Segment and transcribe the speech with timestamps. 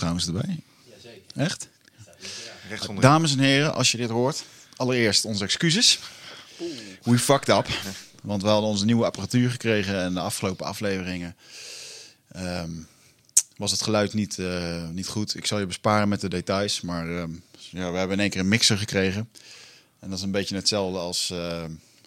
[0.00, 0.60] trouwens erbij.
[1.34, 1.68] Echt?
[3.00, 4.44] Dames en heren, als je dit hoort,
[4.76, 5.98] allereerst onze excuses.
[7.02, 7.68] We fucked up.
[8.22, 11.36] Want we hadden onze nieuwe apparatuur gekregen en de afgelopen afleveringen
[12.32, 12.70] ehm,
[13.56, 15.36] was het geluid niet, eh, niet goed.
[15.36, 17.30] Ik zal je besparen met de details, maar ehm,
[17.70, 19.28] ja, we hebben in één keer een mixer gekregen.
[19.98, 21.62] En dat is een beetje hetzelfde als eh,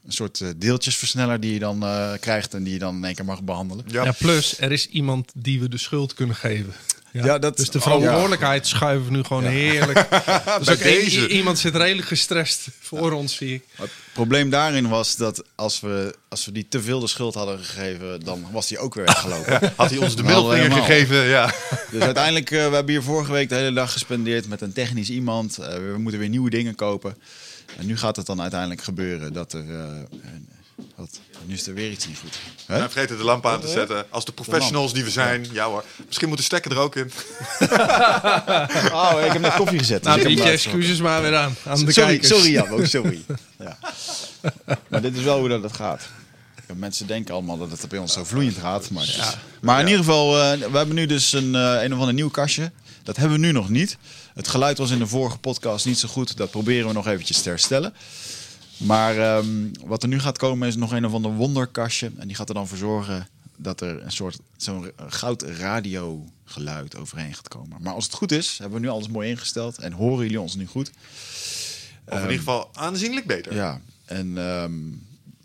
[0.05, 3.15] een soort eh, deeltjesversneller die je dan eh, krijgt en die je dan in één
[3.15, 3.85] keer mag behandelen.
[3.87, 4.03] Ja.
[4.03, 6.73] Ja, plus er is iemand die we de schuld kunnen geven.
[7.13, 10.07] Ja, Ja, dat- dus de oh, verantwoordelijkheid schuiven we nu gewoon heerlijk.
[10.59, 11.27] dus ook deze.
[11.27, 13.63] iemand zit redelijk gestrest voor ons, zie ik.
[13.75, 17.59] Het probleem daarin was dat als we, als we die te veel de schuld hadden
[17.59, 19.73] gegeven, dan was die ook weer weggelopen.
[19.75, 21.53] Had hij ons de middelvinger gegeven, ja.
[21.91, 25.09] Dus uiteindelijk, eh, we hebben hier vorige week de hele dag gespendeerd met een technisch
[25.09, 25.57] iemand.
[25.57, 27.17] Eh, we moeten weer nieuwe dingen kopen.
[27.77, 29.59] En nu gaat het dan uiteindelijk gebeuren dat er...
[29.69, 29.75] eh,
[30.11, 30.47] een-
[30.95, 32.37] wat, nu is er weer iets niet goed.
[32.65, 32.75] Hè?
[32.81, 34.05] En vergeten de lamp aan te zetten.
[34.11, 35.47] Als de professionals die we zijn.
[35.51, 35.83] Ja hoor.
[36.07, 37.11] Misschien moet de stekker er ook in.
[38.93, 40.03] Oh, ik heb net koffie gezet.
[40.03, 42.27] dus Nou, je laten excuses maar weer aan, aan de Sorry, kijkers.
[42.27, 43.21] sorry Jan, ook sorry.
[43.59, 43.77] Ja.
[44.87, 46.01] Maar dit is wel hoe dat het gaat.
[46.67, 48.89] Ja, Mensen denken allemaal dat het bij ons zo vloeiend gaat.
[48.89, 52.13] Maar, maar in ieder geval, eh, we hebben nu dus een, eh, een of ander
[52.13, 52.71] nieuw kastje.
[53.03, 53.97] Dat hebben we nu nog niet.
[54.33, 56.37] Het geluid was in de vorige podcast niet zo goed.
[56.37, 57.93] Dat proberen we nog eventjes te herstellen.
[58.85, 59.47] Maar ehm,
[59.85, 62.11] wat er nu gaat komen is nog een of ander wonderkastje.
[62.17, 66.95] En die gaat er dan voor zorgen dat er een soort zo'n goud radio geluid
[66.97, 67.77] overheen gaat komen.
[67.81, 69.77] Maar als het goed is, hebben we nu alles mooi ingesteld.
[69.77, 70.91] En horen jullie ons nu goed.
[72.05, 73.55] Of in ieder geval aanzienlijk beter.
[73.55, 74.73] Ja, en ehm,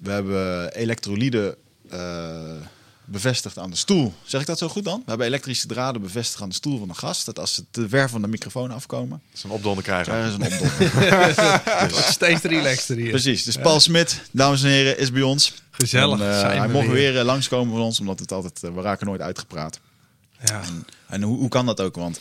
[0.03, 1.56] we hebben elektrolyden
[1.91, 2.56] eh,
[3.11, 4.14] bevestigd aan de stoel.
[4.25, 4.98] Zeg ik dat zo goed dan?
[4.98, 7.27] We hebben elektrische draden bevestigd aan de stoel van de gast.
[7.27, 10.12] Dat als ze te ver van de microfoon afkomen, Zo'n opdonder krijgen.
[10.12, 11.91] daar is een opdonder.
[11.91, 13.11] Wordt steeds relaxter hier.
[13.11, 13.45] Precies.
[13.45, 15.55] Dus Paul Smit, dames en heren, is bij ons.
[15.70, 16.95] Gezellig En, eh, zijn hij we mocht weer.
[16.95, 19.81] weer, eh, langskomen van ons, omdat het altijd, eh, we raken nooit uitgepraat.
[20.45, 20.61] Ja.
[21.09, 21.95] En hoe, hoe kan dat ook?
[21.97, 22.20] Want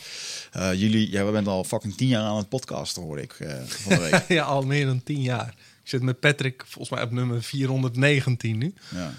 [0.52, 3.56] eh, jullie, ja, we bent al fucking tien jaar aan het podcasten, hoorde ik eh,
[3.66, 4.24] van de week.
[4.38, 5.48] ja, al meer dan tien jaar.
[5.84, 8.73] Ik zit met Patrick volgens mij op nummer 419 nu.
[8.95, 9.14] ja.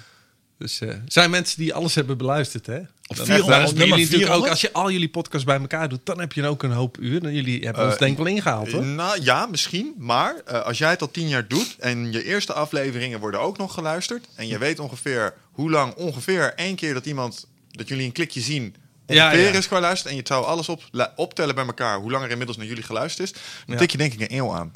[0.59, 2.79] Dus eh, er zijn mensen die alles hebben beluisterd, hè?
[3.03, 4.43] Dan 400, dan nummer jullie natuurlijk 400?
[4.45, 6.99] ook, als je al jullie podcasts bij elkaar doet, dan heb je ook een hoop
[7.01, 7.25] uur.
[7.25, 8.85] En jullie hebben ons Eh, denk ik wel ingehaald, hoor.
[8.85, 9.95] Nou ja, misschien.
[9.99, 13.59] Maar eh, als jij het al tien jaar doet en je eerste afleveringen worden ook
[13.59, 14.27] nog geluisterd.
[14.35, 18.41] En je weet ongeveer hoe lang ongeveer één keer dat iemand, dat jullie een klikje
[18.41, 18.75] zien.
[19.07, 19.51] Ja, ja.
[19.51, 20.83] is geluisterd en je zou alles op,
[21.17, 23.41] optellen bij elkaar hoe lang er inmiddels naar jullie geluisterd is.
[23.67, 23.81] Dan Ja.
[23.81, 24.73] tik je denk ik een eeuw aan.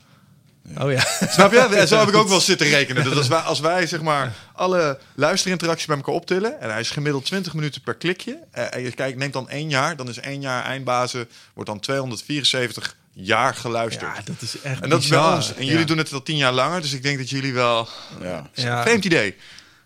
[0.79, 1.01] Oh ja.
[1.35, 1.85] Snap je?
[1.87, 3.05] Zo heb ik ook wel zitten rekenen.
[3.05, 6.61] Dat als wij, als wij zeg maar alle luisterinteracties bij elkaar optillen...
[6.61, 8.39] en hij is gemiddeld 20 minuten per klikje...
[8.51, 9.97] eh, en je kijkt, neemt dan één jaar...
[9.97, 11.29] dan is één jaar eindbazen...
[11.55, 14.17] wordt dan 274 jaar geluisterd.
[14.17, 15.55] ja, dat is echt en dat is bij ons.
[15.55, 15.87] En jullie Ja.
[15.87, 16.81] doen het al tien jaar langer...
[16.81, 17.89] dus ik denk dat jullie wel...
[18.23, 18.51] Ja.
[18.55, 18.83] Ja.
[18.83, 19.37] Vreemd idee.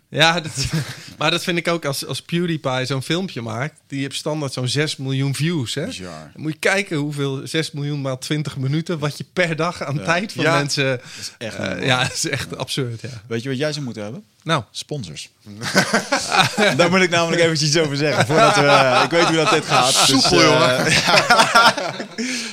[0.09, 0.53] Ja, dat,
[1.19, 3.75] maar dat vind ik ook als, als PewDiePie zo'n filmpje maakt.
[3.87, 5.75] Die heeft standaard zo'n 6 miljoen views.
[5.75, 5.85] Hè?
[5.87, 6.31] Bizar.
[6.33, 8.99] Dan moet je kijken hoeveel 6 miljoen maal 20 minuten...
[8.99, 10.57] wat je per dag aan tijd van Ja.
[10.59, 11.01] mensen...
[11.39, 11.87] echt eh, niet normaal.
[11.87, 13.09] ja, dat is echt absurd, ja.
[13.27, 14.25] Weet je wat jij zou moeten hebben?
[14.43, 15.31] Nou, Sponsors.
[16.77, 18.27] Daar moet ik namelijk eventjes iets over zeggen.
[18.27, 19.93] Voordat we, eh, ik weet hoe dat dit gaat.
[19.93, 20.87] Soepel, eh, jongen.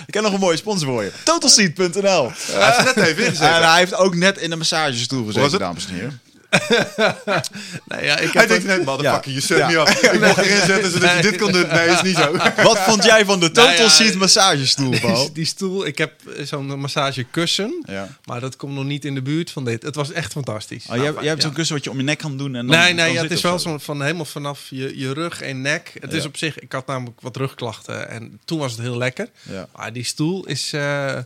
[0.08, 1.12] ik heb nog een mooie sponsor voor je.
[1.24, 2.32] Totalseat.nl.
[2.52, 3.48] Hij heeft het net even ingezet.
[3.48, 6.22] En hij heeft ook net in de massagestoel gezeten, dames en heren.
[7.90, 9.36] nou ja, ik Hij heb denkt ook- net, motherfucker, Ja.
[9.36, 9.68] je zet Ja.
[9.68, 10.02] me af.
[10.02, 11.22] Ik mocht erin zetten zodat je Nee.
[11.32, 11.68] dit kon doen.
[11.68, 12.32] Nee, is niet zo.
[12.64, 15.24] Wat vond jij van de Nou ja, Total Seat massagestoel, Paul?
[15.24, 18.08] die, die stoel, ik heb eh, zo'n massagekussen, Ja.
[18.26, 19.84] maar dat komt nog niet in de buurt van dit.
[19.84, 20.86] Het was echt fantastisch.
[20.90, 22.56] Oh, jij, jij hebt zo'n kussen wat je om je nek kan doen.
[22.56, 23.70] En dan, nee, nee, dan ja, zit het is wel zo.
[23.70, 25.92] zo'n van helemaal vanaf je, je rug en nek.
[26.00, 29.28] Het is op zich, ik had namelijk wat rugklachten en toen was het heel lekker.
[29.42, 29.68] Ja.
[29.76, 31.18] Maar die stoel is, eh,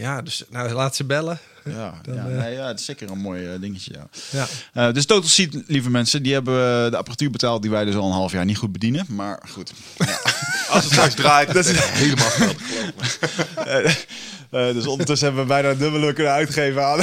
[0.00, 0.14] Ja.
[0.14, 1.38] ja, dus nou, laat ze bellen.
[1.64, 3.92] Ja, Dan, ja, eh, nee, ja, het is zeker een mooi eh, dingetje.
[3.92, 4.08] Ja.
[4.30, 4.46] Ja.
[4.86, 8.06] Eh, dus Total Seat, lieve mensen, die hebben de apparatuur betaald die wij dus al
[8.06, 9.06] een half jaar niet goed bedienen.
[9.08, 9.72] Maar goed.
[10.70, 14.06] Als het straks draait, dat is helemaal geweldig.
[14.50, 16.98] Dus ondertussen hebben we bijna dubbele kunnen uitgeven aan,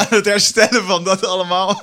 [0.00, 1.82] aan het herstellen van dat allemaal.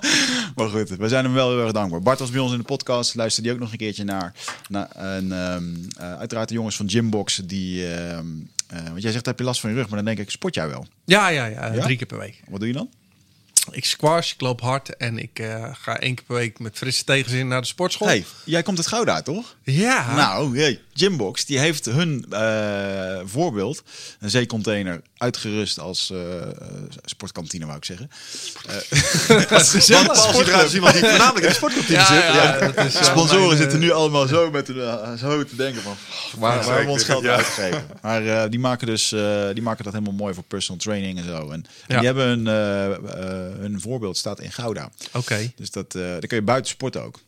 [0.55, 2.01] Maar goed, we zijn hem wel heel erg dankbaar.
[2.01, 4.33] Bart was bij ons in de podcast, luisterde die ook nog een keertje naar.
[4.69, 5.63] naar en ehm,
[5.97, 7.95] eh, uiteraard de jongens van Gymbox, die...
[7.95, 8.25] ehm,
[8.69, 9.85] eh, want jij zegt, heb je last van je rug?
[9.87, 10.87] Maar dan denk ik, sport jij wel?
[11.05, 11.83] Ja, ja, ja, Ja?
[11.83, 12.41] drie keer per week.
[12.47, 12.89] Wat doe je dan?
[13.71, 17.03] Ik squash, ik loop hard en ik eh, ga één keer per week met frisse
[17.03, 18.07] tegenzin naar de sportschool.
[18.07, 19.55] hey, jij komt uit Gouda, toch?
[19.63, 20.16] Ja.
[20.16, 23.84] Nou, hey, Gymbox, die heeft hun eh, voorbeeld,
[24.19, 26.47] een zeecontainer, uitgerust als eh, eh,
[27.05, 28.09] sportkantine, wou ik zeggen.
[29.90, 32.75] eruit als iemand die voornamelijk in de sportkantine Ja, zit.
[32.75, 35.96] ja, is sponsoren mijn, zitten nu allemaal zo met de, zo te denken van
[36.37, 37.35] waar, waar hebben we ons geld Ja.
[37.35, 37.87] uitgegeven.
[38.02, 41.25] Maar eh, die maken dus eh, die maken dat helemaal mooi voor personal training en
[41.25, 41.49] zo.
[41.49, 44.90] En, die hebben een, eh, eh, hun voorbeeld staat in Gouda.
[45.13, 45.52] Oké.
[45.55, 47.19] Dus dat, eh dan kun je buiten sporten ook.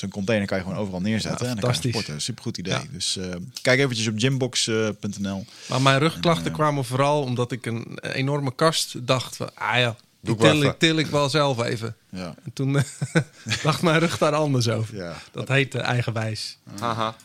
[0.00, 1.46] Zo'n container kan je gewoon overal neerzetten.
[1.46, 2.02] Ja, en dan kan je fantastisch.
[2.02, 2.22] sporten.
[2.22, 2.72] Supergoed idee.
[2.72, 2.82] Ja.
[2.92, 5.44] Dus eh, kijk eventjes op gymbox.nl.
[5.68, 9.78] Maar mijn rugklachten En, eh, kwamen vooral omdat ik een enorme kast dacht van, ah
[9.78, 11.96] ja, die til, ik, til ik wel zelf even.
[12.08, 12.34] ja.
[12.44, 12.82] En toen eh,
[13.62, 14.96] dacht mijn rug daar anders over.
[14.96, 15.14] Ja.
[15.32, 16.58] Dat heet eh, eigenwijs.
[16.78, 17.16] Haha.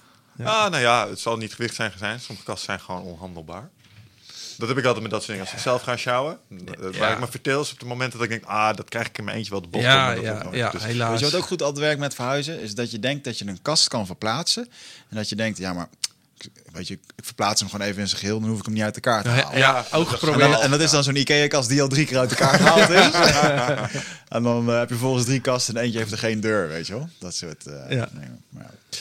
[0.43, 2.19] Ah, nou ja, het zal niet gewicht zijn zijn.
[2.19, 3.69] Sommige kasten zijn gewoon onhandelbaar.
[4.57, 5.45] Dat heb ik altijd met dat soort dingen.
[5.51, 8.27] Als ik zelf ga sjouwen, eh, waar ik me verteel is op de momenten dat
[8.27, 9.83] ik denk, ah, dat krijg ik in mijn eentje wel de bocht.
[9.83, 11.09] Ja, ja, ja, Dus- helaas.
[11.09, 12.59] Weet je wat ook goed altijd werkt met verhuizen?
[12.61, 14.67] Is dat je denkt dat je een kast kan verplaatsen.
[15.09, 15.87] En dat je denkt, ja maar,
[16.71, 18.39] weet je, ik verplaats hem gewoon even in zijn geheel.
[18.39, 19.57] Dan hoef ik hem niet uit elkaar te Ja, halen.
[19.57, 20.51] ja, Ja, ook En, geprobeerd.
[20.51, 24.01] dan- en dat is dan zo'n Ikea-kast die al drie keer uit elkaar gehaald is.
[24.35, 26.87] en dan eh, heb je volgens drie kasten en eentje heeft er geen deur, weet
[26.87, 27.09] je wel.
[27.19, 28.09] Dat soort eh, Ja.
[28.11, 28.43] dingen.
[28.49, 28.97] Maar ja.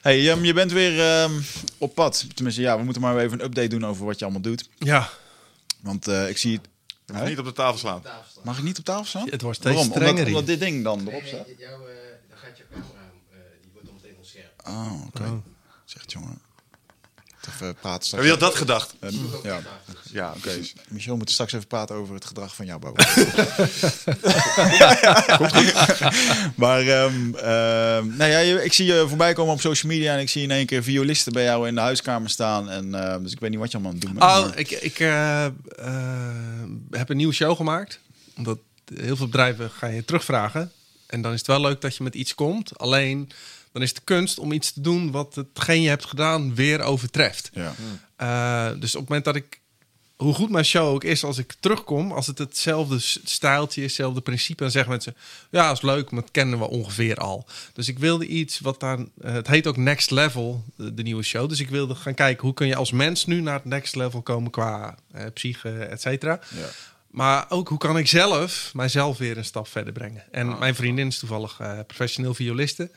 [0.00, 1.32] Hey, je bent weer ehm,
[1.78, 2.26] op pad.
[2.34, 4.68] Tenminste, ja, we moeten maar even een update doen over wat je allemaal doet.
[4.78, 5.08] Ja,
[5.80, 6.60] Want eh, ik zie...
[7.06, 8.02] Je mag niet op de tafel slaan.
[8.42, 9.28] Mag ik niet op tafel staan?
[9.30, 9.92] het wordt steeds Waarom?
[9.92, 11.46] strenger Omdat, omdat dit ding dan erop staat?
[11.58, 11.94] Jouw, eh,
[12.28, 14.62] dan gaat je camera, eh, die wordt dan meteen onscherp.
[14.66, 15.42] Oh, oké.
[15.84, 16.40] Zegt jongen.
[17.48, 18.10] Even praten straks.
[18.10, 18.94] Heb je had dat gedacht?
[19.00, 19.10] Eh,
[19.42, 19.60] ja,
[20.12, 20.48] Ja, oké.
[20.48, 20.60] oké.
[20.88, 23.04] Michel moet straks even praten over het gedrag van jouw boven.
[26.56, 30.28] maar ehm, ehm, nou ja, ik zie je voorbij komen op social media en ik
[30.28, 32.70] zie in één keer violisten bij jou in de huiskamer staan.
[32.70, 34.30] En, ehm, dus ik weet niet wat je allemaal aan het doen bent.
[34.32, 35.52] Oh, maar- ik, ik eh, eh,
[36.90, 38.00] heb een nieuwe show gemaakt.
[38.36, 38.58] Omdat
[38.94, 40.72] heel veel bedrijven ga je terugvragen.
[41.06, 42.78] En dan is het wel leuk dat je met iets komt.
[42.78, 43.30] Alleen,
[43.72, 46.80] dan is het de kunst om iets te doen wat hetgeen je hebt gedaan weer
[46.80, 47.50] overtreft.
[47.52, 47.74] ja.
[48.16, 49.60] Eh, dus op het moment dat ik,
[50.16, 54.20] hoe goed mijn show ook is, als ik terugkom, als het hetzelfde stijltje is, hetzelfde
[54.20, 55.16] principe, dan zeggen mensen,
[55.50, 57.46] ja, is leuk, maar dat kennen we ongeveer al.
[57.72, 61.22] Dus ik wilde iets wat daar, eh, het heet ook Next Level, de, de nieuwe
[61.22, 61.48] show.
[61.48, 64.22] Dus ik wilde gaan kijken, hoe kun je als mens nu naar het next level
[64.22, 66.40] komen qua eh, psyche, et cetera.
[66.54, 66.68] Ja.
[67.10, 70.24] Maar ook hoe kan ik zelf mijzelf weer een stap verder brengen.
[70.30, 72.90] En mijn vriendin is toevallig professioneel violiste.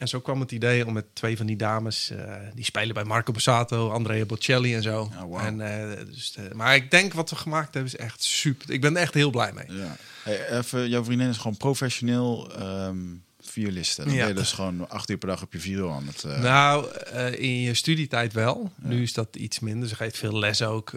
[0.00, 3.04] En zo kwam het idee om met twee van die dames, eh, die spelen bij
[3.04, 5.00] Marco Borsato, Andrea Bocelli en zo.
[5.00, 5.46] Oh, wauw.
[5.46, 8.70] en, eh, dus, eh, maar ik denk wat we gemaakt hebben is echt super.
[8.70, 9.78] Ik ben er echt heel blij mee.
[9.78, 9.96] Ja.
[10.22, 12.98] Hey, even, jouw vriendin is gewoon professioneel ehm
[13.40, 14.04] violiste.
[14.04, 14.18] Dan Ja.
[14.18, 16.24] ben je dus gewoon acht uur per dag op je viool aan het...
[16.40, 16.90] Nou,
[17.36, 18.72] in je studietijd wel.
[18.76, 19.88] Nu is dat iets minder.
[19.88, 20.92] Ze geeft veel les ook.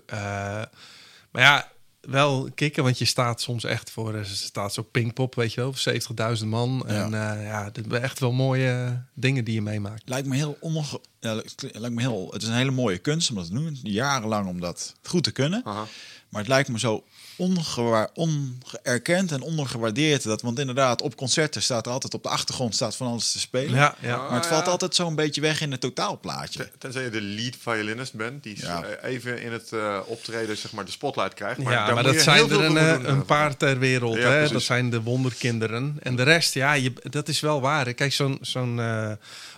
[1.31, 1.71] Maar ja,
[2.09, 4.13] wel kicken, want je staat soms echt voor...
[4.15, 5.93] eh, Ze staat zo Pinkpop, weet je wel, voor
[6.37, 6.83] 70.000 man.
[6.87, 6.93] Ja.
[6.93, 10.09] En eh, ja, dat zijn echt wel mooie dingen die je meemaakt.
[10.09, 10.83] Lijkt me heel onge...
[11.23, 11.33] Ja,
[11.73, 12.27] lijkt me heel...
[12.31, 13.79] Het is een hele mooie kunst om dat te doen.
[13.83, 15.61] Jarenlang om dat goed te kunnen.
[15.65, 15.85] Aha.
[16.29, 17.03] Maar het lijkt me zo
[17.37, 20.23] ongewaar, ongeërkend en ondergewaardeerd.
[20.23, 23.39] Dat, want inderdaad, op concerten staat er altijd op de achtergrond staat van alles te
[23.39, 23.75] spelen.
[23.75, 24.17] Ja, ja.
[24.17, 24.71] Maar het Ah, valt ja.
[24.71, 26.59] altijd zo'n beetje weg in het totaalplaatje.
[26.59, 28.83] Ten- Tenzij je de lead violinist bent, die Ja.
[28.83, 31.57] eh, even in het eh, optreden zeg maar, de spotlight krijgt.
[31.63, 34.15] Maar ja, daar maar moet dat zijn er een, eh, doen, een paar ter wereld.
[34.17, 34.33] Ja, hè?
[34.35, 34.51] precies.
[34.51, 35.97] Dat zijn de wonderkinderen.
[36.01, 37.93] En de rest, ja, je, dat is wel waar.
[37.93, 39.11] Kijk, zo'n zo'n eh,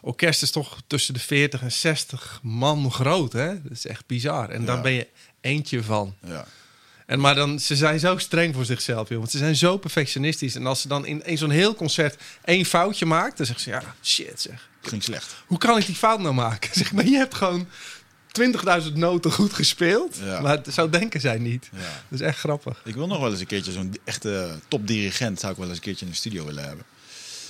[0.05, 3.33] orkest is toch tussen de 40 en 60 man groot.
[3.33, 3.61] Hè?
[3.61, 4.49] Dat is echt bizar.
[4.49, 5.07] En daar ben je
[5.41, 6.15] eentje van.
[6.27, 6.45] Ja.
[7.05, 9.17] En maar dan, ze zijn zo streng voor zichzelf, joh.
[9.17, 10.55] Want ze zijn zo perfectionistisch.
[10.55, 13.69] En als ze dan in, in zo'n heel concert één foutje maakt, dan zeggen ze,
[13.69, 14.69] ja, shit zeg.
[14.81, 15.35] Ging slecht.
[15.45, 16.69] Hoe kan ik die fout nou maken?
[16.81, 17.67] Zeg maar, je hebt gewoon
[18.41, 20.19] 20.000 noten goed gespeeld.
[20.23, 20.41] Ja.
[20.41, 21.69] Maar zo denken zij niet.
[21.71, 21.79] Ja.
[22.09, 22.81] Dat is echt grappig.
[22.83, 25.83] Ik wil nog wel eens een keertje zo'n echte topdirigent zou ik wel eens een
[25.83, 26.85] keertje in de studio willen hebben.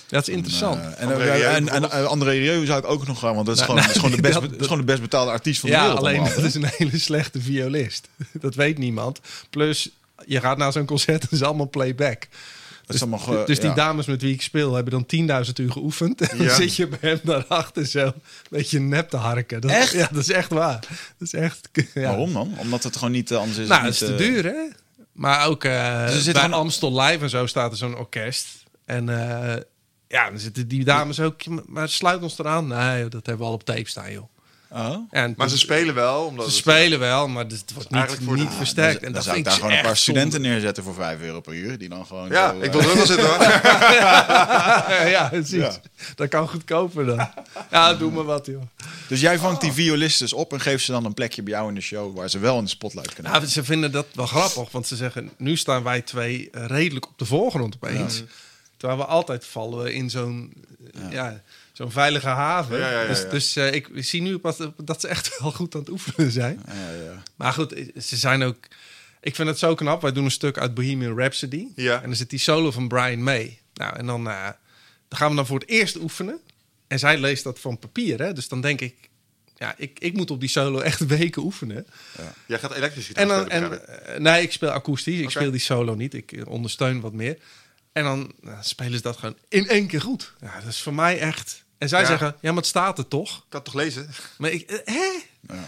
[0.07, 0.81] Dat is interessant.
[0.95, 3.35] En, eh, André en, Rieu en, en, eh, André Rieu zou ik ook nog gaan,
[3.35, 5.01] want dat is, Nou, gewoon, dat is, gewoon, de best, dat- is gewoon de best
[5.01, 5.99] betaalde artiest van de ja, wereld.
[5.99, 8.07] alleen allemaal, dat is een hele slechte violist.
[8.33, 9.19] Dat weet niemand.
[9.49, 9.89] Plus,
[10.25, 12.27] je gaat naar zo'n concert en is allemaal playback.
[12.85, 13.75] Dat is allemaal ge- dus die ja.
[13.75, 15.05] dames met wie ik speel hebben dan
[15.45, 16.21] 10.000 uur geoefend.
[16.21, 16.55] En dan Ja.
[16.55, 18.13] zit je bij hem daarachter zo een
[18.49, 19.61] beetje nep te harken.
[19.61, 19.91] Dat, Echt?
[19.93, 20.79] Ja, dat is echt waar.
[21.17, 21.69] Dat is echt...
[21.93, 22.01] Ja.
[22.01, 22.53] Waarom dan?
[22.57, 23.67] Omdat het gewoon niet eh, anders is.
[23.67, 24.67] Nou, het is niet, te eh, duur, hè?
[25.11, 27.97] Maar ook eh Dus er zit bij gewoon- Amstel Live en zo staat er zo'n
[27.97, 28.47] orkest.
[28.85, 29.61] En eh,
[30.07, 31.41] ja, dan zitten die dames ook...
[31.67, 32.67] Maar sluit ons eraan.
[32.67, 34.29] Nee, dat hebben we al op tape staan, joh.
[34.69, 34.95] Oh?
[35.09, 36.25] En Maar ze spelen wel.
[36.25, 38.93] Omdat Ze het- spelen wel, maar het wordt niet, voor niet Ah, versterkt.
[38.93, 40.47] Dan, en dan dat zou ik daar gewoon een paar studenten zonde.
[40.49, 41.77] neerzetten voor 5 euro per uur.
[41.77, 42.29] Die dan gewoon.
[42.29, 43.41] Ja, zo, ik wil er ook wel zitten hoor.
[45.15, 45.51] ja, precies.
[45.59, 45.75] Ja.
[46.15, 47.29] Dat kan goedkoper dan.
[47.71, 48.61] Ja, doe maar wat, joh.
[49.07, 51.75] Dus jij vangt die violisten op en geeft ze dan een plekje bij jou in
[51.75, 53.31] de show waar ze wel in de spotlight kunnen.
[53.31, 55.31] Nou, ze vinden dat wel grappig, want ze zeggen...
[55.37, 58.23] nu staan wij twee eh, redelijk op de voorgrond opeens.
[58.85, 60.53] Terwijl we altijd vallen in zo'n
[60.93, 61.41] eh, ja.
[61.73, 62.79] zo'n veilige haven.
[62.79, 63.29] Ja, ja, ja, Dus, ja.
[63.29, 66.61] dus eh, ik zie nu pas dat ze echt wel goed aan het oefenen zijn.
[66.67, 67.23] Ja, ja.
[67.35, 68.57] Maar goed, ze zijn ook...
[69.21, 70.01] Ik vind het zo knap.
[70.01, 71.67] Wij doen een stuk uit Bohemian Rhapsody.
[71.75, 72.01] Ja.
[72.01, 73.59] En dan zit die solo van Brian May.
[73.73, 74.43] Nou, en dan, eh,
[75.07, 76.39] dan gaan we dan voor het eerst oefenen.
[76.87, 78.33] En zij leest dat van papier, hè.
[78.33, 78.95] Dus dan denk ik...
[79.57, 81.87] Ja, ik, ik moet op die solo echt weken oefenen.
[82.47, 85.19] Jij gaat elektrisch gitaar En dan, spelen, en, eh, nee, ik speel akoestisch.
[85.19, 86.13] Ik speel die solo niet.
[86.13, 87.37] Ik eh, ondersteun wat meer.
[87.95, 90.33] En dan nou, spelen ze dat gewoon in één keer goed.
[90.41, 91.63] Ja, dat is voor mij echt...
[91.77, 92.07] En zij Ja.
[92.07, 93.29] zeggen, ja, maar het staat er toch?
[93.37, 94.09] Ik kan het toch lezen?
[94.37, 95.11] Maar ik, eh, hè?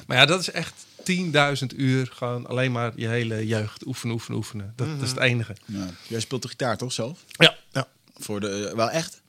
[0.07, 4.37] Maar ja, dat is echt 10.000 uur gewoon alleen maar je hele jeugd oefenen, oefenen,
[4.37, 4.73] oefenen.
[4.75, 5.55] Dat, dat is het enige.
[5.65, 5.87] Ja.
[6.07, 7.19] Jij speelt de gitaar toch zelf?
[7.27, 7.87] Ja, ja.
[8.17, 9.21] Voor de, wel echt?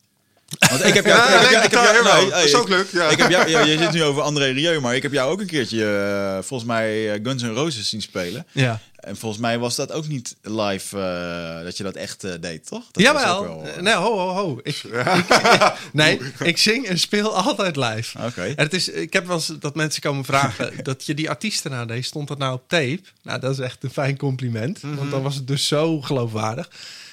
[0.71, 1.31] Want ik heb jou...
[1.31, 2.21] Ja, ik heb leuk, jou- ik heb gitaar, jou- jawel.
[2.23, 3.09] nee, Dat is ik- ook leuk, ja.
[3.09, 5.41] Ik heb jou, ja, je zit nu over André Rieu, maar ik heb jou ook
[5.41, 8.47] een keertje, eh, volgens mij, eh, Guns N' Roses zien spelen.
[8.53, 8.81] ja.
[8.99, 12.67] En volgens mij was dat ook niet live, eh, dat je dat echt eh, deed,
[12.67, 12.85] toch?
[12.93, 13.37] Dat was Jawel.
[13.39, 14.61] ook wel, Nee, ho, ho, ho.
[14.63, 18.19] Ik, ik- nee, ik zing en speel altijd live.
[18.25, 18.43] Oké.
[18.43, 21.71] En het is, ik heb wel eens dat mensen komen vragen dat je die artiesten
[21.71, 22.05] nadeed.
[22.05, 23.01] Stond dat nou op tape?
[23.23, 24.81] Nou, dat is echt een fijn compliment.
[24.81, 26.69] Want dan was het dus zo geloofwaardig.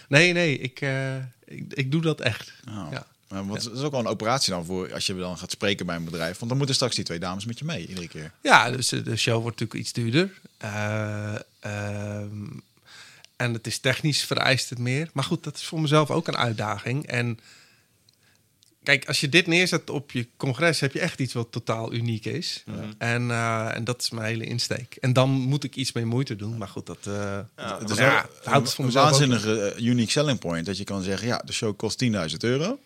[0.08, 1.16] Nee, nee, ik, eh,
[1.46, 2.52] ik, ik doe dat echt.
[2.66, 3.06] Nou, Ja.
[3.36, 5.86] Maar wat, dat is ook wel een operatie dan voor als je dan gaat spreken
[5.86, 6.38] bij een bedrijf.
[6.38, 8.32] Want dan moeten straks die twee dames met je mee, iedere keer.
[8.42, 10.32] Ja, dus de de show wordt natuurlijk iets duurder.
[10.58, 12.46] Eh, ehm,
[13.36, 15.10] en het is technisch vereist het meer.
[15.14, 17.08] Maar goed, dat is voor mezelf ook een uitdaging.
[17.08, 17.40] En
[18.84, 22.26] kijk, als je dit neerzet op je congres, heb je echt iets wat totaal uniek
[22.26, 22.64] is.
[22.98, 24.96] En, eh, en dat is mijn hele insteek.
[24.96, 26.58] En dan moet ik iets meer moeite doen.
[26.58, 29.86] Maar goed, dat eh Het is ja, het houdt het voor een mezelf waanzinnige eh,
[29.86, 30.66] unique selling point.
[30.66, 32.80] Dat je kan zeggen, ja, de show kost 10.000 euro.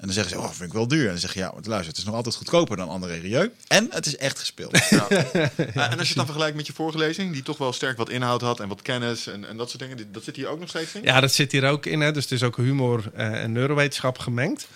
[0.00, 1.04] En dan zeggen ze, oh, vind ik wel duur.
[1.04, 3.50] En dan zeg je, ja, maar luister, het is nog altijd goedkoper dan André Rieu.
[3.68, 4.88] En het is echt gespeeld.
[4.90, 5.08] Ja.
[5.08, 5.28] en
[5.74, 8.40] als je het dan vergelijkt met je vorige lezing, die toch wel sterk wat inhoud
[8.40, 10.94] had en wat kennis en, en dat soort dingen, dat zit hier ook nog steeds
[10.94, 11.02] in?
[11.02, 12.00] Ja, dat zit hier ook in.
[12.00, 12.12] Hè.
[12.12, 14.68] Dus het is ook humor eh, en neurowetenschap gemengd.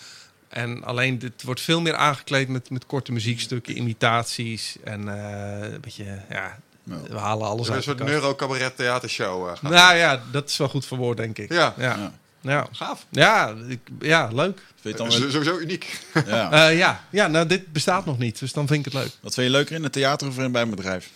[0.49, 5.81] En alleen dit wordt veel meer aangekleed met, met korte muziekstukken, imitaties en eh, een
[5.81, 9.49] beetje, ja, we halen alles Dus een uit soort neuro-cabaret theatershow.
[9.49, 11.53] eh, gaat Nou ja, dat is wel goed verwoord, denk ik.
[11.53, 11.75] Ja.
[11.79, 12.13] ja.
[12.45, 12.67] Ja.
[12.73, 13.07] Gaaf.
[13.11, 14.63] ja, ik, ja leuk.
[14.81, 16.01] Vind je het Eh, dan, Sowieso uniek.
[16.27, 16.69] ja.
[16.69, 17.05] Eh, ja.
[17.11, 19.13] ja, nou dit bestaat nog niet, dus dan vind ik het leuk.
[19.21, 21.11] Wat vind je leuker in het theater of in bij een bedrijf?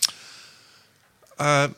[1.36, 1.70] Eh, eh,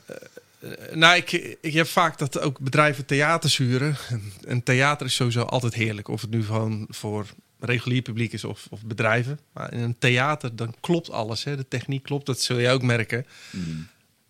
[0.93, 3.97] nou, ik, ik heb vaak dat ook bedrijven theaters huren.
[4.09, 6.09] En, en theater is sowieso altijd heerlijk.
[6.09, 7.27] Of het nu gewoon voor
[7.61, 9.41] regulier publiek is of, of bedrijven.
[9.53, 11.45] Maar in een theater, dan klopt alles.
[11.45, 11.57] Hè?
[11.57, 13.27] De techniek klopt, dat zul je ook merken.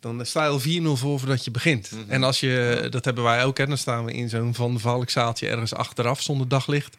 [0.00, 1.90] Dan sta je al 4-0 voor voordat je begint.
[2.08, 4.78] En als je, dat hebben wij ook, hè, dan staan we in zo'n Van de
[4.78, 6.96] Valk zaaltje ergens achteraf zonder daglicht.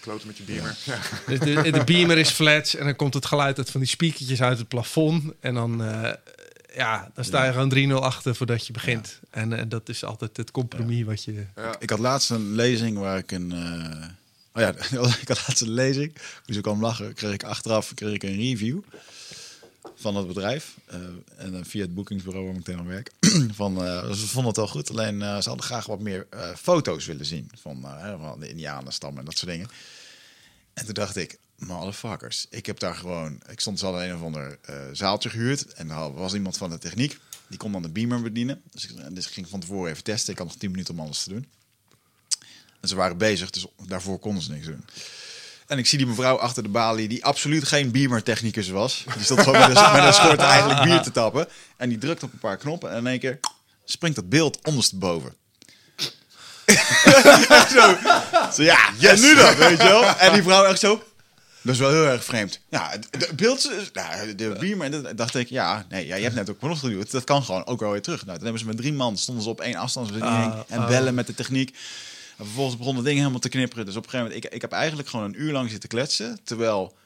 [0.00, 0.76] Kloten met je beamer.
[0.84, 0.98] Ja.
[1.26, 4.42] Dus de, de beamer is flats en dan komt het geluid uit van die speakertjes
[4.42, 5.32] uit het plafond.
[5.40, 6.12] En dan, eh,
[6.74, 9.20] ja, dan sta je gewoon 3-0 achter voordat je begint.
[9.30, 11.44] En eh, dat is altijd het compromis wat je...
[11.56, 11.76] Ja.
[11.78, 13.52] Ik had laatst een lezing waar ik een...
[13.52, 14.06] eh,
[14.54, 14.68] oh ja,
[15.22, 16.12] ik had laatst een lezing.
[16.46, 17.14] Moest ik al om lachen.
[17.14, 18.78] Kreeg ik achteraf kreeg ik een review
[20.02, 20.76] van het bedrijf.
[20.84, 21.00] Eh,
[21.36, 23.12] en eh, via het boekingsbureau waar ik meteen aan werk.
[23.60, 24.90] van, eh, ze vonden het wel goed.
[24.90, 27.50] Alleen ze hadden graag wat meer foto's willen zien.
[27.60, 27.86] Van,
[28.20, 29.68] van de Indianenstam en dat soort dingen.
[30.74, 32.46] En toen dacht ik, motherfuckers.
[32.50, 33.40] Ik heb daar gewoon...
[33.50, 34.58] Ik stond ze hadden een of ander
[34.92, 35.72] zaaltje gehuurd.
[35.72, 37.18] En daar was iemand van de techniek.
[37.46, 38.62] Die kon dan de beamer bedienen.
[38.70, 40.32] Dus ik, dus ik ging van tevoren even testen.
[40.32, 41.46] Ik had nog 10 minuten om alles te doen.
[42.80, 44.84] En ze waren bezig, dus daarvoor konden ze niks doen.
[45.66, 49.04] En ik zie die mevrouw achter de balie, die absoluut geen beamer-technicus was.
[49.14, 51.48] Die stond gewoon met een, met een schort eigenlijk bier te tappen.
[51.76, 53.40] En die drukt op een paar knoppen en in één keer
[53.84, 55.34] springt dat beeld ondersteboven.
[57.74, 57.96] zo,
[58.52, 60.04] zo, ja, en nu dan, weet je wel?
[60.04, 61.02] En die vrouw echt zo...
[61.62, 62.60] Dat is wel heel erg vreemd.
[62.68, 66.34] Ja, het het beeld, nou, de beamer, dat dacht ik, ja, nee, ja, je hebt
[66.34, 67.10] net ook nog geduwd.
[67.10, 68.24] Dat kan gewoon ook wel weer terug.
[68.24, 70.88] Nou, toen hebben ze met drie man, stonden ze op één afstandsbediening Ah, en ah.
[70.88, 71.76] bellen met de techniek.
[72.42, 73.84] En vervolgens begon het ding helemaal te knipperen.
[73.84, 76.38] Dus op een gegeven moment, ik, ik heb eigenlijk gewoon een uur lang zitten kletsen.
[76.44, 76.96] Terwijl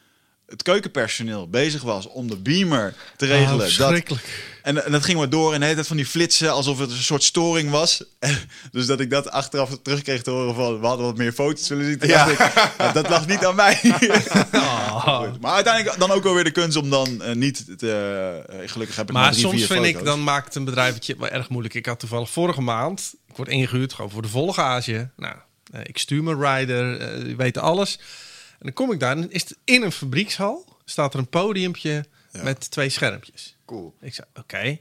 [0.46, 3.58] het keukenpersoneel bezig was om de beamer te Ah, regelen.
[3.58, 4.58] dat, verschrikkelijk.
[4.62, 6.90] en, en dat ging maar door en de hele tijd van die flitsen alsof het
[6.90, 8.04] een soort storing was.
[8.18, 8.38] En
[8.72, 11.84] dus dat ik dat achteraf terugkreeg te horen van we hadden wat meer foto's willen
[11.84, 11.98] zien.
[11.98, 12.38] Dacht ik,
[12.78, 13.80] ja, dat lag niet aan mij.
[14.50, 15.24] Ah.
[15.24, 15.40] Goed.
[15.40, 17.90] Maar uiteindelijk dan ook wel weer de kunst om dan eh, niet te...
[18.48, 21.14] eh, gelukkig heb ik Maar maar drie, soms vind ik, dan maakt een bedrijf het
[21.18, 21.74] wel erg moeilijk.
[21.74, 25.08] Ik had toevallig vorige maand, ik word ingehuurd gewoon voor de volle gage.
[25.16, 25.34] Nou,
[25.72, 27.98] eh, ik stuur mijn rider, die weten alles.
[28.58, 32.04] En dan kom ik daar en is het in een fabriekshal, staat er een podiumpje
[32.32, 32.42] Ja.
[32.42, 33.56] met twee schermpjes.
[33.66, 33.94] Cool.
[34.00, 34.78] Ik zei, oké.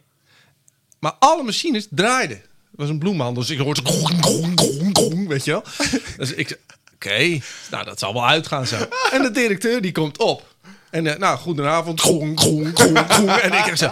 [0.99, 2.37] Maar alle machines draaiden.
[2.37, 3.81] Het was een bloemhandel, dus ik hoorde...
[3.83, 5.63] Gong, gong, gong, gong, weet je wel?
[6.17, 6.59] Dus ik zei,
[6.93, 8.87] oké, nou dat zal wel uitgaan zo.
[9.11, 10.55] En de directeur die komt op.
[10.89, 12.01] En eh, nou, goedenavond.
[12.01, 13.29] Gong, gong, gong.
[13.31, 13.85] En ik zo,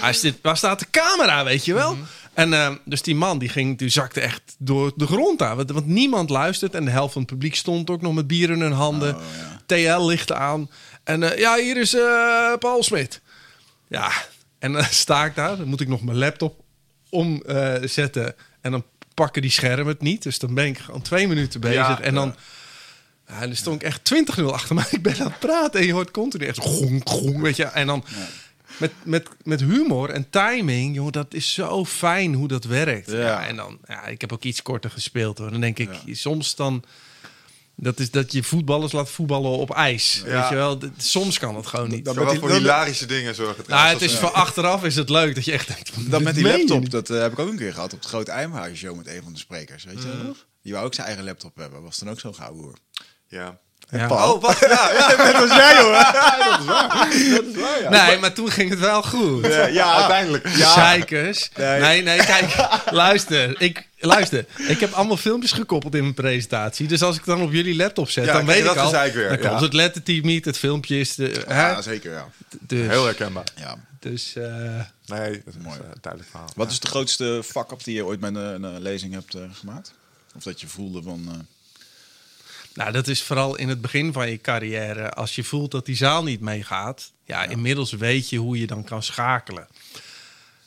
[0.00, 1.96] ah, is dit, waar staat de camera, weet je wel?
[2.38, 5.56] En eh, dus die man die ging, die zakte echt door de grond aan.
[5.56, 6.74] Want, want niemand luistert.
[6.74, 9.16] En de helft van het publiek stond ook nog met bier in hun handen.
[9.16, 9.22] Oh,
[9.66, 10.70] TL licht aan.
[11.04, 13.20] En eh, ja, hier is eh, Paul Smit.
[13.88, 14.12] Ja,
[14.58, 15.56] en dan sta ik daar.
[15.56, 16.60] Dan moet ik nog mijn laptop
[17.10, 18.34] omzetten.
[18.60, 20.22] en dan pakken die schermen het niet.
[20.22, 21.76] Dus dan ben ik gewoon twee minuten bezig.
[21.76, 22.34] Ja, en dan...
[23.26, 24.86] Ja, en dan stond ik echt 20-0 achter mij.
[24.98, 27.64] Ik ben aan het praten en je hoort continu echt gong, gong, weet je.
[27.64, 28.04] En dan...
[28.78, 33.10] met, met, met humor en timing, jongen, dat is zo fijn hoe dat werkt.
[33.10, 33.18] Ja.
[33.18, 33.46] Ja.
[33.46, 35.50] en dan, ja, ik heb ook iets korter gespeeld hoor.
[35.50, 36.84] Dan denk ik, soms dan,
[37.76, 40.22] dat is dat je voetballers laat voetballen op ijs.
[40.26, 40.40] Ja.
[40.40, 42.04] Weet je wel, soms kan het gewoon niet.
[42.04, 43.64] Dat met die- voor dat- hilarische dingen zorgen.
[43.66, 46.10] nou, het is voor achteraf is het leuk dat je echt denkt.
[46.10, 48.30] Dat met die laptop, dat eh, heb ik ook een keer gehad op het grote
[48.30, 49.84] Eimhuis show met een van de sprekers.
[49.84, 50.34] Weet je Mm.
[50.62, 51.82] Die wou ook zijn eigen laptop hebben.
[51.82, 52.74] Was dan ook zo'n gauw hoor.
[53.28, 53.58] Ja.
[53.90, 54.08] Ja.
[54.10, 54.60] Oh, wacht.
[54.60, 55.16] Ja, ja.
[55.32, 55.92] dat was jij hoor.
[55.92, 56.88] dat is waar.
[57.30, 58.06] Dat is waar ja.
[58.06, 59.46] Nee, maar toen ging het wel goed.
[59.46, 59.94] Ja, ja.
[59.94, 60.48] Uiteindelijk.
[60.56, 60.72] Ja.
[60.72, 61.50] Zeikers.
[61.56, 61.80] Nee.
[61.80, 62.02] Nee.
[62.02, 62.54] nee, kijk,
[62.90, 63.60] luister.
[63.60, 66.86] Ik, luister, ik heb allemaal filmpjes gekoppeld in mijn presentatie.
[66.88, 68.84] Dus als ik dan op jullie laptop zet, Ja, dan weet je ik dat al.
[68.84, 69.48] gezeik weer, Dan ja.
[69.48, 71.42] komt het lettertype niet, het filmpje is de.
[71.46, 71.68] hè?
[71.70, 72.26] Ja, zeker ja.
[72.60, 73.44] Dus, Heel herkenbaar.
[73.54, 73.76] ja.
[74.00, 74.44] dus eh,
[75.06, 75.78] Nee, dat is Mooi.
[76.00, 76.50] duidelijk verhaal.
[76.56, 79.92] Wat is de grootste fuck-up die je ooit met een, een lezing hebt eh, gemaakt?
[80.36, 81.28] Of dat je voelde van...
[81.28, 81.34] eh,
[82.78, 85.10] nou, dat is vooral in het begin van je carrière.
[85.10, 88.84] Als je voelt dat die zaal niet meegaat, ja, inmiddels weet je hoe je dan
[88.84, 89.66] kan schakelen.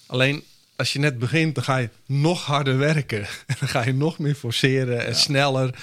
[0.06, 0.44] Alleen
[0.76, 3.28] als je net begint, dan ga je nog harder werken.
[3.48, 5.76] En dan ga je nog meer forceren en sneller.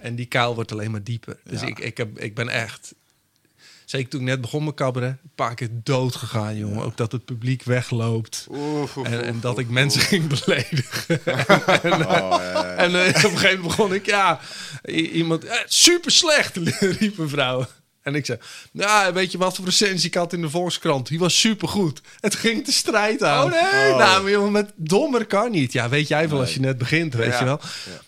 [0.00, 1.38] En die kuil wordt alleen maar dieper.
[1.44, 1.66] Dus Ja.
[1.66, 2.94] ik, ik, heb, ik ben echt...
[3.90, 6.84] Zeker toen ik net begon met cabaret, een paar keer dood gegaan, jongen.
[6.84, 8.46] Ook dat het publiek wegloopt.
[8.50, 11.20] Oef, oef, En, oef, en dat ik mensen ging beledigen.
[12.06, 14.40] oh, eh, En op een gegeven moment begon ik, ja,
[15.12, 16.56] iemand, eh, super slecht,
[17.00, 17.66] riep een vrouw.
[18.02, 18.38] En ik zei,
[18.72, 21.06] nou, weet je wat voor recensie ik had in de Volkskrant?
[21.08, 22.00] Die was supergoed.
[22.20, 23.44] Het ging de strijd aan.
[23.44, 23.94] Oh, nee?
[23.94, 25.72] Nou, maar jongen, met dommer kan niet.
[25.72, 27.38] Ja, weet jij wel als je net begint, weet Ja.
[27.38, 27.60] je wel.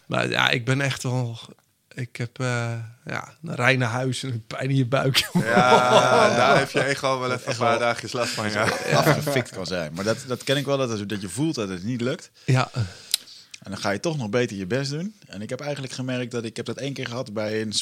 [0.06, 1.38] Maar ja, ik ben echt wel...
[1.94, 2.72] Ik heb eh,
[3.04, 5.28] ja, een rij naar huis en een pijn in je buik.
[5.44, 8.50] Ja, daar heb je ego wel even een paar dagjes last van.
[8.50, 8.62] Ja.
[9.04, 9.92] afgefikt kan zijn.
[9.94, 12.30] Maar dat, dat ken ik wel, dat, dat je voelt dat het niet lukt.
[12.44, 15.14] Ja, En dan ga je toch nog beter je best doen.
[15.26, 17.72] En ik heb eigenlijk gemerkt dat ik heb dat één keer gehad bij een...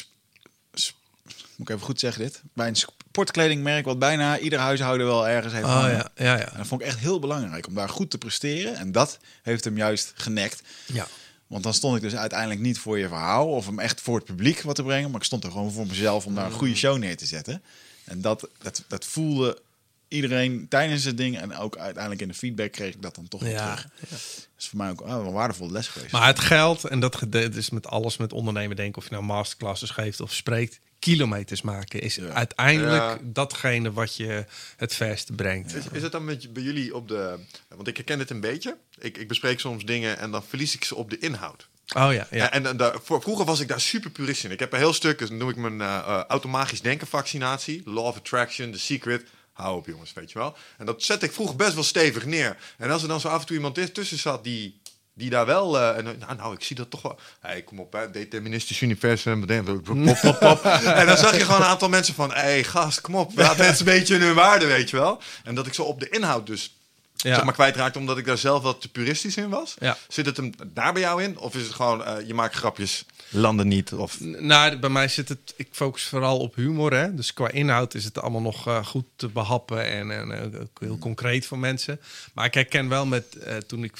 [1.55, 2.41] Moet ik even goed zeggen dit?
[2.53, 5.65] Bij een sportkledingmerk wat bijna ieder huishouden wel ergens heeft.
[5.65, 6.51] oh ja, ja, ja.
[6.51, 8.75] En dat vond ik echt heel belangrijk om daar goed te presteren.
[8.75, 10.61] En dat heeft hem juist genekt.
[10.85, 11.07] ja.
[11.51, 14.25] Want dan stond ik dus uiteindelijk niet voor je verhaal of hem echt voor het
[14.25, 15.11] publiek wat te brengen.
[15.11, 17.61] Maar ik stond er gewoon voor mezelf om daar een goede show neer te zetten.
[18.03, 19.61] En dat, dat, dat voelde
[20.07, 21.37] iedereen tijdens het ding.
[21.39, 23.87] En ook uiteindelijk in de feedback kreeg ik dat dan toch Ja, terug.
[24.09, 24.19] Dat
[24.57, 26.11] is voor mij ook ah, een waardevolle les geweest.
[26.11, 29.89] Maar het geld, en dat is met alles met ondernemen denken, of je nou masterclasses
[29.89, 32.27] geeft of spreekt, kilometers maken is Ja.
[32.27, 33.17] uiteindelijk Ja.
[33.23, 34.45] datgene wat je
[34.77, 35.75] het verste brengt.
[35.75, 37.39] Is, is het dan met, bij jullie op de...
[37.67, 38.77] Want ik herken het een beetje.
[39.01, 41.67] Ik, ik bespreek soms dingen en dan verlies ik ze op de inhoud.
[41.95, 42.51] Oh ja, ja.
[42.51, 44.51] En, en daar- voor, vroeger was ik daar super purist in.
[44.51, 47.81] Ik heb een heel stuk, dus dan noem ik mijn eh, automatisch denken vaccinatie.
[47.85, 49.23] Law of Attraction, The Secret.
[49.53, 50.55] Hou op jongens, weet je wel.
[50.77, 52.57] En dat zette ik vroeger best wel stevig neer.
[52.77, 54.81] En als er dan zo af en toe iemand is- tussen zat die,
[55.13, 55.79] die daar wel...
[55.79, 57.19] en, dan, nou, nou, ik zie dat toch wel...
[57.39, 59.45] Hey, kom op, hè, deterministisch universum.
[59.45, 60.63] pop, pop, pop.
[60.99, 62.29] en dan zag je gewoon een aantal mensen van...
[62.31, 63.31] Hé, hey, gast, kom op.
[63.35, 65.21] Laat mensen een beetje hun waarde, weet je wel.
[65.43, 66.75] En dat ik zo op de inhoud dus
[67.21, 67.35] Ja.
[67.35, 69.75] zeg maar kwijtraakte omdat ik daar zelf wat te puristisch in was.
[69.79, 69.97] Ja.
[70.07, 71.37] Zit het hem daar bij jou in?
[71.37, 73.93] Of is het gewoon, eh, je maakt grapjes, landen niet?
[73.93, 74.19] Of...
[74.19, 75.53] Nou, bij mij zit het.
[75.55, 76.93] Ik focus vooral op humor.
[76.93, 77.15] Hè?
[77.15, 80.79] Dus qua inhoud is het allemaal nog eh, goed te behappen en, en eh, ook
[80.79, 81.99] heel concreet voor mensen.
[82.33, 83.25] Maar ik herken wel met
[83.67, 83.93] toen ik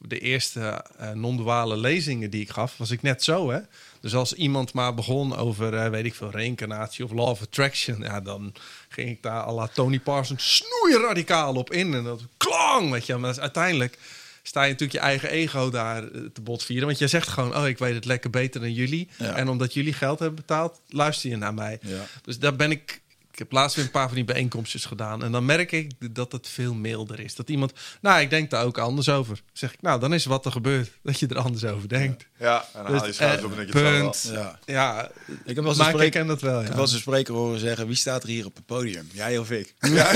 [0.00, 0.84] de eerste
[1.14, 3.50] non-duale lezingen die ik gaf, was ik net zo.
[3.50, 3.58] Hè?
[4.00, 8.00] Dus als iemand maar begon over, eh, weet ik veel, reïncarnatie of law of attraction,
[8.00, 8.52] ja, dan
[8.88, 11.94] ging ik daar à la Tony Parsons snoeiradicaal op in.
[11.94, 13.16] En dat klang, weet je.
[13.16, 13.98] Maar is uiteindelijk
[14.46, 16.86] sta je natuurlijk je eigen ego daar eh, te botvieren.
[16.86, 19.08] Want je zegt gewoon, oh, ik weet het lekker beter dan jullie.
[19.18, 19.34] Ja.
[19.34, 21.78] En omdat jullie geld hebben betaald, luister je naar mij.
[21.82, 22.06] Ja.
[22.22, 23.00] Dus daar ben ik...
[23.36, 25.24] Ik heb laatst weer een paar van die bijeenkomstjes gedaan.
[25.24, 27.34] En dan merk ik dat het veel milder is.
[27.34, 29.40] Dat iemand, nou, ik denk daar ook anders over.
[29.52, 30.90] Zeg ik, nou, dan is wat er gebeurt.
[31.02, 32.26] Dat je er anders over denkt.
[32.38, 34.00] Ja, en dan Dus, haal je schouders eh, op en denk je het zal wel.
[34.02, 34.30] punt.
[34.32, 34.58] Ja.
[34.64, 36.64] Ja, Ik heb wel eens een ik dat wel, ik ja.
[36.66, 39.08] heb wel eens een spreker horen zeggen: wie staat er hier op het podium?
[39.12, 39.74] Jij of ik?
[39.96, 40.10] Ja,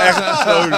[0.00, 0.72] echt gewoon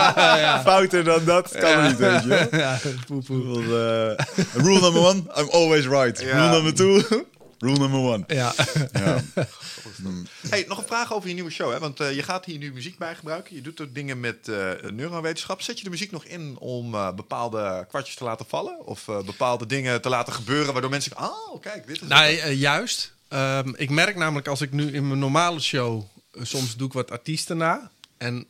[0.63, 3.63] fouter dan dat kan niet, weet je ja, poe, poe.
[3.63, 6.21] Eh, rule number one, I'm always right.
[6.21, 6.39] Ja.
[6.39, 7.25] Rule number two,
[7.59, 8.25] rule number one.
[8.27, 8.55] Ja.
[8.93, 9.23] Ja.
[10.49, 11.73] Hey, nog een vraag over je nieuwe show.
[11.73, 11.79] Hè?
[11.79, 13.55] Want eh, je gaat hier nu muziek bij gebruiken.
[13.55, 15.63] Je doet ook dingen met eh, neurowetenschap.
[15.63, 18.87] Zet je de muziek nog in om eh, bepaalde kwartjes te laten vallen?
[18.87, 21.29] Of eh, bepaalde dingen te laten gebeuren waardoor mensen denken...
[21.29, 22.09] Oh, kijk, dit is...
[22.09, 22.41] Nou, het.
[22.41, 23.13] eh, juist.
[23.29, 26.03] Ehm, ik merk namelijk als ik nu in mijn normale show...
[26.43, 27.91] soms doe ik wat artiesten na.
[28.17, 28.47] En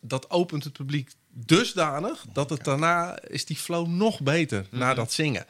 [0.00, 2.24] dat opent het publiek dusdanig...
[2.32, 5.46] dat het daarna is die flow nog beter na dat zingen.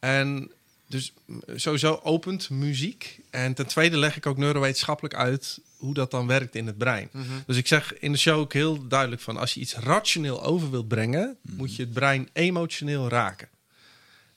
[0.00, 0.50] En
[0.92, 1.12] dus
[1.54, 3.20] sowieso opent muziek.
[3.30, 5.60] En ten tweede leg ik ook neurowetenschappelijk uit...
[5.76, 7.10] hoe dat dan werkt in het brein.
[7.46, 9.36] Dus ik zeg in de show ook heel duidelijk van...
[9.36, 11.36] als je iets rationeel over wilt brengen...
[11.42, 13.48] moet je het brein emotioneel raken.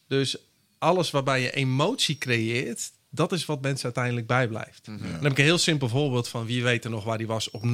[0.07, 0.37] Dus
[0.77, 4.85] alles waarbij je emotie creëert, dat is wat mensen uiteindelijk bijblijft.
[4.85, 7.51] Dan heb ik een heel simpel voorbeeld van wie weet er nog waar die was
[7.51, 7.67] op 9-11.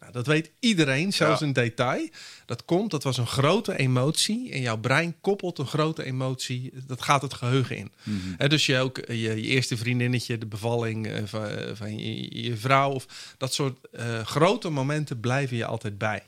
[0.00, 1.46] Nou, dat weet iedereen, zelfs Ja.
[1.46, 2.08] in detail.
[2.46, 4.52] Dat komt, dat was een grote emotie.
[4.52, 6.72] En jouw brein koppelt een grote emotie.
[6.86, 7.90] Dat gaat het geheugen in.
[8.36, 11.98] Hè, dus je ook eh, je, je eerste vriendinnetje, de bevalling eh, van, eh, van
[11.98, 12.90] je, je vrouw.
[12.90, 13.78] Of dat soort
[14.24, 16.22] grote momenten blijven je altijd bij.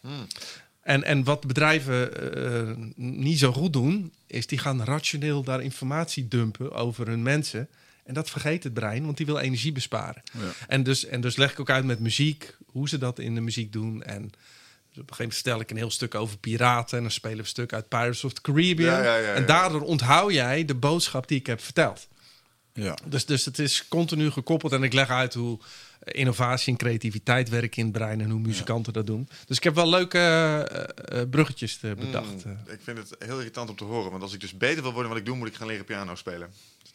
[0.83, 6.73] En, en wat bedrijven niet zo goed doen, is die gaan rationeel daar informatie dumpen
[6.73, 7.69] over hun mensen.
[8.05, 10.23] En dat vergeet het brein, want die wil energie besparen.
[10.67, 13.41] En, dus, en dus leg ik ook uit met muziek, hoe ze dat in de
[13.41, 14.03] muziek doen.
[14.03, 16.97] En dus op een gegeven moment stel ik een heel stuk over piraten.
[16.97, 18.97] En dan spelen we een stuk uit Pirates of the Caribbean.
[18.97, 19.35] Ja, ja, ja, ja.
[19.35, 22.09] En daardoor onthoud jij de boodschap die ik heb verteld.
[22.75, 22.99] Ja.
[23.05, 24.73] Dus, dus het is continu gekoppeld.
[24.73, 25.59] En ik leg uit hoe
[26.05, 29.29] innovatie en creativiteit werken in het brein en hoe muzikanten dat doen.
[29.47, 32.45] Dus ik heb wel leuke eh, eh, bruggetjes eh, bedacht.
[32.45, 34.11] Mm, ik vind het heel irritant om te horen.
[34.11, 36.15] Want als ik dus beter wil worden wat ik doe, moet ik gaan leren piano
[36.15, 36.51] spelen.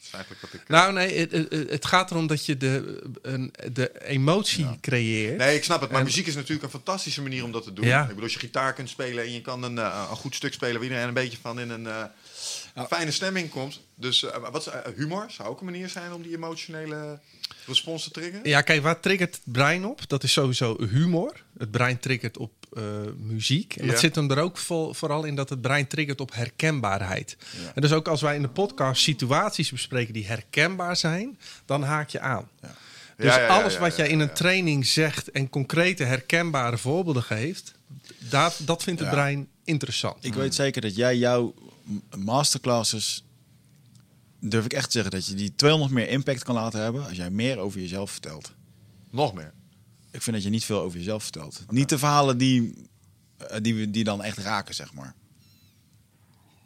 [0.08, 0.60] Is eigenlijk wat ik...
[0.62, 1.32] eh, Nou, nee, het,
[1.70, 5.38] het- gaat erom dat je de, een, de emotie creëert.
[5.38, 5.90] Nee, ik snap het.
[5.90, 7.86] Maar En- muziek is natuurlijk een fantastische manier om dat te doen.
[7.86, 8.02] Ja.
[8.02, 10.54] Ik bedoel, als je gitaar kunt spelen en je kan een, eh, een goed stuk
[10.54, 10.74] spelen...
[10.76, 11.88] waar iedereen een beetje van in een
[12.86, 13.82] fijne stemming komt.
[13.96, 17.20] Dus eh, wat eh, humor zou ook een manier zijn om die emotionele
[17.66, 18.50] respons te triggeren?
[18.50, 20.10] Ja, kijk, waar triggert het brein op?
[20.10, 21.44] Dat is sowieso humor.
[21.58, 22.84] Het brein triggert op eh,
[23.18, 23.76] muziek.
[23.76, 23.92] En Ja.
[23.92, 27.38] dat zit hem er ook vol- vooral in dat het brein triggert op herkenbaarheid.
[27.76, 32.10] En dus ook als wij in de podcast situaties bespreken die herkenbaar zijn, dan haak
[32.10, 32.50] je aan.
[33.18, 37.74] Dus Ja, alles wat jij in een training zegt en concrete herkenbare voorbeelden geeft,
[38.18, 40.26] daar, dat vindt het brein interessant.
[40.26, 41.54] Ik weet zeker dat jij jouw
[42.18, 43.24] masterclasses,
[44.40, 47.18] durf ik echt te zeggen, dat je die 200 meer impact kan laten hebben als
[47.18, 48.52] jij meer over jezelf vertelt.
[49.10, 49.54] Nog meer.
[50.12, 51.64] Ik vind dat je niet veel over jezelf vertelt.
[51.70, 52.74] Niet de verhalen die,
[53.38, 55.16] eh, die, we- die dan echt raken, zeg maar.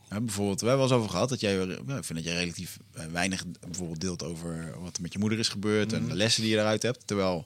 [0.08, 1.54] Hè, bijvoorbeeld, we hebben wel eens over gehad dat jij,
[1.88, 5.20] ja, ik vind dat jij relatief eh, weinig bijvoorbeeld deelt over wat er met je
[5.20, 7.08] moeder is gebeurd en de lessen die je eruit hebt.
[7.08, 7.46] Terwijl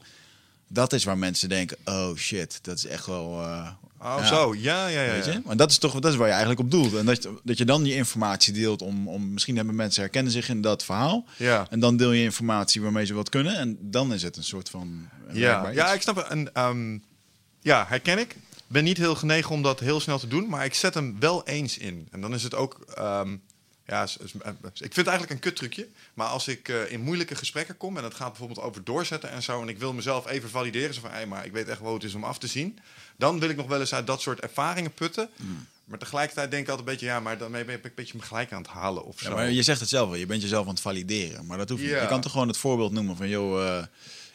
[0.67, 3.41] dat is waar mensen denken, oh shit, dat is echt wel...
[3.41, 3.71] eh,
[4.05, 4.25] Oh, ja.
[4.25, 4.55] zo.
[4.57, 5.11] Ja, ja, ja.
[5.11, 5.41] Weet je?
[5.45, 6.95] Maar dat is toch dat is waar je eigenlijk op doelt.
[6.95, 10.31] En dat, je- dat je dan die informatie deelt om, om misschien hebben mensen herkennen
[10.31, 11.25] zich in dat verhaal.
[11.37, 11.67] Ja.
[11.69, 13.57] En dan deel je informatie waarmee ze wat kunnen.
[13.57, 15.09] En dan is het een soort van.
[15.31, 16.27] Ja, ja ik snap het.
[16.27, 16.97] En, ehm,
[17.61, 18.35] ja, herken ik.
[18.67, 21.47] ben niet heel genegen om dat heel snel te doen, maar ik zet hem wel
[21.47, 22.07] eens in.
[22.11, 22.79] En dan is het ook...
[22.95, 23.35] ehm,
[23.87, 25.87] ja, eh, ik vind het eigenlijk een kuttrucje.
[26.13, 27.97] Maar als ik eh, in moeilijke gesprekken kom...
[27.97, 29.61] en het gaat bijvoorbeeld over doorzetten en zo...
[29.61, 30.93] en ik wil mezelf even valideren...
[30.93, 32.79] zo van, hey, maar ik weet echt wel hoe het is om af te zien...
[33.17, 35.29] dan wil ik nog wel eens uit dat soort ervaringen putten...
[35.35, 35.67] Hmm.
[35.85, 37.09] Maar tegelijkertijd denk ik altijd een beetje...
[37.09, 39.29] ja, maar daarmee ben ik een beetje me gelijk aan het halen of zo.
[39.29, 40.17] Ja, maar je zegt het zelf wel.
[40.17, 41.45] Je bent jezelf aan het valideren.
[41.45, 41.91] Maar dat hoeft niet.
[41.91, 42.01] Ja.
[42.01, 43.29] Je kan toch gewoon het voorbeeld noemen van...
[43.29, 43.83] joh, eh,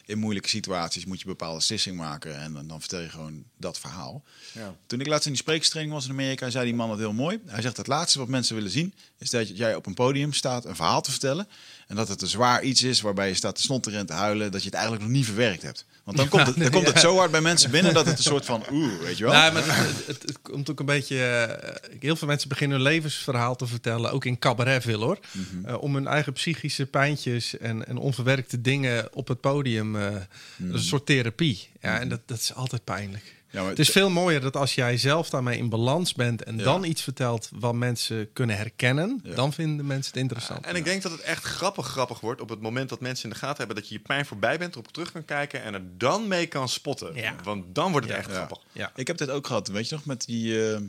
[0.05, 2.39] in moeilijke situaties moet je bepaalde beslissing maken.
[2.39, 4.23] En dan, dan vertel je gewoon dat verhaal.
[4.53, 4.75] Ja.
[4.87, 6.49] Toen ik laatst in die spreekstraining was in Amerika...
[6.49, 7.39] zei die man het heel mooi.
[7.45, 8.93] Hij zegt het laatste wat mensen willen zien...
[9.17, 11.47] is dat jij op een podium staat een verhaal te vertellen...
[11.87, 14.51] en dat het een zwaar iets is waarbij je staat te snotteren en te huilen...
[14.51, 15.85] dat je het eigenlijk nog niet verwerkt hebt.
[16.03, 17.93] Want dan komt het, dan komt het zo hard bij mensen binnen...
[17.93, 19.33] dat het een soort van oeh, weet je wel?
[19.33, 21.23] Nou, maar het, het, het- het komt ook een beetje.
[21.23, 25.19] eh, heel veel mensen beginnen hun levensverhaal te vertellen, ook in cabaret veel hoor.
[25.31, 25.65] Mhm.
[25.65, 29.90] Eh, om hun eigen psychische pijntjes en, en onverwerkte dingen op het podium.
[29.95, 30.21] Eh Dat
[30.57, 31.69] is een soort therapie.
[31.81, 33.39] Ja, en dat, dat is altijd pijnlijk.
[33.49, 36.57] Ja, maar het is veel mooier dat als jij zelf daarmee in balans bent en
[36.57, 36.63] Ja.
[36.63, 39.35] dan iets vertelt wat mensen kunnen herkennen, Ja.
[39.35, 40.65] dan vinden mensen het interessant.
[40.65, 43.29] En ik denk dat het echt grappig grappig wordt op het moment dat mensen in
[43.29, 45.81] de gaten hebben dat je je pijn voorbij bent, erop terug kan kijken en er
[45.97, 47.15] dan mee kan spotten.
[47.15, 47.35] Ja.
[47.43, 48.21] Want dan wordt het Ja.
[48.21, 48.35] echt Ja.
[48.35, 48.57] grappig.
[48.71, 48.91] ja.
[48.95, 50.69] Ik heb dit ook gehad, weet je nog, met die...
[50.73, 50.79] eh,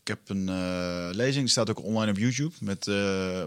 [0.00, 2.54] ik heb een eh, lezing, die staat ook online op YouTube...
[2.60, 2.94] met eh,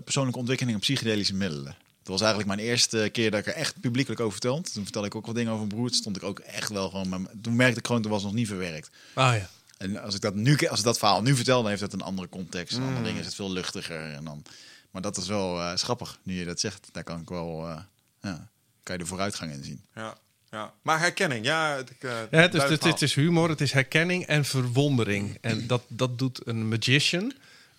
[0.03, 1.75] persoonlijke ontwikkeling op psychedelische middelen.
[2.05, 4.69] Dat was eigenlijk mijn eerste keer dat ik er echt publiekelijk over vertelde.
[4.69, 5.89] Toen vertelde ik ook wat dingen over mijn broer.
[5.89, 7.09] Toen stond ik ook echt wel gewoon...
[7.09, 8.89] met- Toen merkte ik gewoon, toen was nog niet verwerkt.
[9.15, 9.49] Oh ja.
[9.77, 12.01] En als ik dat nu, als ik dat verhaal nu vertel, dan heeft het een
[12.01, 12.73] andere context.
[12.75, 12.87] Een Mm.
[12.87, 14.13] andere dingen is het veel luchtiger.
[14.13, 14.43] En dan,
[14.91, 16.87] maar dat is wel eh grappig, nu je dat zegt.
[16.91, 17.77] Daar kan ik wel, eh,
[18.21, 18.47] ja,
[18.83, 19.81] kan je de vooruitgang in zien.
[19.95, 20.17] Ja.
[20.51, 20.73] Ja.
[20.81, 21.75] Maar herkenning, ja.
[21.77, 25.37] Ik, eh, Ja, het, is, het is humor, het is herkenning en verwondering.
[25.41, 27.33] En dat, dat doet een magician.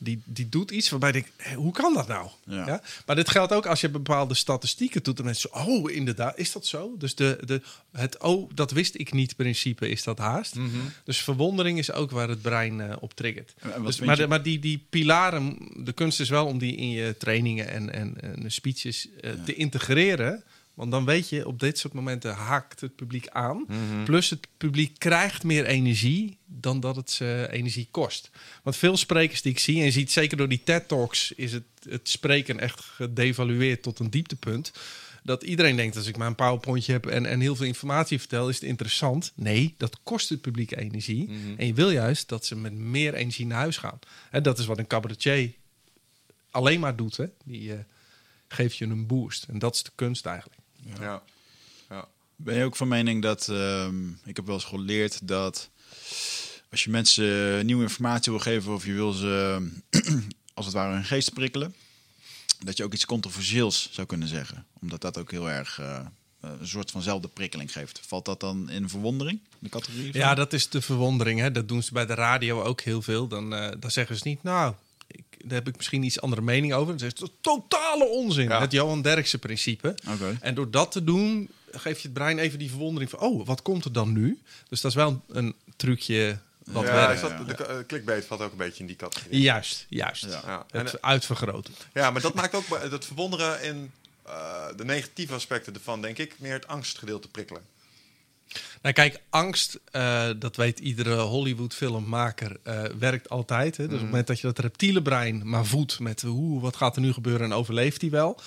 [0.07, 2.29] Die, die doet iets waarbij ik denk, "Hé, hoe kan dat nou?
[2.45, 2.67] Ja.
[2.67, 2.83] Ja.
[3.07, 5.19] Maar dit geldt ook als je bepaalde statistieken doet.
[5.19, 6.95] En mensen zo, oh, inderdaad, is dat zo?
[6.99, 10.55] Dus de, de, het, oh, dat wist ik niet principe is dat haast.
[11.05, 13.55] Dus verwondering is ook waar het brein eh, op triggert.
[13.85, 17.15] Dus, maar de, maar die, die pilaren, de kunst is wel om die in je
[17.19, 20.45] trainingen en, en, en speeches eh, te integreren.
[20.77, 23.65] Want dan weet je, op dit soort momenten haakt het publiek aan.
[23.69, 24.05] Mhm.
[24.05, 28.31] Plus het publiek krijgt meer energie dan dat het ze energie kost.
[28.63, 31.33] Want veel sprekers die ik zie, en je ziet zeker door die TED-talks...
[31.33, 34.73] is het, het spreken echt gedevalueerd tot een dieptepunt.
[35.23, 38.49] Dat iedereen denkt, als ik maar een powerpointje heb en, en heel veel informatie vertel...
[38.49, 39.33] is het interessant.
[39.35, 41.31] Nee, dat kost het publiek energie.
[41.57, 43.99] En je wil juist dat ze met meer energie naar huis gaan.
[44.31, 45.53] En dat is wat een cabaretier
[46.51, 47.17] alleen maar doet.
[47.17, 47.27] Hè?
[47.45, 47.79] Die eh,
[48.49, 49.45] geeft je een boost.
[49.45, 50.61] En dat is de kunst eigenlijk.
[51.01, 51.23] Ja.
[51.89, 52.09] ja.
[52.37, 55.71] Ben je ook van mening dat, ehm, ik heb wel eens geleerd dat
[56.71, 59.69] als je mensen nieuwe informatie wil geven of je wil ze
[60.55, 61.75] als het ware hun geest prikkelen,
[62.65, 64.67] dat je ook iets controversieels zou kunnen zeggen.
[64.81, 66.07] Omdat dat ook heel erg eh,
[66.41, 68.01] een soort vanzelfde prikkeling geeft.
[68.07, 70.11] Valt dat dan in verwondering, de categorie?
[70.11, 70.21] van?
[70.21, 71.41] Ja, dat is de verwondering.
[71.41, 71.51] Hè?
[71.51, 73.29] Dat doen ze bij de radio ook heel veel.
[73.29, 74.75] Dan, eh, dan zeggen ze niet, nou,
[75.07, 76.99] ik, daar heb ik misschien iets andere mening over.
[76.99, 78.49] Zeggen ze, totale onzin.
[78.49, 78.61] Ja.
[78.61, 79.95] Het Johan Derksen principe.
[80.41, 83.19] En door dat te doen, geef je het brein even die verwondering van...
[83.21, 84.41] oh, wat komt er dan nu?
[84.69, 87.15] Dus dat is wel een, een trucje wat ja, werkt.
[87.15, 89.41] is dat, de eh, clickbait valt ook een beetje in die categorie.
[89.41, 90.25] Juist, juist.
[90.25, 90.67] Ja.
[90.71, 91.75] En, Het eh, uitvergroten.
[91.93, 93.93] ja, maar dat maakt ook dat verwonderen in
[94.23, 97.63] eh, de negatieve aspecten ervan, denk ik, meer het angstgedeelte prikkelen.
[98.83, 103.77] Nou, kijk, angst, eh, dat weet iedere Hollywood-filmmaker, eh, werkt altijd.
[103.77, 103.85] Hè?
[103.85, 106.97] Dus op het moment dat je dat reptiele brein maar voedt met hoe, wat gaat
[106.97, 108.41] er nu gebeuren en overleeft hij wel,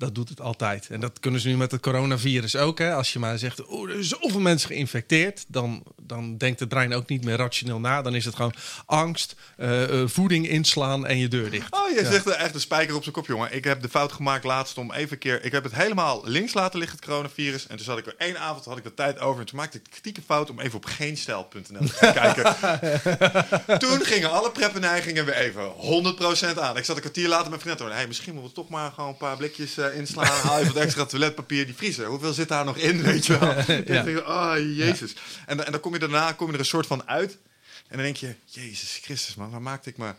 [0.00, 0.86] dat doet het altijd.
[0.90, 2.78] En dat kunnen ze nu met het coronavirus ook.
[2.78, 2.94] Hè?
[2.94, 6.94] Als je maar zegt, oh, er zijn zoveel mensen geïnfecteerd, dan, dan denkt het brein
[6.94, 8.02] ook niet meer rationeel na.
[8.02, 8.54] Dan is het gewoon
[8.86, 11.72] angst, eh, eh, voeding inslaan en je deur dicht.
[11.74, 12.10] Oh, je Ja.
[12.10, 13.54] zegt echt een spijker op zijn kop, jongen.
[13.54, 15.44] Ik heb de fout gemaakt laatst om even een keer...
[15.44, 17.66] Ik heb het helemaal links laten liggen, het coronavirus.
[17.66, 19.40] En toen zat ik er één avond, had ik de tijd over.
[19.40, 22.56] En toen maakte ik de kritieke fout om even op geenstijl.nl te gaan kijken.
[23.88, 25.72] toen gingen alle preppenneigingen weer even
[26.54, 26.76] 100% aan.
[26.76, 27.92] Ik zat een kwartier later met vrienden.
[27.92, 30.26] Hey, misschien moeten we toch maar gewoon een paar blikjes eh, inslaan.
[30.26, 32.06] Haal even wat extra toiletpapier, die vriezer.
[32.06, 33.54] Hoeveel zit daar nog in, weet je wel?
[34.04, 35.14] Denk, oh, jezus.
[35.46, 37.32] En, dan- en dan kom je daarna kom je er een soort van uit.
[37.88, 40.12] En dan denk je, Jezus Christus, man, waar maakte ik me...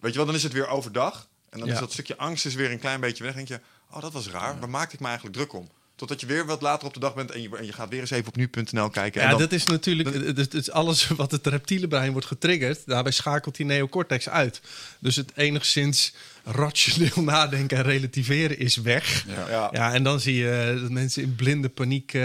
[0.00, 1.28] Weet je wel, dan is het weer overdag.
[1.50, 1.74] En dan Ja.
[1.74, 3.34] is dat stukje angst is weer een klein beetje weg.
[3.34, 4.58] Dan denk je, oh, dat was raar.
[4.60, 5.70] Waar maakte ik me eigenlijk druk om?
[6.00, 8.00] Totdat je weer wat later op de dag bent en je, en je gaat weer
[8.00, 9.20] eens even op nu.nl kijken.
[9.20, 12.26] Ja, en dan, dat is natuurlijk het, het is alles wat het reptiele brein wordt
[12.26, 12.86] getriggerd.
[12.86, 14.60] Daarbij schakelt die neocortex uit.
[14.98, 19.24] Dus het enigszins rationeel nadenken en relativeren is weg.
[19.28, 19.68] Ja.
[19.72, 19.92] ja.
[19.92, 22.22] en dan zie je dat mensen in blinde paniek eh,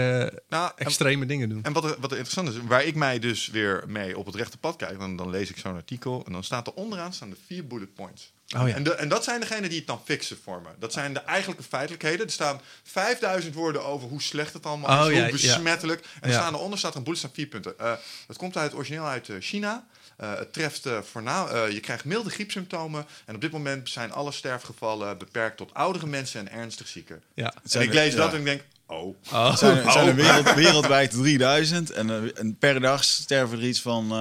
[0.48, 1.64] Nou, en, extreme dingen doen.
[1.64, 4.34] en wat, er, wat er interessant is, waar ik mij dus weer mee op het
[4.34, 7.30] rechte pad kijk, dan, dan lees ik zo'n artikel en dan staat er onderaan staan
[7.30, 8.34] de vier bullet points.
[8.56, 8.74] Oh ja.
[8.74, 10.68] en, de, en dat zijn degenen die het dan fixen voor me.
[10.78, 12.26] Dat zijn de eigenlijke feitelijkheden.
[12.26, 16.00] Er staan 5000 woorden over hoe slecht het allemaal Oh is, ja, hoe besmettelijk.
[16.00, 16.34] En er Ja.
[16.34, 17.78] staan eronder staat er een bullet staan vier punten.
[17.78, 17.92] Eh,
[18.26, 19.86] het komt uit origineel uit eh, China.
[20.16, 23.06] Eh, het treft eh voornaam, eh, je krijgt milde griepsymptomen.
[23.24, 27.22] En op dit moment zijn alle sterfgevallen beperkt tot oudere mensen en ernstig zieken.
[27.34, 27.54] Ja.
[27.70, 29.16] En ik lees dat en ik denk, oh.
[29.32, 29.50] Oh.
[29.50, 33.64] Het zijn, het zijn er wereld, wereldwijd 3000 en, eh, en per dag sterven er
[33.64, 34.18] iets van eh,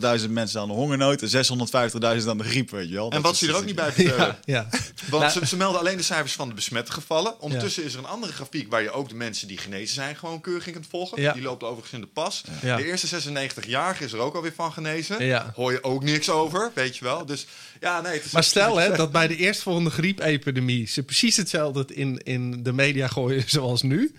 [0.00, 0.18] Ja.
[0.18, 3.04] 30.000 mensen aan de hongernood en 650.000 aan de griep, weet je wel.
[3.04, 4.38] En Dat wat ze er ook dat niet bij vertellen.
[4.44, 4.78] Ja, ja.
[5.10, 7.40] Want Nou- ze, ze melden alleen de cijfers van de besmette gevallen.
[7.40, 10.40] Ondertussen is er een andere grafiek waar je ook de mensen die genezen zijn gewoon
[10.40, 11.22] keurig in kunt volgen.
[11.22, 11.32] Ja.
[11.32, 12.42] Die loopt overigens in de pas.
[12.62, 12.76] Ja.
[12.76, 15.24] De eerste 96-jarige is er ook alweer van genezen.
[15.24, 15.52] Ja.
[15.54, 17.26] Hoor je ook niks over, weet je wel.
[17.26, 17.46] Dus
[17.80, 18.20] ja, nee.
[18.32, 23.08] Maar stel hè, dat bij de eerstvolgende griepepidemie ze precies hetzelfde in, in de media
[23.08, 24.14] gooien zoals nu.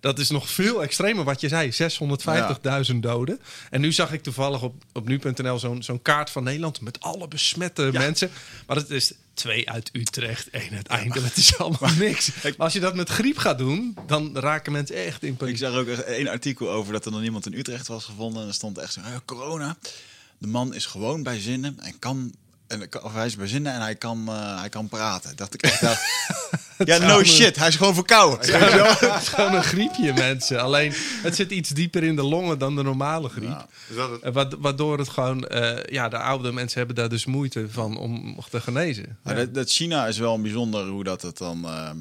[0.00, 1.72] Dat is nog veel extremer wat je zei.
[2.90, 3.40] 650.000 doden.
[3.70, 7.28] En nu zag ik toevallig op, op nu.nl zo'n zo'n kaart van Nederland met alle
[7.28, 8.30] besmette mensen.
[8.66, 11.28] Maar het is twee uit Utrecht, één uit Eindhoven.
[11.28, 12.30] Het is allemaal niks.
[12.42, 15.56] Maar als je dat met griep gaat doen, dan raken mensen echt in Ik paniek.
[15.58, 18.42] zag ook één artikel over dat er nog iemand in Utrecht was gevonden.
[18.42, 19.76] En er stond echt zo, "Ah, corona.
[20.38, 22.34] De man is gewoon bij zinnen en kan...
[22.66, 25.36] En, of hij is bij zinnen en hij kan, eh, hij kan praten.
[25.36, 25.98] Dacht ik echt, dat-
[26.88, 27.56] ja, no shit.
[27.56, 28.38] Hij is gewoon verkouden.
[28.38, 30.60] Het is gewoon een griepje, mensen.
[30.60, 33.48] Alleen, het zit iets dieper in de longen dan de normale griep.
[33.48, 33.66] Ja.
[33.90, 34.20] Is dat het?
[34.22, 37.96] Eh, wa- Waardoor het gewoon, eh, ja, de oude mensen hebben daar dus moeite van
[37.98, 39.18] om te genezen.
[39.52, 41.64] Dat China is wel bijzonder hoe dat het dan.
[41.64, 41.96] ehm,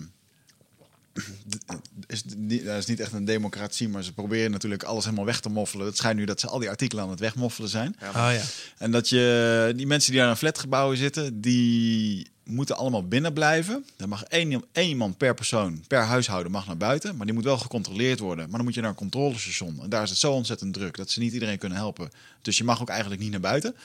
[2.08, 2.24] is,
[2.64, 5.86] dat is niet echt een democratie, maar ze proberen natuurlijk alles helemaal weg te moffelen.
[5.86, 7.96] Het schijnt nu dat ze al die artikelen aan het wegmoffelen zijn.
[8.02, 8.42] Oh ja.
[8.78, 13.86] En dat je die mensen die daar in flatgebouwen zitten, die moeten allemaal binnen blijven.
[13.98, 17.44] Er mag één, één iemand per persoon, per huishouden mag naar buiten, maar die moet
[17.44, 18.46] wel gecontroleerd worden.
[18.46, 19.80] Maar dan moet je naar een controlestation.
[19.84, 22.12] En daar is het zo ontzettend druk dat ze niet iedereen kunnen helpen.
[22.42, 23.76] Dus je mag ook eigenlijk niet naar buiten.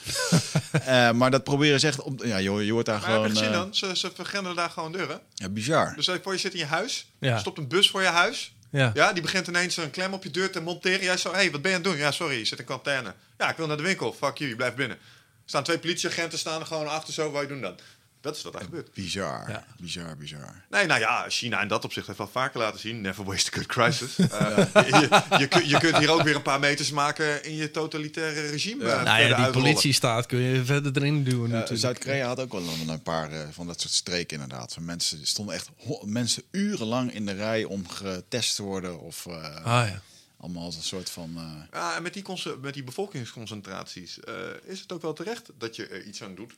[0.71, 2.23] Eh, maar dat proberen ze echt op.
[2.23, 3.37] Ja, je, je hoort daar Maar heb je gewoon.
[3.37, 3.75] gezien eh, dan?
[3.75, 5.19] Ze, ze vergrendelen daar gewoon deuren.
[5.33, 5.93] ja, bizar.
[5.95, 7.07] Dus voor, je zit in je huis.
[7.19, 7.37] Ja.
[7.37, 8.53] Stopt een bus voor je huis.
[8.69, 8.91] Ja.
[8.93, 11.03] Ja, die begint ineens een klem op je deur te monteren.
[11.03, 11.99] Jij zo, hé, hey, wat ben je aan het doen?
[12.01, 13.13] Ja, sorry, je zit in quarantaine.
[13.37, 14.13] Ja, ik wil naar de winkel.
[14.13, 14.97] Fuck you, je blijft binnen.
[14.97, 15.03] Er
[15.45, 17.31] staan twee politieagenten staan er gewoon achter zo.
[17.31, 17.75] Wat je doen dan?
[18.21, 18.93] Dat is wat er gebeurt.
[18.93, 19.49] Bizar.
[19.49, 19.65] Ja.
[19.79, 20.63] Bizar, bizar.
[20.69, 23.01] Nee, nou ja, China in dat opzicht heeft wel vaker laten zien.
[23.01, 24.17] Never waste a good crisis.
[24.31, 24.57] Eh,
[24.89, 28.41] je, je, kun- je kunt hier ook weer een paar meters maken in je totalitaire
[28.49, 28.85] regime.
[28.85, 28.89] Ja.
[28.97, 29.51] eh, Nou ja, die uitrollen.
[29.69, 31.77] politiestaat kun je verder erin duwen.
[31.77, 34.73] Zuid-Korea had ook wel een, een paar eh, van dat soort streken inderdaad.
[34.73, 35.69] Van mensen stonden echt
[36.05, 40.01] mensen urenlang in de rij om getest te worden of eh, Ah ja.
[40.37, 41.33] allemaal als een soort van.
[41.37, 42.23] eh, Ja, en met die,
[42.61, 46.53] met die bevolkingsconcentraties eh, is het ook wel terecht dat je er iets aan doet.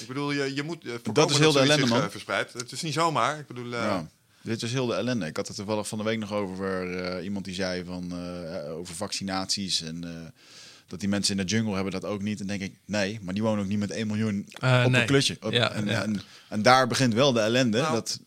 [0.00, 2.02] Ik bedoel, je, je moet eh, Dat is heel de ellende, zich, man.
[2.02, 2.52] eh, verspreidt.
[2.52, 3.38] Het is niet zomaar.
[3.38, 4.08] Ik bedoel, eh, ja.
[4.42, 5.26] Dit is heel de ellende.
[5.26, 8.12] Ik had het toevallig van de week nog over iemand die zei van
[8.68, 10.32] over vaccinaties en
[10.88, 12.40] dat die mensen in de jungle hebben dat ook niet.
[12.40, 15.06] En denk ik, nee, maar die wonen ook niet met 1 miljoen Eh, op nee.
[15.08, 15.36] een.
[15.40, 16.02] Op- Ja, en, ja.
[16.02, 17.80] En, en daar begint wel de ellende.
[17.80, 18.20] Nou, dat,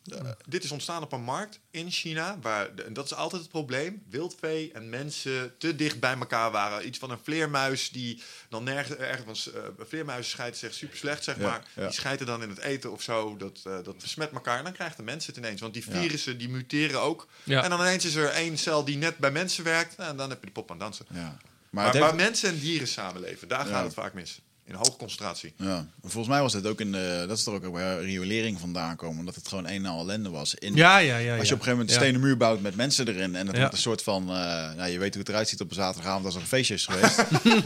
[0.47, 3.51] Dit is ontstaan op een markt in China, waar, de- en dat is altijd het
[3.51, 6.87] probleem, wildvee en mensen te dicht bij elkaar waren.
[6.87, 11.37] Iets van een vleermuis die dan nergens, ergens, eh vleermuizen scheiden zich super slecht, zeg
[11.37, 11.63] Ja, maar.
[11.75, 11.83] ja.
[11.83, 14.73] Die scheiden dan in het eten of zo, dat, eh, dat besmet elkaar en dan
[14.73, 15.61] krijgen de mensen het ineens.
[15.61, 15.99] Want die Ja.
[15.99, 17.27] virussen, die muteren ook.
[17.43, 17.63] Ja.
[17.63, 20.29] En dan ineens is er één cel die net bij mensen werkt, nou, en dan
[20.29, 21.05] heb je de pop aan dansen.
[21.13, 21.37] ja.
[21.71, 24.39] Maar, waar mensen en dieren samenleven, daar gaat het vaak mis.
[24.65, 25.53] In hoge concentratie.
[25.57, 25.87] ja.
[26.01, 29.19] Volgens mij was het ook in de, dat is er ook bij riolering vandaan komen,
[29.19, 30.55] omdat het gewoon een en al ellende was.
[30.55, 31.37] In, Ja, ja, ja.
[31.37, 33.55] Als je op een gegeven moment een stenen muur bouwt met mensen erin en het
[33.55, 33.59] Ja.
[33.61, 34.35] wordt een soort van, eh,
[34.75, 36.85] nou, je weet hoe het eruit ziet op een zaterdagavond als er een feestje is
[36.85, 37.17] geweest.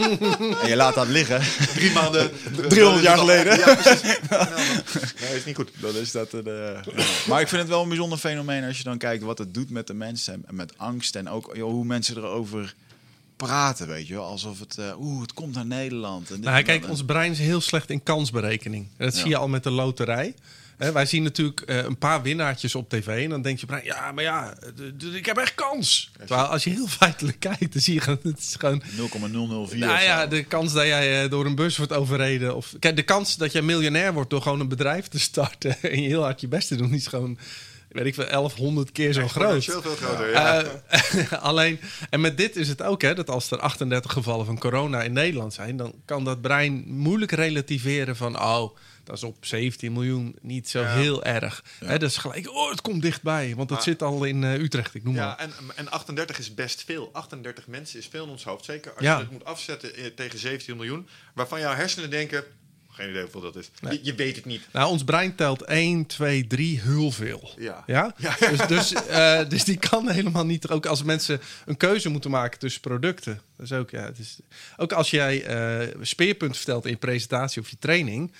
[0.61, 1.41] en je laat dat liggen.
[1.73, 2.31] Drie maanden.
[2.69, 3.57] 300 jaar geleden.
[3.57, 4.01] Ja, precies.
[5.21, 5.71] Nee, is niet goed.
[5.79, 6.85] Dan is dat een, eh.
[7.27, 9.69] Maar ik vind het wel een bijzonder fenomeen als je dan kijkt wat het doet
[9.69, 12.75] met de mensen en met angst en ook joh, hoe mensen erover
[13.47, 16.31] praten, weet je wel, alsof het, eh, oeh, het komt naar Nederland.
[16.31, 18.87] En Nou, kijk, ons brein is heel slecht in kansberekening.
[18.97, 19.19] Dat Ja.
[19.21, 20.35] zie je al met de loterij.
[20.77, 23.23] Wij zien natuurlijk eh, een paar winnaartjes op tv.
[23.23, 24.53] En dan denk je, brein, ja, maar ja,
[25.13, 26.11] ik heb echt kans.
[26.17, 29.77] Terwijl als je heel feitelijk kijkt, dan zie je gewoon, het is gewoon 0,004.
[29.79, 32.55] nou ja, de kans dat jij eh, door een bus wordt overreden.
[32.55, 35.81] Of, kijk, de kans dat jij miljonair wordt door gewoon een bedrijf te starten.
[35.91, 37.37] en je heel hard je best te doen, is gewoon,
[37.93, 39.55] weet ik veel, 1100 keer zo groot.
[39.55, 40.63] Exponentieel veel groter, ja.
[40.87, 41.79] Eh, alleen,
[42.09, 45.13] en met dit is het ook, hè, dat als er 38 gevallen van corona in
[45.13, 50.35] Nederland zijn, dan kan dat brein moeilijk relativeren van, oh, dat is op 17 miljoen
[50.41, 50.87] niet zo Ja.
[50.95, 51.63] heel erg.
[51.85, 54.53] Hè, dat is gelijk, oh, het komt dichtbij, want het Maar- zit al in eh,
[54.53, 55.37] Utrecht, ik noem Ja, maar.
[55.37, 57.09] en, en 38 is best veel.
[57.13, 58.65] 38 mensen is veel in ons hoofd.
[58.65, 59.13] Zeker als Ja.
[59.15, 61.07] je het moet afzetten eh, tegen 17 miljoen.
[61.33, 62.43] Waarvan jouw hersenen denken...
[62.93, 63.69] Geen idee hoeveel dat is.
[63.81, 64.61] Je, je weet het niet.
[64.71, 67.49] Nou, ons brein telt 1, 2, 3 heel veel.
[67.57, 67.83] Ja.
[67.87, 68.15] Ja?
[68.17, 68.35] Ja.
[68.39, 70.69] Dus, dus, eh, dus die kan helemaal niet.
[70.69, 73.41] Ook als mensen een keuze moeten maken tussen producten.
[73.57, 74.37] Dat is ook, ja, het is,
[74.77, 78.31] ook als jij eh speerpunt vertelt in je presentatie of je training.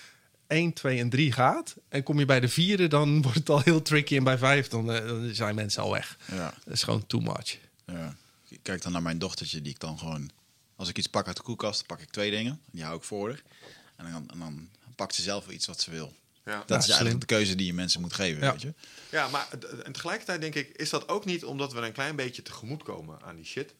[0.47, 1.75] 1, 2 en 3 gaat.
[1.89, 4.15] En kom je bij de vierde, dan wordt het al heel tricky.
[4.17, 6.17] En bij vijf, dan, eh, dan zijn mensen al weg.
[6.31, 7.57] Ja, Dat is gewoon too much.
[7.85, 8.15] ja.
[8.49, 10.29] Ik kijk dan naar mijn dochtertje, die ik dan gewoon...
[10.75, 12.59] Als ik iets pak uit de koelkast, pak ik twee dingen.
[12.71, 13.41] Die hou ik voor.
[13.95, 16.13] En dan, en dan pakt ze zelf wel iets wat ze wil.
[16.45, 16.57] Ja.
[16.57, 17.19] Dat Ja, is eigenlijk slim.
[17.19, 18.51] de keuze die je mensen moet geven, Ja.
[18.51, 18.73] weet je.
[19.11, 19.47] Ja, maar
[19.83, 20.69] en tegelijkertijd denk ik...
[20.69, 23.73] Is dat ook niet omdat we een klein beetje tegemoet komen aan die shit?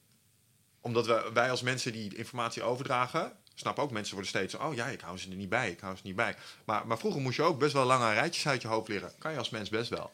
[0.82, 3.32] Omdat we, wij als mensen die informatie overdragen...
[3.56, 4.56] Snap ook, mensen worden steeds...
[4.56, 6.36] Oh ja, ik hou ze er niet bij, ik hou ze niet bij.
[6.66, 9.12] Maar, maar vroeger moest je ook best wel lange rijtjes uit je hoofd leren.
[9.18, 10.12] Kan je als mens best wel.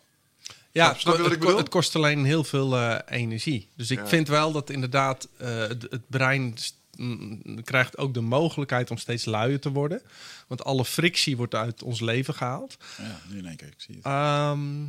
[0.72, 1.58] Ja, Snap- je wat het, ik bedoel?
[1.58, 3.70] het kost alleen heel veel eh, energie.
[3.76, 4.08] Dus ik Ja.
[4.08, 6.76] vind wel dat inderdaad eh, het, het brein st-
[7.64, 10.02] krijgt ook de mogelijkheid om steeds luier te worden.
[10.48, 12.78] Want alle frictie wordt uit ons leven gehaald.
[12.98, 14.06] Ja, nu in één keer, ik zie het.
[14.06, 14.86] Ehm,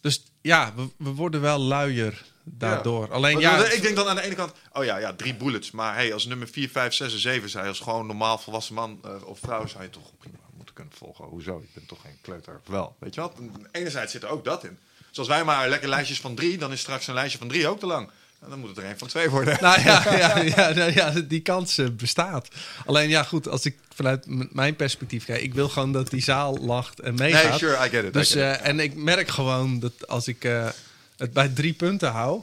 [0.00, 3.12] dus ja, we, we worden wel luier daardoor.
[3.12, 5.70] Alleen ja, ik denk dan aan de ene kant, oh ja, ja, drie bullets.
[5.70, 9.00] Maar hey, als nummer 4, 5, 6 en 7 zijn, als gewoon normaal volwassen man
[9.04, 11.24] eh, of vrouw, zou je toch prima moeten kunnen volgen.
[11.24, 11.58] Hoezo?
[11.58, 12.60] Ik ben toch geen kleuter.
[12.66, 13.38] Wel, weet je wat?
[13.72, 14.78] Enerzijds zit er ook dat in.
[15.10, 17.78] Zoals wij maar lekker lijstjes van drie, dan is straks een lijstje van drie ook
[17.78, 18.10] te lang.
[18.46, 19.58] En dan moet het er een van twee worden.
[19.60, 22.48] Nou ja, ja, ja, nou ja, die kans eh, bestaat.
[22.84, 26.56] Alleen ja, goed, als ik vanuit mijn perspectief kijk, ik wil gewoon dat die zaal
[26.58, 27.48] lacht en meegaat.
[27.48, 28.12] nee, sure, I get it.
[28.12, 28.60] Dus, get it.
[28.60, 30.68] eh, en ik merk gewoon dat als ik eh,
[31.16, 32.42] het bij drie punten hou,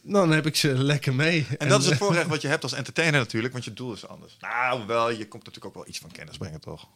[0.00, 1.46] dan heb ik ze lekker mee.
[1.58, 4.06] en dat is het voorrecht wat je hebt als entertainer natuurlijk, want je doel is
[4.06, 4.36] anders.
[4.40, 6.88] Nou, wel, je komt natuurlijk ook wel iets van kennis brengen, toch?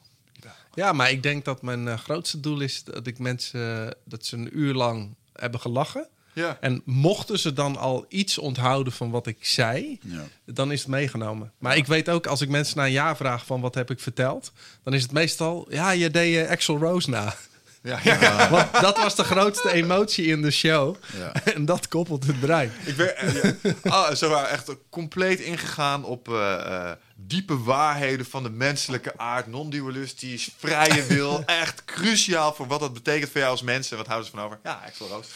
[0.75, 4.59] Ja, maar ik denk dat mijn grootste doel is dat ik mensen dat ze een
[4.59, 6.09] uur lang hebben gelachen.
[6.39, 6.57] Ja.
[6.61, 10.23] En mochten ze dan al iets onthouden van wat ik zei, Ja.
[10.45, 11.53] dan is het meegenomen.
[11.59, 14.01] Maar ik weet ook, als ik mensen na een jaar vraag van wat heb ik
[14.01, 17.35] verteld, dan is het meestal, ja, je deed Axel Rose na.
[17.83, 18.49] Ja, ja.
[18.51, 20.97] Want dat was de grootste emotie in de show.
[21.19, 21.33] Ja.
[21.55, 22.73] En dat koppelt het brein.
[22.85, 23.45] Ik ben eh,
[23.83, 23.91] ja.
[23.91, 31.07] Ah, echt compleet ingegaan op eh, eh, diepe waarheden van de menselijke aard, non-dualistisch, vrije
[31.07, 31.43] wil.
[31.63, 34.45] Echt cruciaal voor wat dat betekent voor jou als mens en wat houden ze van
[34.45, 34.59] over?
[34.65, 35.27] Ja, Axel Roos.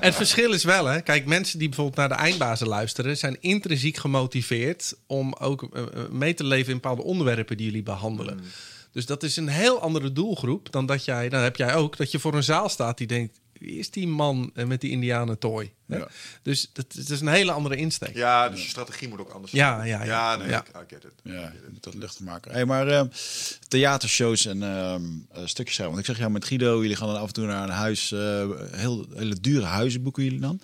[0.00, 1.00] Het verschil is wel, hè.
[1.00, 3.16] Kijk, mensen die bijvoorbeeld naar de eindbazen luisteren...
[3.16, 5.68] zijn intrinsiek gemotiveerd om ook
[6.10, 8.36] mee te leven in bepaalde onderwerpen die jullie behandelen.
[8.36, 8.42] Mm.
[8.92, 11.28] Dus dat is een heel andere doelgroep dan dat jij...
[11.28, 13.40] Dan heb jij ook dat je voor een zaal staat die denkt...
[13.60, 15.72] Wie is die man eh, met die indianen toy?
[15.86, 15.96] Hè?
[15.96, 16.08] Ja.
[16.42, 18.14] Dus dat, dat is een hele andere insteek.
[18.14, 19.88] Ja, dus je strategie moet ook anders Ja, zijn.
[19.88, 20.04] ja, ja.
[20.04, 20.60] Ja, nee, Ja.
[20.60, 21.12] ik- I get it.
[21.22, 22.52] Ja, dat luchtig maken.
[22.52, 23.06] Hey, maar ehm,
[23.68, 25.02] theatershows en ehm,
[25.32, 25.86] eh, stukjes schrijven.
[25.96, 28.12] Want ik zeg jou met Guido, jullie gaan dan af en toe naar een huis,
[28.12, 30.60] eh, heel hele dure huizen boeken jullie dan.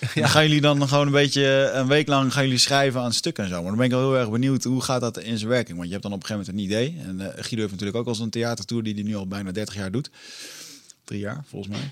[0.00, 3.12] En Dan gaan jullie dan gewoon een beetje een week lang gaan jullie schrijven aan
[3.12, 3.56] stukken en zo.
[3.56, 5.76] Maar dan ben ik wel heel erg benieuwd hoe gaat dat in zijn werking?
[5.76, 7.02] Want je hebt dan op een gegeven moment een idee.
[7.06, 9.90] En Guido heeft natuurlijk ook al zo'n theatertour die hij nu al bijna 30 jaar
[9.90, 10.10] doet.
[11.04, 11.90] Drie jaar volgens mij.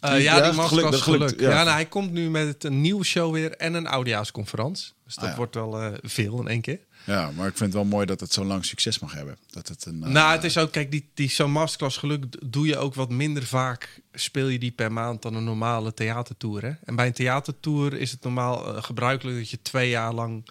[0.00, 1.54] Eh, Die- ja, die masterclass gelukt, Ja, ja.
[1.62, 4.92] nou, hij komt nu met een nieuwe show weer en een oudejaarsconferentie.
[5.04, 5.36] Dus dat Ah, ja.
[5.36, 6.78] wordt wel eh, veel in één keer.
[7.06, 9.36] Ja, maar ik vind het wel mooi dat het zo lang succes mag hebben.
[9.50, 12.66] Dat het een, eh, nou, het is ook, kijk, die, die zo'n masterclass geluk doe
[12.66, 14.00] je ook wat minder vaak.
[14.12, 16.62] Speel je die per maand dan een normale theatertour.
[16.62, 16.72] Hè?
[16.84, 20.44] En bij een theatertour is het normaal eh, gebruikelijk dat je twee jaar lang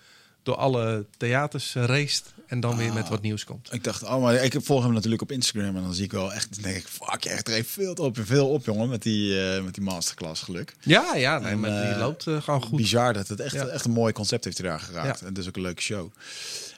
[0.44, 3.74] door alle theaters raced en dan weer met wat nieuws komt.
[3.74, 6.34] Ik dacht, oh, maar ik volg hem natuurlijk op Instagram en dan zie ik wel
[6.34, 9.64] echt, denk ik, fuck, je echt er veel op, veel op, jongen, met die, uh,
[9.64, 10.76] met die masterclass geluk.
[10.82, 12.78] Ja, ja, nee, En, maar die uh, loopt uh, gewoon goed.
[12.78, 13.66] Bizar dat het echt, Ja.
[13.66, 15.20] echt een mooi concept heeft hij daar geraakt.
[15.20, 15.26] Ja.
[15.26, 16.12] En is ook een leuke show.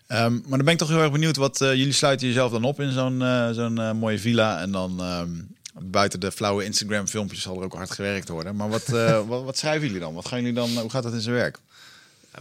[0.07, 2.63] Um, maar dan ben ik toch heel erg benieuwd wat uh, jullie sluiten jezelf dan
[2.63, 3.19] op in zo'n
[3.53, 5.47] zo'n mooie villa en dan um,
[5.79, 8.55] buiten de flauwe Instagram filmpjes zal er ook hard gewerkt worden.
[8.55, 8.87] Maar wat,
[9.27, 10.13] wat, wat, schrijven jullie dan?
[10.13, 10.69] Wat gaan jullie dan?
[10.77, 11.59] Hoe gaat dat in zijn werk?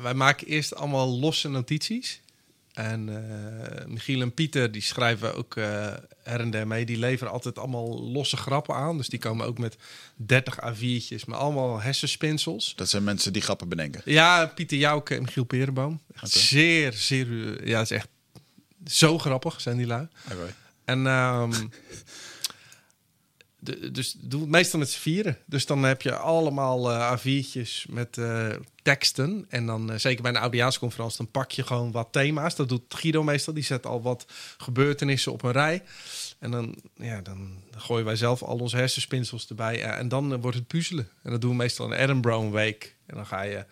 [0.02, 2.20] Wij maken eerst allemaal losse notities.
[2.74, 5.64] En uh, Michiel en Pieter die schrijven ook uh,
[6.22, 6.84] her en der mee.
[6.84, 8.96] Die leveren altijd allemaal losse grappen aan.
[8.96, 9.76] Dus die komen ook met
[10.16, 12.72] 30 A4'tjes, maar allemaal hersenspinsels.
[12.76, 14.02] Dat zijn mensen die grappen bedenken.
[14.04, 16.00] Ja, Pieter Jouke en Michiel Perenboom.
[16.10, 16.28] Okay.
[16.28, 17.66] Zeer, zeer.
[17.68, 18.08] Ja, het is echt
[18.86, 20.08] zo grappig zijn die lui.
[20.32, 20.54] Okay.
[20.84, 21.70] En um,
[23.58, 25.38] de, dus doe het meestal met z'n vieren.
[25.46, 28.48] Dus dan heb je allemaal uh, A4'tjes met uh,
[28.84, 29.46] teksten.
[29.48, 32.56] En dan, uh, zeker bij een oudejaarsconferentie, dan pak je gewoon wat thema's.
[32.56, 33.54] Dat doet Guido meestal.
[33.54, 34.26] Die zet al wat
[34.56, 35.82] gebeurtenissen op een rij.
[36.38, 39.82] En dan, ja, dan gooien wij zelf al onze hersenspinsels erbij.
[39.82, 41.08] en dan wordt het puzzelen.
[41.22, 42.96] En dat doen we meestal een Adam Brown Week.
[43.06, 43.64] En dan ga je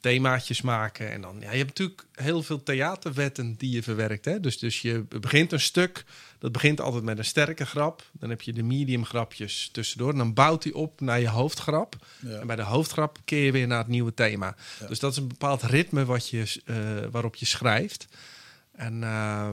[0.00, 1.10] themaatjes maken.
[1.10, 4.24] En dan, ja, je hebt natuurlijk heel veel theaterwetten die je verwerkt.
[4.24, 4.40] Hè?
[4.40, 6.04] Dus, dus je begint een stuk,
[6.38, 8.10] dat begint altijd met een sterke grap.
[8.12, 10.10] Dan heb je de medium grapjes tussendoor.
[10.12, 11.96] En dan bouwt hij op naar je hoofdgrap.
[12.20, 12.38] Ja.
[12.40, 14.56] En bij de hoofdgrap keer je weer naar het nieuwe thema.
[14.80, 14.86] Ja.
[14.86, 16.76] Dus dat is een bepaald ritme wat je, uh,
[17.10, 18.06] waarop je schrijft.
[18.72, 19.48] En uh,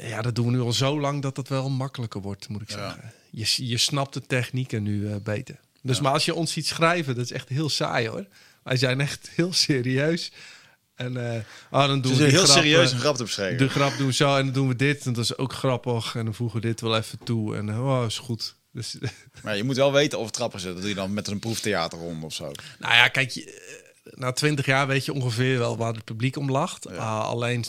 [0.00, 2.70] ja, dat doen we nu al zo lang dat het wel makkelijker wordt, moet ik
[2.70, 2.76] Ja.
[2.76, 3.12] zeggen.
[3.30, 5.58] Je, je snapt de technieken nu uh, beter.
[5.82, 8.26] Dus maar als je ons ziet schrijven, dat is echt heel saai hoor.
[8.62, 10.32] Wij zijn echt heel serieus.
[10.96, 11.34] En uh,
[11.70, 13.58] oh, dan doen Dus we heel serieus een grap te beschrijven.
[13.58, 15.06] De grap doen we zo en dan doen we dit.
[15.06, 16.14] En dat is ook grappig.
[16.14, 17.56] En dan voegen we dit wel even toe.
[17.56, 18.54] En oh, is goed.
[18.72, 18.96] Dus,
[19.42, 20.66] Maar je moet wel weten of het grappig is.
[20.66, 22.52] Dat doe je dan met een proeftheaterronde of zo.
[22.78, 23.74] nou ja, kijk, je,
[24.10, 26.86] na twintig jaar weet je ongeveer wel waar het publiek om lacht.
[26.88, 26.94] Ja.
[26.94, 27.64] Uh, alleen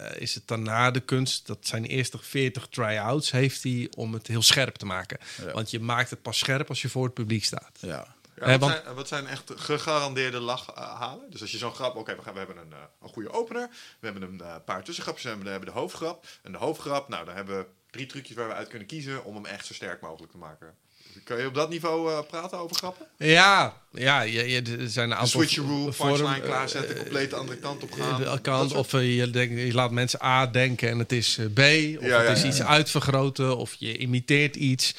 [0.00, 4.26] uh, is het daarna de kunst, dat zijn eerste 40 try-outs, heeft hij om het
[4.26, 5.18] heel scherp te maken.
[5.44, 5.52] Ja.
[5.52, 7.78] Want je maakt het pas scherp als je voor het publiek staat.
[7.80, 8.13] Ja.
[8.36, 11.30] Ja, wat, want- zijn, wat zijn echt gegarandeerde lachhalen?
[11.30, 11.96] Dus als je zo'n grap...
[11.96, 13.68] Oké, we, hebben een, eh, een goede opener.
[14.00, 15.24] We hebben een eh, paar tussengrapjes.
[15.24, 16.26] We hebben, we hebben de hoofdgrap.
[16.42, 19.24] En de hoofdgrap, nou, dan hebben we drie trucjes waar we uit kunnen kiezen...
[19.24, 20.74] om hem echt zo sterk mogelijk te maken.
[21.24, 23.06] Kun je op dat niveau eh, praten over grappen?
[23.16, 27.58] Ja, ja je, je, er zijn een aantal switcheroo, vormen, punchline klaarzetten, compleet de andere
[27.58, 28.40] kant op gaan.
[28.40, 31.58] kant, of je, denkt, je laat mensen A denken en het is B.
[31.58, 33.56] Of Ja, het ja, is iets uitvergroten.
[33.56, 34.94] Of je imiteert iets.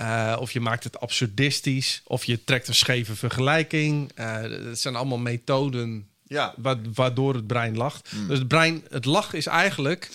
[0.00, 2.02] Eh, of je maakt het absurdistisch.
[2.04, 4.10] Of je trekt een scheve vergelijking.
[4.14, 8.08] Eh dat zijn allemaal methoden Ja, wa- waardoor het brein lacht.
[8.10, 8.28] Hmm.
[8.28, 10.10] Dus het brein, het lachen is eigenlijk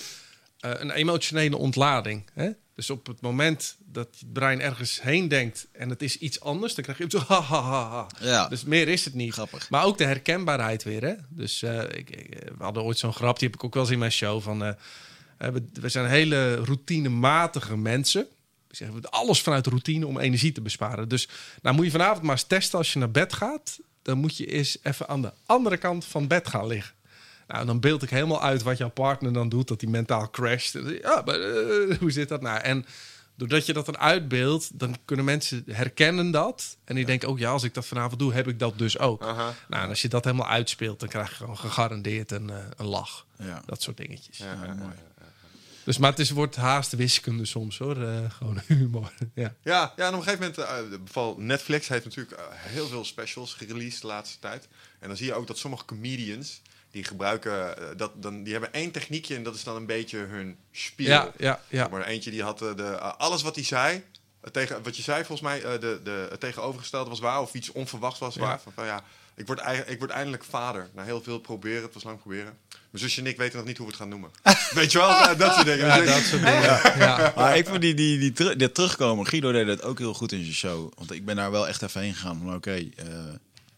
[0.59, 2.23] eh, een emotionele ontlading.
[2.33, 2.49] Hè?
[2.75, 6.75] Dus op het moment dat het brein ergens heen denkt en het is iets anders,
[6.75, 8.07] dan krijg je zo ha ha ha ha.
[8.21, 8.47] Ja.
[8.47, 9.33] Dus meer is het niet.
[9.33, 9.69] Grappig.
[9.69, 11.01] Maar ook de herkenbaarheid weer.
[11.03, 11.13] Hè?
[11.29, 13.99] Dus ik, ik- we hadden ooit zo'n grap, die heb ik ook wel eens in
[13.99, 14.41] mijn show.
[14.41, 14.59] Van,
[15.37, 18.27] we, we zijn hele routinematige mensen.
[18.77, 21.09] Doen alles vanuit routine om energie te besparen.
[21.09, 21.27] Dus
[21.61, 23.79] nou moet je vanavond maar eens testen als je naar bed gaat.
[24.01, 26.93] Dan moet je eens even aan de andere kant van bed gaan liggen.
[27.47, 30.73] Nou, dan beeld ik helemaal uit wat jouw partner dan doet, dat hij mentaal crasht.
[31.01, 32.59] Ja, maar eh, hoe zit dat nou?
[32.59, 32.85] En
[33.35, 36.77] doordat je dat dan uitbeeldt, dan kunnen mensen herkennen dat.
[36.83, 39.23] En die denken ook, ja, als ik dat vanavond doe, heb ik dat dus ook.
[39.23, 39.53] Aha.
[39.67, 42.85] Nou, en als je dat helemaal uitspeelt, dan krijg je gewoon gegarandeerd een, eh, een
[42.85, 43.25] lach.
[43.37, 43.61] Ja.
[43.65, 44.37] Dat soort dingetjes.
[44.37, 44.93] Ja, ja, ja.
[45.85, 48.01] Dus, maar het is, wordt haast wiskunde soms hoor.
[48.07, 49.11] Eh, gewoon humor.
[49.33, 49.55] ja.
[49.63, 54.01] Ja, ja, en op een gegeven moment, vooral Netflix heeft natuurlijk heel veel specials gereleased
[54.01, 54.67] de laatste tijd.
[54.99, 56.61] En dan zie je ook dat sommige comedians,
[56.91, 60.57] die gebruiken, dat, dan, die hebben één techniekje en dat is dan een beetje hun
[60.71, 61.07] spiel.
[61.07, 61.87] Ja, ja, ja.
[61.87, 64.03] Maar eentje die had de, alles wat hij zei,
[64.51, 68.19] tegen, wat je zei volgens mij, de, de, het tegenovergestelde was waar of iets onverwachts
[68.19, 68.41] was Ja.
[68.41, 68.59] waar.
[68.59, 69.03] Van, van, ja,
[69.35, 70.89] ik word, ik word eindelijk vader.
[70.93, 72.57] Na heel veel proberen, het was lang proberen.
[72.69, 74.29] Mijn zusje en ik weten nog niet hoe we het gaan noemen.
[74.73, 75.85] Weet je wel, dat soort dingen.
[75.85, 76.61] Ja, ik- dat soort dingen.
[76.97, 77.33] Ja.
[77.35, 79.27] Maar ik vond die, die, die, teru- dit terugkomen.
[79.27, 80.91] Guido deed het ook heel goed in zijn show.
[80.97, 82.39] Want ik ben daar wel echt even heen gegaan.
[82.43, 82.83] Van oké, eh,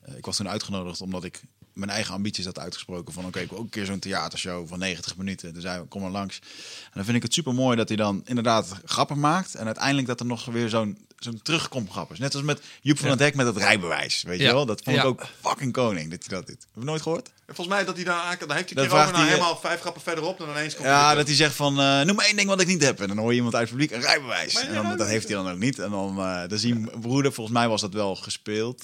[0.01, 1.41] eh, ik was toen uitgenodigd omdat ik
[1.77, 4.79] mijn eigen ambities had uitgesproken van oké, ik wil ook een keer zo'n theatershow van
[4.79, 5.53] 90 minuten.
[5.53, 6.39] Dus hij kom maar langs.
[6.83, 10.07] En dan vind ik het super mooi dat hij dan inderdaad grappen maakt en uiteindelijk
[10.07, 12.19] dat er nog weer zo'n zo'n terugkomt grap is.
[12.19, 13.11] Net als met Joep van Ja.
[13.13, 14.65] het Hek met het rijbewijs, weet je wel?
[14.65, 15.07] Dat vond ik Ja.
[15.07, 16.57] ook fucking koning dat hij dat dit.
[16.61, 17.27] Heb je nooit gehoord?
[17.27, 19.57] En volgens mij dat hij daar aan dan heeft hij Dan naar hij, eh, helemaal
[19.57, 22.35] vijf grappen verderop en ineens komt Ja, dat hij zegt van eh, noem maar één
[22.35, 24.53] ding wat ik niet heb en dan hoor je iemand uit het publiek een rijbewijs.
[24.53, 26.79] Maar En dan, dat heeft hij dan ook niet en dan uh, dan zie je
[26.79, 28.83] mijn broeder volgens mij was dat wel gespeeld.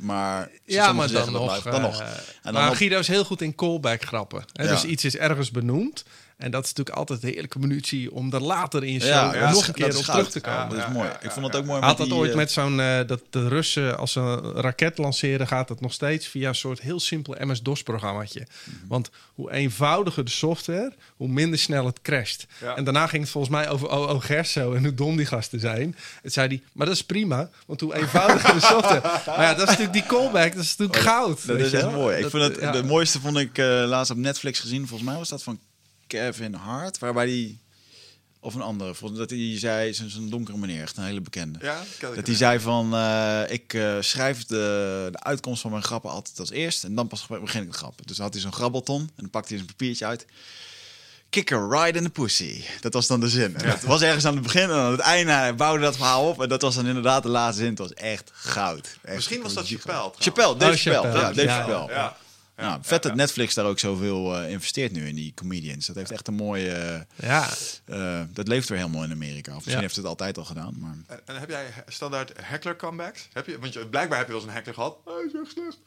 [0.00, 1.44] Maar Ja, maar dan nog.
[1.44, 1.64] blijft.
[1.64, 2.00] dan nog.
[2.00, 4.44] eh, En dan maar Guido is heel goed in callback grappen.
[4.52, 4.62] Hè?
[4.64, 4.70] Ja.
[4.70, 6.04] Dus iets is ergens benoemd.
[6.38, 9.50] En dat is natuurlijk altijd een heerlijke munitie om er later in show Ja, ja,
[9.50, 10.16] nog dat een keer op goud.
[10.16, 10.58] terug te komen.
[10.60, 11.08] Ja, dat is mooi.
[11.20, 11.80] ik vond het ook mooi.
[11.82, 12.80] Had dat die, ooit eh, met zo'n...
[12.80, 15.46] eh, dat de Russen, als ze een raket lanceren...
[15.46, 18.46] gaat het nog steeds via een soort heel simpel MS-DOS-programmaatje.
[18.64, 18.76] Mhm.
[18.88, 20.92] Want hoe eenvoudiger de software...
[21.16, 22.46] hoe minder snel het crasht.
[22.76, 24.72] En daarna ging het volgens mij over OO Gerso...
[24.74, 25.96] en hoe dom die gasten zijn.
[26.22, 27.50] Het zei hij, maar dat is prima...
[27.66, 29.00] want hoe eenvoudiger de software...
[29.26, 30.54] Maar ja, dat is natuurlijk die callback.
[30.54, 31.40] Dat is natuurlijk goud.
[31.40, 31.92] Oh, Dat weet is echt wel?
[31.92, 32.16] mooi.
[32.16, 34.86] Ik Dat- vond het, de mooiste vond ik eh, laatst op Netflix gezien.
[34.86, 35.58] Volgens mij was dat van
[36.08, 36.98] Kevin Hart.
[36.98, 37.58] Waarbij die...
[38.40, 38.94] Of een andere.
[38.94, 39.94] Volgens dat hij zei...
[39.94, 40.82] Zo'n donkere meneer.
[40.82, 41.58] Echt een hele bekende.
[41.62, 41.82] Ja,
[42.14, 42.94] Dat hij zei van...
[42.94, 46.84] eh, ik eh, schrijf de, de uitkomst van mijn grappen altijd als eerst.
[46.84, 48.06] En dan pas begin ik met grappen.
[48.06, 49.00] Dus dan had hij zo'n grabbelton.
[49.00, 50.26] En dan pakte hij zijn papiertje uit.
[51.30, 52.62] Kicker right in the pussy.
[52.80, 53.56] Dat was dan de zin.
[53.64, 56.42] Dat was ergens aan het begin en aan het einde hij bouwde dat verhaal op.
[56.42, 57.70] En dat was dan inderdaad de laatste zin.
[57.70, 58.98] Het was echt goud.
[59.02, 59.66] Echt Misschien was dat.
[59.68, 60.12] Chappelle.
[60.18, 61.02] Chappelle, Dave Oh, Chappelle.
[61.02, 61.26] Chappelle.
[61.26, 61.92] Ja, Dave Ja, Chappelle.
[61.92, 62.16] Ja.
[62.58, 65.86] Ja, Ja, vet dat Netflix daar ook zoveel eh, investeert nu in die comedians.
[65.86, 66.70] Dat heeft echt een mooie...
[66.70, 67.48] eh, Ja,
[67.84, 69.50] eh, dat leeft weer helemaal in Amerika.
[69.50, 69.80] Of misschien Ja.
[69.80, 70.74] heeft het altijd al gedaan.
[70.78, 73.28] Maar En, en heb jij standaard heckler comebacks?
[73.32, 74.96] Heb je, want je, blijkbaar heb je wel eens een heckler gehad.
[75.04, 75.78] Hij is echt slecht.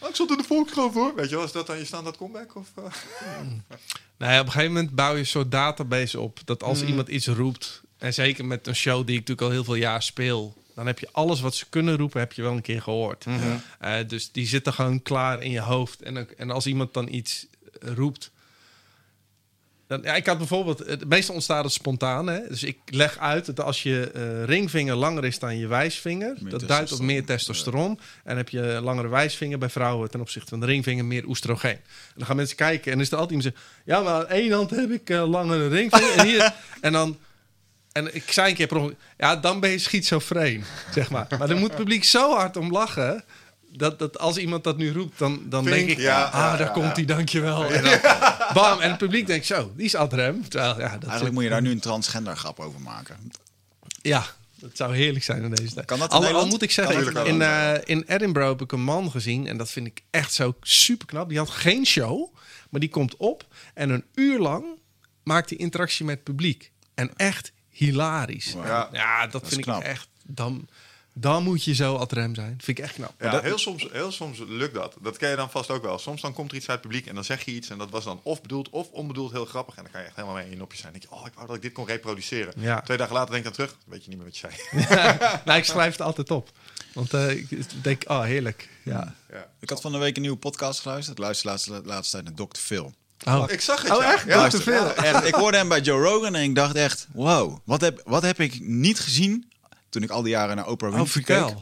[0.00, 1.14] Ah, ik zat in de Volkskrant hoor.
[1.14, 2.54] Weet je wel, is dat dan je standaard comeback?
[2.56, 2.82] Of, eh?
[4.18, 6.40] Nou ja, op een gegeven moment bouw je een soort database op.
[6.44, 6.88] Dat als Mm.
[6.88, 10.02] iemand iets roept, en zeker met een show die ik natuurlijk al heel veel jaar
[10.02, 13.26] speel, dan heb je alles wat ze kunnen roepen, heb je wel een keer gehoord.
[13.26, 13.38] Mhm.
[13.78, 16.02] Eh, dus die zitten gewoon klaar in je hoofd.
[16.02, 17.46] En, en als iemand dan iets
[17.80, 18.30] eh, roept.
[19.86, 22.26] Dan, ja, ik had bijvoorbeeld, het meestal ontstaat het spontaan.
[22.26, 22.48] Hè?
[22.48, 26.50] Dus ik leg uit dat als je eh, ringvinger langer is dan je wijsvinger, Meer
[26.50, 27.98] dat duidt op meer testosteron.
[28.24, 31.70] En heb je langere wijsvinger bij vrouwen ten opzichte van de ringvinger meer oestrogeen.
[31.70, 34.52] En dan gaan mensen kijken en is er altijd iemand zegt, ja, maar aan één
[34.52, 37.18] hand heb ik eh, langere ringvinger en hier en dan.
[37.98, 41.26] En ik zei een keer per ja, dan ben je schizofreen, zeg maar.
[41.38, 43.24] Maar dan moet het publiek zo hard om lachen.
[43.70, 45.98] Dat, dat als iemand dat nu roept, dan, dan denk ik...
[45.98, 47.64] ja, ah, ja, daar ja, komt hij, dankjewel.
[47.64, 48.00] En dan,
[48.54, 50.48] bam, en het publiek denkt zo, die is adrem.
[50.48, 53.16] Terwijl, ja, dat eigenlijk moet je daar nu een transgender grap over maken.
[54.02, 54.24] ja,
[54.54, 55.86] dat zou heerlijk zijn in deze tijd.
[55.86, 59.10] Kan dat in al, moet ik zeggen, in eh, in Edinburgh heb ik een man
[59.10, 59.46] gezien...
[59.46, 61.28] en dat vind ik echt zo super knap.
[61.28, 62.34] Die had geen show,
[62.70, 63.46] maar die komt op...
[63.74, 64.64] en een uur lang
[65.22, 66.70] maakt hij interactie met het publiek.
[66.94, 68.52] En echt hilarisch.
[68.52, 68.88] Ja.
[68.92, 69.80] Ja, dat, vind knap.
[69.80, 70.08] ik echt...
[70.24, 70.68] Dan,
[71.12, 72.58] dan moet je zo adrem zijn.
[72.62, 73.14] vind ik echt knap.
[73.20, 74.96] Ja, dat- heel, soms, heel soms lukt dat.
[75.00, 75.98] Dat ken je dan vast ook wel.
[75.98, 77.70] Soms dan komt er iets uit het publiek en dan zeg je iets...
[77.70, 79.76] en dat was dan of bedoeld of onbedoeld heel grappig.
[79.76, 80.92] En dan kan je echt helemaal mee in je nopje zijn.
[80.92, 82.52] Dan denk je, oh, ik wou dat ik dit kon reproduceren.
[82.56, 82.80] Ja.
[82.80, 84.88] Twee dagen later denk ik dan terug, weet je niet meer wat je zei.
[85.44, 86.50] nou, ik schrijf het altijd op.
[86.94, 88.68] Want eh, ik denk, oh, heerlijk.
[88.82, 89.14] Ja.
[89.32, 89.46] Ja.
[89.60, 91.18] Ik had van de week een nieuwe podcast geluisterd.
[91.18, 92.58] Ik luister de laatste, laatste tijd naar Dr.
[92.58, 92.94] Phil.
[93.26, 93.44] Oh.
[93.48, 94.12] Ik zag het, Oh, ja.
[94.12, 94.24] echt?
[94.26, 94.94] Ja.
[94.94, 97.06] Echt, ik hoorde hem bij Joe Rogan en ik dacht echt...
[97.12, 99.50] Wow, wat heb, wat heb ik niet gezien
[99.90, 101.54] toen ik al die jaren naar Oprah Oh, Winfrey keek.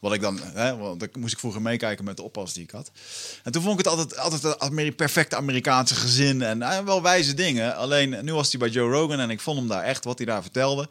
[0.00, 2.70] Wat ik dan, hè, want dan moest ik vroeger meekijken met de oppas die ik
[2.70, 2.90] had.
[3.42, 7.02] En toen vond ik het altijd, altijd een Ameri- perfecte Amerikaanse gezin en eh, wel
[7.02, 7.76] wijze dingen.
[7.76, 10.26] Alleen nu was hij bij Joe Rogan en ik vond hem daar echt wat hij
[10.26, 10.88] daar vertelde.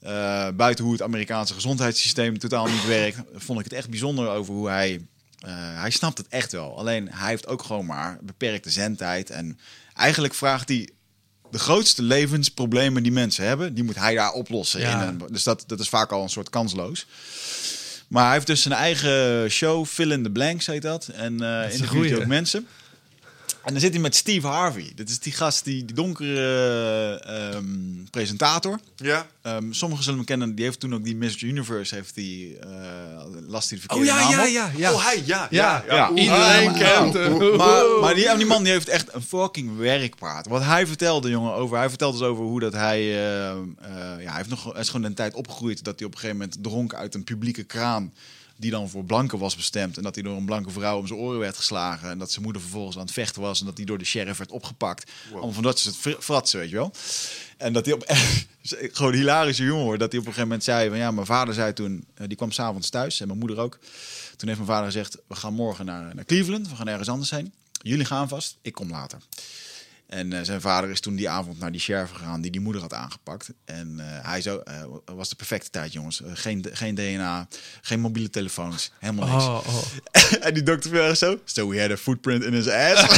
[0.00, 4.54] Eh, buiten hoe het Amerikaanse gezondheidssysteem totaal niet werkt, vond ik het echt bijzonder over
[4.54, 5.06] hoe hij.
[5.38, 6.78] Eh, hij snapt het echt wel.
[6.78, 9.30] Alleen hij heeft ook gewoon maar beperkte zendtijd.
[9.30, 9.58] En
[9.94, 10.88] eigenlijk vraagt hij
[11.50, 14.80] de grootste levensproblemen die mensen hebben, die moet hij daar oplossen.
[14.80, 15.02] Ja.
[15.02, 17.06] In een, dus dat, dat is vaak al een soort kansloos.
[18.08, 21.08] Maar hij heeft dus zijn eigen show, Fill in the Blanks heet dat.
[21.08, 22.66] En eh een interviewt ook mensen.
[23.64, 24.92] En dan zit hij met Steve Harvey.
[24.94, 27.64] Dat is die gast, die, die donkere ehm,
[28.10, 28.80] presentator.
[28.96, 29.26] Ja.
[29.42, 30.54] Ehm, sommigen zullen hem kennen.
[30.54, 32.68] Die heeft toen ook die Miss Universe, heeft die, eh
[33.46, 34.92] last de Oh ja, naam ja, ja, ja.
[34.92, 35.46] Oh, hij, ja.
[35.50, 36.10] Ja, Ja, ja.
[36.10, 37.56] Iedereen ah, kent hem.
[37.56, 40.46] Maar, maar die, die man die heeft echt een fucking werkpraat.
[40.46, 41.76] Wat hij vertelde, jongen, over.
[41.76, 43.00] Hij vertelde dus over hoe dat hij.
[43.00, 43.56] eh,
[44.18, 46.40] ja, hij, heeft nog, hij is gewoon een tijd opgegroeid dat hij op een gegeven
[46.40, 48.12] moment dronk uit een publieke kraan.
[48.60, 49.96] Die dan voor blanken was bestemd.
[49.96, 52.10] En dat hij door een blanke vrouw om zijn oren werd geslagen.
[52.10, 53.60] En dat zijn moeder vervolgens aan het vechten was.
[53.60, 55.10] En dat hij door de sheriff werd opgepakt.
[55.32, 56.92] Allemaal van dat soort fr- fratsen, weet je wel.
[57.56, 58.04] En dat hij op
[58.92, 59.98] gewoon hilarische humor.
[59.98, 62.04] Dat hij op een gegeven moment zei: van ja, mijn vader zei toen.
[62.14, 63.78] eh, die kwam s'avonds thuis en mijn moeder ook.
[64.36, 66.68] Toen heeft mijn vader gezegd: we gaan morgen naar, naar Cleveland.
[66.68, 67.52] We gaan ergens anders heen.
[67.82, 69.18] Jullie gaan vast, ik kom later.
[70.08, 72.82] En eh, zijn vader is toen die avond naar die sheriff gegaan die die moeder
[72.82, 73.50] had aangepakt.
[73.64, 76.22] En eh, hij zo, eh, was de perfecte tijd, jongens.
[76.32, 77.48] Geen, geen DNA,
[77.80, 79.44] geen mobiele telefoons, helemaal niks.
[79.44, 79.82] Oh, oh.
[80.46, 81.38] en die dokter echt zo.
[81.44, 83.02] So we had a footprint in his ass.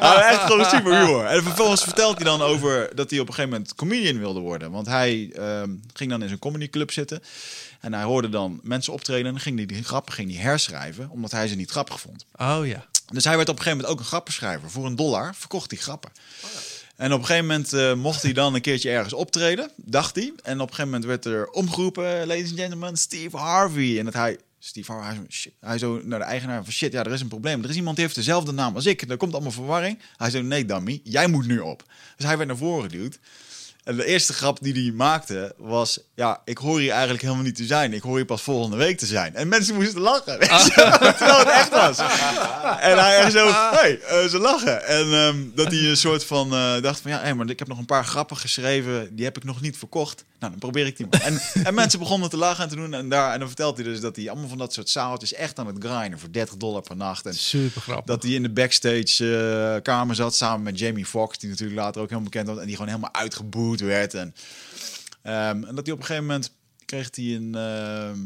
[0.00, 1.24] hij echt gewoon super humor.
[1.24, 4.70] En vervolgens vertelt hij dan over dat hij op een gegeven moment comedian wilde worden.
[4.70, 7.22] Want hij ehm, ging dan in zijn comedyclub zitten.
[7.80, 9.34] En hij hoorde dan mensen optreden.
[9.34, 11.10] En ging hij die grappen ging hij herschrijven.
[11.10, 12.24] Omdat hij ze niet grappig vond.
[12.36, 12.86] Oh ja.
[13.12, 14.70] Dus hij werd op een gegeven moment ook een grappenschrijver.
[14.70, 16.10] Voor een dollar verkocht hij grappen.
[16.96, 20.32] En op een gegeven moment eh, mocht hij dan een keertje ergens optreden, dacht hij.
[20.42, 23.98] En op een gegeven moment werd er omgeroepen, ladies and gentlemen, Steve Harvey.
[23.98, 27.04] En dat hij, Steve Harvey, hij shit, hij zo naar de eigenaar van shit, ja,
[27.04, 27.62] er is een probleem.
[27.62, 29.02] Er is iemand die heeft dezelfde naam als ik.
[29.02, 29.98] Er komt allemaal verwarring.
[30.16, 31.84] Hij zei, nee dummy, jij moet nu op.
[32.16, 33.18] Dus hij werd naar voren geduwd.
[33.88, 35.98] En de eerste grap die hij maakte was...
[36.14, 37.92] Ja, ik hoor hier eigenlijk helemaal niet te zijn.
[37.92, 39.34] Ik hoor hier pas volgende week te zijn.
[39.34, 40.38] En mensen moesten lachen.
[40.38, 41.98] Terwijl het echt was.
[42.80, 43.50] En hij echt zo...
[43.52, 44.86] Hey, eh, ze lachen.
[44.86, 46.52] En ehm, dat hij een soort van...
[46.52, 47.10] eh, dacht van...
[47.10, 49.16] Ja, hey, maar ik heb nog een paar grappen geschreven.
[49.16, 50.24] Die heb ik nog niet verkocht.
[50.38, 51.20] Nou, dan probeer ik die maar.
[51.20, 52.94] En, en mensen begonnen te lachen en te doen.
[52.94, 55.32] En, daar, en dan vertelt hij dus dat hij allemaal van dat soort zaaltjes...
[55.32, 57.26] echt aan het grinden voor 30 dollar per nacht.
[57.26, 58.04] En Super grappig.
[58.06, 59.36] dat hij in de backstage
[59.74, 62.58] eh, kamer zat samen met Jamie Foxx, die natuurlijk later ook helemaal bekend was.
[62.58, 64.14] En die gewoon helemaal uitgeboet werd.
[64.14, 64.34] En,
[65.22, 66.52] ehm, en dat hij op een gegeven moment
[66.84, 68.18] kreeg hij een, ehm,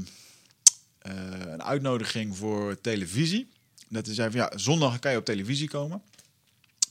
[0.98, 3.48] eh, een uitnodiging voor televisie.
[3.88, 6.02] Dat hij zei van ja, zondag kan je op televisie komen.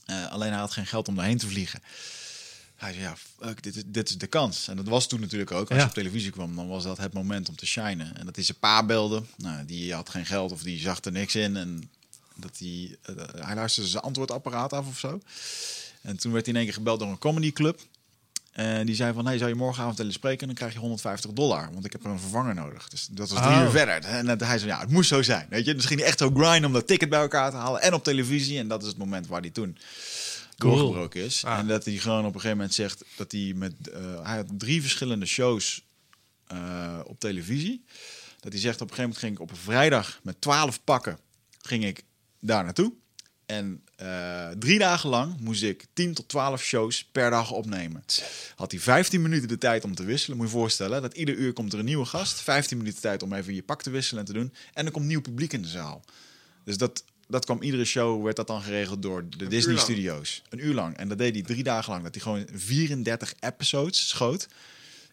[0.06, 1.82] Eh, alleen hij had geen geld om daarheen te vliegen.
[2.82, 4.68] Hij zei ja, fuck, dit, is, dit is de kans.
[4.68, 5.70] En dat was toen natuurlijk ook.
[5.70, 8.16] Als je op televisie kwam, dan was dat het moment om te shinen.
[8.16, 9.22] En dat is zijn pa belde.
[9.36, 11.56] Nou, die had geen geld of die zag er niks in.
[11.56, 11.90] En
[12.36, 13.14] dat hij, eh,
[13.46, 15.20] hij luisterde zijn antwoordapparaat af of zo.
[16.00, 17.80] En toen werd hij in één keer gebeld door een comedyclub.
[18.52, 20.40] En die zei van, hey, zou je morgenavond willen spreken?
[20.40, 22.88] En dan krijg je 150 dollar, want ik heb er een vervanger nodig.
[22.88, 23.62] Dus dat was drie Oh.
[23.62, 24.04] uur verder.
[24.04, 25.46] En hij zei, ja, het moest zo zijn.
[25.50, 25.74] Weet je?
[25.74, 27.82] Dus hij echt zo grinden om dat ticket bij elkaar te halen.
[27.82, 28.58] En op televisie.
[28.58, 29.76] En dat is het moment waar hij toen
[30.62, 30.76] Cool.
[30.76, 31.44] doorgebroken is.
[31.44, 31.58] Ah.
[31.58, 33.88] En dat hij gewoon op een gegeven moment zegt dat hij met...
[33.88, 35.84] eh, hij had drie verschillende shows
[36.46, 37.84] eh, op televisie.
[38.40, 41.18] Dat hij zegt, op een gegeven moment ging ik op een vrijdag met 12 pakken
[41.62, 42.04] ging ik
[42.40, 42.92] daar naartoe.
[43.46, 48.04] En eh, drie dagen lang moest ik 10 tot 12 shows per dag opnemen.
[48.54, 50.36] Had hij 15 minuten de tijd om te wisselen.
[50.36, 52.40] Moet je je voorstellen dat ieder uur komt er een nieuwe gast.
[52.40, 54.54] 15 minuten tijd om even je pak te wisselen en te doen.
[54.72, 56.04] En er komt nieuw publiek in de zaal.
[56.64, 59.76] Dus dat, dat kwam iedere show, werd dat dan geregeld door de Disney.
[59.76, 60.42] Studios.
[60.48, 60.96] Een uur lang.
[60.96, 62.02] En dat deed hij drie dagen lang.
[62.04, 64.46] Dat hij gewoon 34 episodes schoot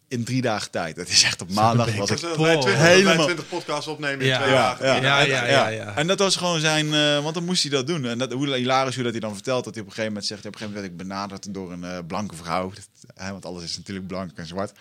[0.07, 0.95] in drie dagen tijd.
[0.95, 3.87] Dat is echt op maandag was ik dat wij 20, dat wij helemaal- 20 podcasts
[3.87, 4.37] opnemen in Ja.
[4.39, 4.85] twee ja, dagen.
[4.85, 5.95] ja, Ja, en- ja, ja, ja.
[5.95, 8.05] En dat was gewoon zijn, eh, want dan moest hij dat doen.
[8.05, 10.25] En dat, hoe hilarisch hoe dat hij dan vertelt, dat hij op een gegeven moment
[10.29, 12.71] zegt, op een gegeven moment werd ik benaderd door een eh, blanke vrouw.
[12.75, 14.71] Dat, hè, want alles is natuurlijk blank en zwart.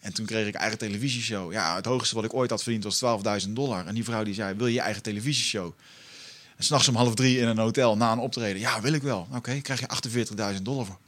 [0.00, 1.52] En toen kreeg ik eigen televisieshow.
[1.52, 2.96] Ja, het hoogste wat ik ooit had verdiend was
[3.44, 3.86] 12.000 dollar.
[3.86, 5.72] En die vrouw die zei, wil je je eigen televisieshow?
[6.58, 8.60] En s'nachts om half drie in een hotel na een optreden.
[8.60, 9.28] Ja, wil ik wel.
[9.34, 9.86] Oké, krijg je
[10.56, 10.98] 48.000 dollar voor.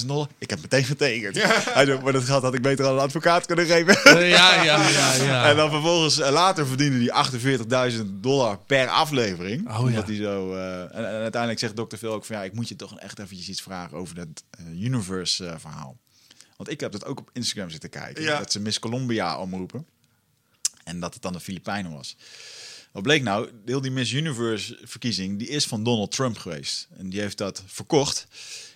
[0.00, 0.28] 48.000 dollar?
[0.38, 1.42] Ik heb meteen getekend.
[1.42, 4.04] Hij zei, maar dat geld had ik beter aan een advocaat kunnen geven.
[4.04, 5.48] Eh, ja, ja, ja, ja.
[5.50, 9.68] En dan vervolgens eh, later verdiende hij 48.000 dollar per aflevering.
[9.68, 10.12] Oh, omdat ja.
[10.12, 10.54] hij zo.
[10.54, 11.96] eh, en, en uiteindelijk zegt Dr.
[11.96, 14.42] Phil ook van ja, ik moet je toch echt eventjes iets vragen over dat
[14.72, 15.96] universe verhaal.
[16.56, 18.22] Want ik heb dat ook op Instagram zitten kijken.
[18.22, 18.38] Ja.
[18.38, 19.86] Dat ze Miss Columbia omroepen.
[20.84, 22.16] En dat het dan de Filipijnen was.
[22.98, 23.48] Wat bleek nou?
[23.64, 26.88] Heel die Miss Universe verkiezing, die is van Donald Trump geweest.
[26.96, 28.26] En die heeft dat verkocht.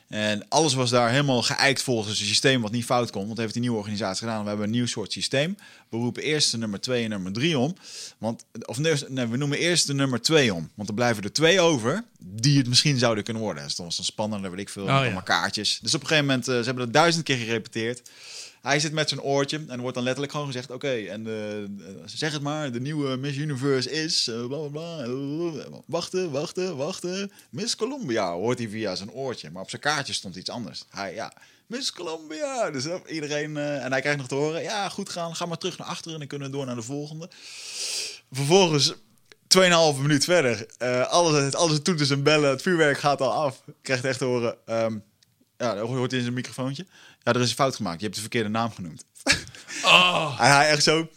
[0.09, 3.27] En alles was daar helemaal geëikt volgens een systeem wat niet fout kon.
[3.27, 4.43] Want heeft die nieuwe organisatie gedaan.
[4.43, 5.57] We hebben een nieuw soort systeem.
[5.89, 7.75] We roepen eerst de nummer 2 en nummer 3 om.
[8.19, 10.71] Want, of nee, we noemen eerst de nummer 2 om.
[10.75, 13.65] Want er blijven er twee over die het misschien zouden kunnen worden.
[13.65, 14.85] Dus dat was dan spannender, weet ik veel.
[14.85, 15.21] Oh, met ja.
[15.21, 15.79] kaartjes.
[15.83, 18.11] Dus op een gegeven moment, eh, ze hebben dat duizend keer gerepeteerd.
[18.63, 22.33] Hij zit met zijn oortje en wordt dan letterlijk gewoon gezegd: Oké, en de- zeg
[22.33, 24.29] het maar, de nieuwe Miss Universe is.
[24.29, 24.99] eh, bla bla bla.
[25.05, 27.33] eh, wachten, wachten, wachten.
[27.51, 29.51] Miss Columbia hoort hij via zijn oortje.
[29.51, 30.85] Maar op zijn kaartje stond iets anders.
[30.91, 31.33] Hij, ja,
[31.67, 32.71] Miss Columbia.
[32.71, 33.57] Dus iedereen.
[33.57, 36.19] en hij krijgt nog te horen: Ja, goed gaan, ga maar terug naar achteren en
[36.19, 37.31] dan kunnen we door naar de volgende.
[38.33, 38.95] Vervolgens.
[39.47, 40.67] 2,5 minuut verder.
[40.79, 43.63] eh alles, alles toeters en bellen, het vuurwerk gaat al af.
[43.83, 44.57] Krijgt echt te horen.
[44.67, 44.99] ehm,
[45.59, 46.87] ja, hoort in zijn microfoontje.
[47.25, 47.99] Ja, er is een fout gemaakt.
[47.99, 49.05] Je hebt de verkeerde naam genoemd.
[49.85, 51.09] Oh, En hij echt zo.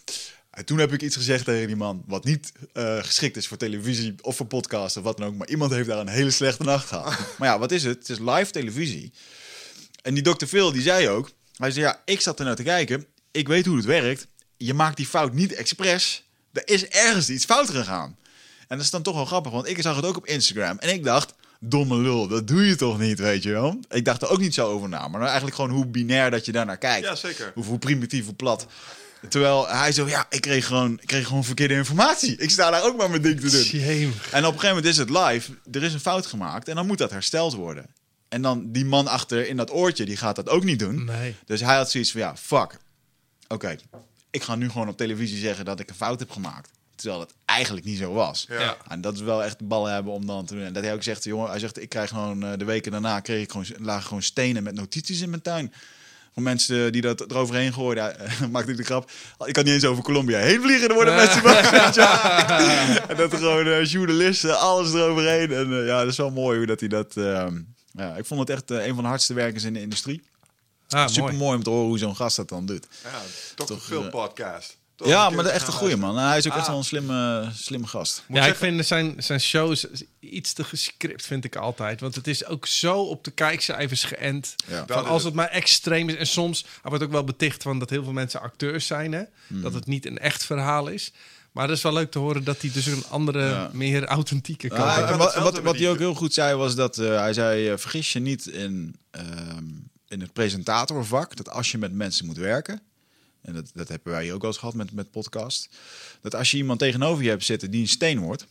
[0.49, 2.03] En toen heb ik iets gezegd tegen die man.
[2.05, 5.35] Wat niet eh, geschikt is voor televisie of voor podcast of wat dan ook.
[5.35, 7.13] Maar iemand heeft daar een hele slechte nacht gehad.
[7.37, 7.97] maar ja, wat is het?
[7.97, 9.13] Het is live televisie.
[10.01, 10.45] En die Dr.
[10.45, 11.31] Phil die zei ook.
[11.55, 13.05] Hij zei ja, ik zat er naar te kijken.
[13.31, 14.27] Ik weet hoe het werkt.
[14.57, 16.23] Je maakt die fout niet expres.
[16.53, 18.17] Er is ergens iets fout gegaan.
[18.67, 19.51] En dat is dan toch wel grappig.
[19.51, 20.77] Want ik zag het ook op Instagram.
[20.77, 21.33] En ik dacht.
[21.59, 23.79] Domme lul, dat doe je toch niet, weet je wel?
[23.89, 25.07] Ik dacht er ook niet zo over na.
[25.07, 27.07] Maar eigenlijk gewoon hoe binair dat je daarnaar kijkt.
[27.07, 27.51] Ja, zeker.
[27.53, 28.67] Hoe, hoe primitief, hoe plat.
[29.29, 32.37] Terwijl hij zo, ja, ik kreeg gewoon, ik kreeg gewoon verkeerde informatie.
[32.37, 33.81] Ik sta daar ook maar mijn ding te doen.
[34.31, 35.51] En op een gegeven moment is het live.
[35.71, 37.85] Er is een fout gemaakt en dan moet dat hersteld worden.
[38.29, 41.05] En dan die man achter in dat oortje, die gaat dat ook niet doen.
[41.05, 41.35] Nee.
[41.45, 42.77] Dus hij had zoiets van, ja, fuck.
[43.47, 43.75] Oké,
[44.31, 46.69] ik ga nu gewoon op televisie zeggen dat ik een fout heb gemaakt.
[46.95, 48.45] Terwijl het eigenlijk niet zo was.
[48.49, 48.59] Ja.
[48.59, 48.77] Ja.
[48.87, 50.63] En dat is wel echt de ballen hebben om dan te doen.
[50.63, 53.19] En dat hij ook zegt, jongen, hij zegt, ik krijg gewoon eh, de weken daarna
[53.19, 55.73] kreeg ik gewoon, lagen gewoon stenen met notities in mijn tuin.
[56.33, 58.15] Van mensen die dat eroverheen gooiden.
[58.17, 59.11] Hij maakte ik de grap.
[59.45, 60.87] Ik kan niet eens over Colombia heen vliegen.
[60.89, 61.69] Er worden mensen bang.
[61.69, 61.85] wel.
[63.09, 65.51] en dat er gewoon eh, journalisten, alles eroverheen.
[65.51, 67.17] En eh, ja, dat is wel mooi hoe dat hij dat...
[67.17, 70.23] ehm, ja, ik vond het echt een van de hardste werkers in de industrie.
[70.89, 71.35] Ah, Super mooi.
[71.35, 72.87] mooi om te horen hoe zo'n gast dat dan doet.
[73.03, 73.21] Ja.
[73.55, 74.77] Toch, Phil eh, podcast.
[74.95, 76.17] Toch ja, maar echt een gaan goeie man.
[76.17, 76.67] Hij is ook echt Ah.
[76.69, 78.23] wel een slimme, slimme gast.
[78.27, 79.85] Moet ja, ik zeggen- vind zijn, zijn shows
[80.19, 82.01] iets te gescript, vind ik altijd.
[82.01, 84.55] Want het is ook zo op de kijkcijfers geënt.
[84.67, 84.77] Ja.
[84.85, 85.33] Dat Van is als het.
[85.33, 86.15] maar extreem is.
[86.15, 89.11] En soms hij wordt ook wel beticht van dat heel veel mensen acteurs zijn.
[89.11, 89.23] Hè?
[89.47, 89.61] Hmm.
[89.61, 91.11] Dat het niet een echt verhaal is.
[91.51, 93.69] Maar het is wel leuk te horen dat hij dus een andere, Ja.
[93.73, 95.15] meer authentieke kant heeft.
[95.15, 98.13] wat, wat, wat hij ook heel goed zei was dat eh, hij zei: eh, vergis
[98.13, 99.63] je niet in, ehm,
[100.07, 101.35] in het presentatorvak.
[101.35, 102.81] Dat als je met mensen moet werken.
[103.45, 105.69] En dat, dat hebben wij ook wel eens gehad met, met podcast.
[106.21, 108.45] Dat als je iemand tegenover je hebt zitten die een steen wordt.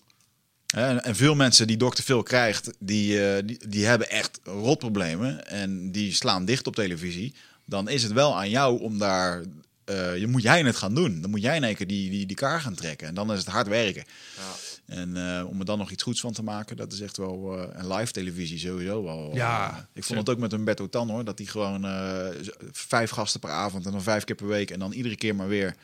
[0.75, 2.03] En, veel mensen die Dr.
[2.03, 5.47] Phil krijgt, die, eh, die, die hebben echt rotproblemen.
[5.47, 7.35] En die slaan dicht op televisie.
[7.65, 9.43] Dan is het wel aan jou om daar.
[9.85, 11.21] eh, je moet jij het gaan doen.
[11.21, 13.09] Dan moet jij in één keer die, die, die kaar gaan trekken.
[13.09, 14.05] En dan is het hard werken.
[14.37, 14.43] Ja.
[14.87, 17.59] En eh, om er dan nog iets goeds van te maken, dat is echt wel
[17.59, 19.31] eh, een live televisie sowieso wel.
[19.35, 22.27] Ja, eh, ik vond het ook met Humberto Tan hoor, dat hij gewoon eh,
[22.73, 25.49] vijf gasten per avond en dan vijf keer per week en dan iedere keer maar
[25.49, 25.75] weer.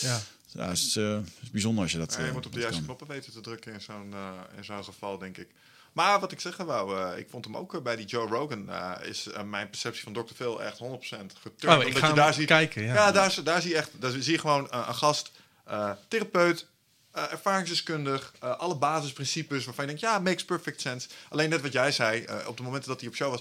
[0.00, 0.20] Ja.
[0.52, 2.14] Ja, het is, eh, is bijzonder als je dat.
[2.18, 2.86] Ja, je moet op de juiste kan.
[2.86, 5.48] knoppen weten te drukken in zo'n eh, in zo'n geval, denk ik.
[5.92, 9.08] Maar wat ik zeggen wou, eh, ik vond hem ook bij die Joe Rogan, eh,
[9.08, 10.34] is mijn perceptie van Dr.
[10.34, 11.76] Phil echt 100% geturnd.
[11.76, 12.94] Oh, ik omdat ga je hem daar ziet, kijken, ja.
[12.94, 15.30] Ja, daar, daar zie je echt, daar zie je gewoon een gast,
[15.64, 16.66] eh, therapeut,
[17.12, 21.08] eh, ervaringsdeskundig, eh, alle basisprincipes waarvan je denkt, ja, makes perfect sense.
[21.28, 23.40] Alleen net wat jij zei, eh, op de momenten dat hij op show was,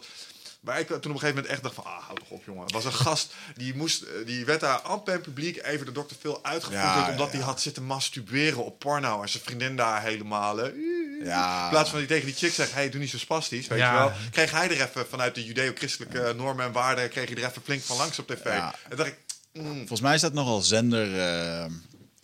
[0.59, 2.63] Waar ik toen op een gegeven moment echt dacht van, ah, houd toch op jongen.
[2.63, 6.13] Het was een gast, die, moest, die werd daar amper in publiek even de Dr.
[6.20, 6.82] Phil uitgevoerd.
[6.82, 7.45] Ja, omdat ja, hij ja.
[7.45, 9.22] had zitten masturberen op porno.
[9.22, 10.61] En zijn vriendin daar helemaal...
[10.61, 10.72] eh,
[11.24, 11.63] Ja.
[11.63, 13.91] In plaats van die tegen die chick zegt, hey, doe niet zo spastisch, weet Ja.
[13.91, 14.11] je wel.
[14.32, 17.09] Kreeg hij er even vanuit de judeo-christelijke normen en waarden...
[17.09, 18.43] kreeg hij er even flink van langs op tv.
[18.45, 18.76] Ja.
[18.89, 19.18] En dacht ik,
[19.53, 21.65] mm, Volgens mij is dat nogal zender eh,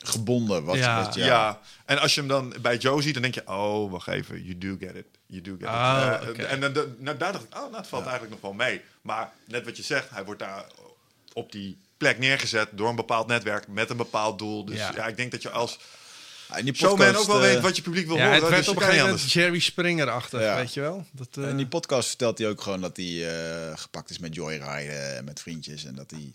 [0.03, 0.63] gebonden.
[0.63, 1.03] Wat, Ja.
[1.03, 1.25] wat, ja.
[1.25, 1.59] ja.
[1.85, 4.57] En als je hem dan bij Joe ziet, dan denk je, oh, wacht even, you
[4.57, 5.05] do get it.
[5.25, 6.23] You do get Ah, it.
[6.23, 6.41] Eh, oké.
[6.43, 8.81] En dan, dan- nou, daar dacht ik, oh, nou, het valt eigenlijk nog wel mee.
[9.01, 10.65] Maar net wat je zegt, hij wordt daar
[11.33, 14.65] op die plek neergezet door een bepaald netwerk met een bepaald doel.
[14.65, 15.07] Dus ja, Ja.
[15.07, 15.79] ik denk dat je als
[16.57, 18.39] In die showman podcast, ook wel eh, weet wat je publiek wil Ja, horen.
[18.39, 19.33] het werd dus op een gegeven anders.
[19.33, 20.55] Jerry Springer-achtig, Ja.
[20.55, 21.05] weet je wel.
[21.11, 23.35] Dat, eh, In die podcast vertelt hij ook gewoon dat hij
[23.69, 25.85] eh, gepakt is met joyriden en met vriendjes.
[25.85, 26.31] En dat hij...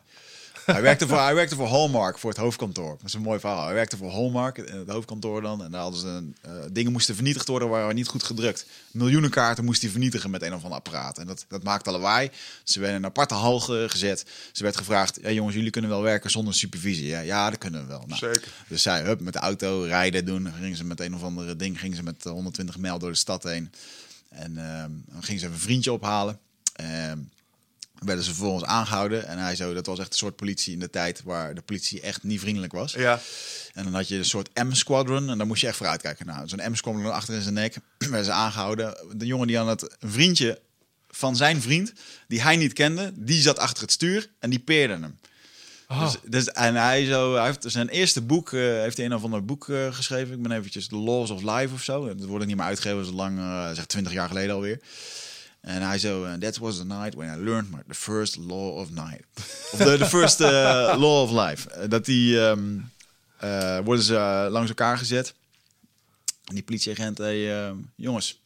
[0.72, 2.96] hij, werkte voor, hij werkte voor Hallmark, voor het hoofdkantoor.
[2.96, 3.64] Dat is een mooi verhaal.
[3.64, 5.64] Hij werkte voor Hallmark, in het hoofdkantoor dan.
[5.64, 8.66] En daar hadden ze een, eh, dingen moesten vernietigd worden, waren niet goed gedrukt.
[8.90, 11.18] Miljoenen kaarten moest hij vernietigen met een of ander apparaat.
[11.18, 12.30] En dat, dat maakte lawaai.
[12.64, 14.24] Ze werden in een aparte hal ge- gezet.
[14.52, 17.06] Ze werd gevraagd, ja, jongens, jullie kunnen wel werken zonder supervisie.
[17.06, 18.02] Ja, ja dat kunnen we wel.
[18.06, 18.52] Nou, Zeker.
[18.68, 20.52] dus zij, hup, met de auto rijden doen.
[20.60, 23.16] Gingen ze met een of andere ding, gingen ze met eh, 120 mijl door de
[23.16, 23.70] stad heen.
[24.28, 26.38] En ehm, dan gingen ze even een vriendje ophalen.
[26.72, 27.18] Ehm,
[28.04, 29.26] werden ze vervolgens aangehouden.
[29.26, 32.00] En hij zo, dat was echt een soort politie in de tijd waar de politie
[32.00, 32.92] echt niet vriendelijk was.
[32.92, 33.20] Ja,
[33.74, 36.26] En dan had je een soort M-squadron en daar moest je echt voor uitkijken.
[36.26, 38.96] Nou, zo'n M-squadron achter in zijn nek, werden ze aangehouden.
[39.12, 40.60] De jongen die aan het een vriendje
[41.10, 41.92] van zijn vriend,
[42.28, 45.18] die hij niet kende, die zat achter het stuur en die peerde hem.
[45.88, 49.14] oh, Dus, dus, en hij, zo, hij heeft zijn eerste boek, eh, heeft hij een
[49.14, 50.34] of ander boek eh, geschreven.
[50.34, 52.06] Ik ben eventjes The Laws of Life of zo.
[52.14, 54.80] Dat wordt niet meer uitgegeven, zo lang, eh zeg 20 jaar geleden alweer.
[55.60, 58.76] En hij zo, eh, that was the night when I learned my, the first law
[58.76, 59.24] of night.
[59.72, 61.70] Of the, the first eh, law of life.
[61.70, 62.78] Eh, dat die, ehm,
[63.38, 65.34] eh, worden ze langs elkaar gezet.
[66.44, 68.40] En die politieagent, hey, eh, jongens,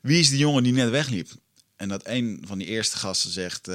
[0.00, 1.30] wie is die jongen die net wegliep?
[1.76, 3.66] En dat een van die eerste gasten zegt,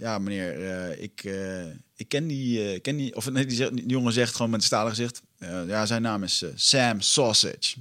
[0.00, 1.22] ja meneer, ik,
[1.96, 4.90] ik ken die, ken die, of nee, die, die jongen zegt gewoon met een stalen
[4.90, 5.22] gezicht,
[5.66, 7.76] ja zijn naam is Sam Sausage.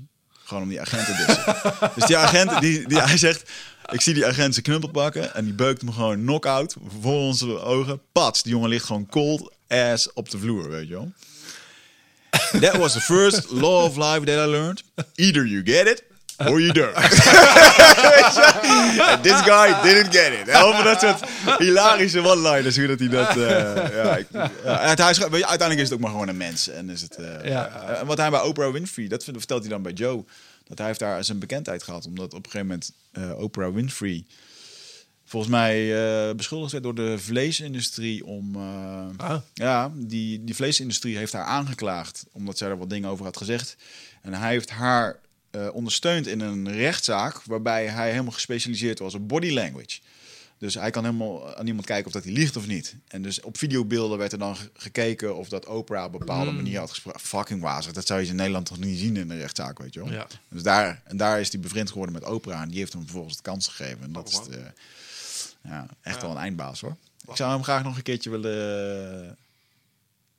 [0.50, 1.54] Gewoon om die agent te dissen.
[1.96, 3.50] dus die agent, die, die, hij zegt,
[3.92, 7.60] ik zie die agent zijn knuppel pakken en die beukt hem gewoon knock-out voor onze
[7.60, 8.02] ogen.
[8.12, 11.12] Pats, die jongen ligt gewoon cold ass op de vloer, weet je wel.
[12.62, 14.84] That was the first law of life that I learned.
[15.16, 16.04] Either you get it
[16.48, 16.96] or you don't.
[19.10, 20.56] And this guy didn't get it.
[20.56, 21.20] Over dat soort
[21.60, 23.30] hilarische one-liners, hoe dat hij dat...
[23.30, 24.28] eh, ja, ik,
[24.64, 26.68] ja, en hij is, weet je, uiteindelijk is het ook maar gewoon een mens.
[26.70, 27.96] En is het, eh, Ja.
[28.00, 30.24] en wat hij bij Oprah Winfrey, dat vertelt hij dan bij Joe.
[30.68, 32.06] Dat hij heeft daar zijn bekendheid gehad.
[32.06, 34.26] Omdat op een gegeven moment eh, Oprah Winfrey
[35.26, 38.56] volgens mij eh, beschuldigd werd door de vleesindustrie om...
[38.56, 39.38] eh, Ah.
[39.54, 43.76] Ja, die, die vleesindustrie heeft haar aangeklaagd omdat zij er wat dingen over had gezegd.
[44.22, 45.20] En hij heeft haar
[45.52, 50.00] eh, ondersteund in een rechtszaak waarbij hij helemaal gespecialiseerd was op body language.
[50.58, 52.96] Dus hij kan helemaal aan iemand kijken of dat hij liegt of niet.
[53.08, 56.52] En dus op videobeelden werd er dan ge- gekeken of dat Oprah op een bepaalde
[56.52, 57.20] manier had gesproken.
[57.22, 57.92] Fucking wazig.
[57.94, 60.12] Dat zou je in Nederland toch niet zien in een rechtszaak, weet je wel.
[60.12, 60.28] Ja.
[60.50, 62.62] Dus daar, en daar is hij bevriend geworden met Oprah.
[62.62, 64.02] En die heeft hem vervolgens de kans gegeven.
[64.04, 64.72] En dat is Grappig, de-
[65.64, 66.22] ja, echt Ja.
[66.22, 66.96] wel een eindbaas hoor.
[67.30, 69.38] Ik zou hem graag nog een keertje willen...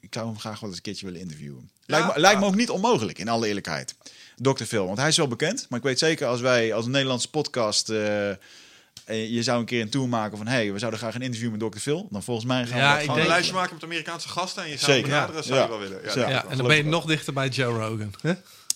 [0.00, 1.70] Ik zou hem graag wel eens een keertje willen interviewen.
[1.86, 3.94] Lijkt, me, lijkt me ook niet onmogelijk, in alle eerlijkheid.
[4.42, 4.64] Dr.
[4.64, 5.66] Phil, want hij is wel bekend.
[5.68, 7.90] Maar ik weet zeker, als wij als een Nederlandse podcast...
[7.90, 8.36] eh, eh,
[9.06, 10.46] je zou een keer een tour maken van...
[10.46, 11.78] hey, we zouden graag een interview met Dr.
[11.78, 12.08] Phil.
[12.10, 14.76] Dan volgens mij gaan Ja, we Gewoon een lijstje maken met Amerikaanse gasten en je
[14.78, 15.08] zou Zeker.
[15.10, 15.62] hem benaderen, zou Ja.
[15.64, 16.00] je wel willen.
[16.04, 16.28] Ja, Ja.
[16.30, 18.14] Ja, en dan ben je nog dichter bij Joe Rogan.
[18.20, 18.32] hè?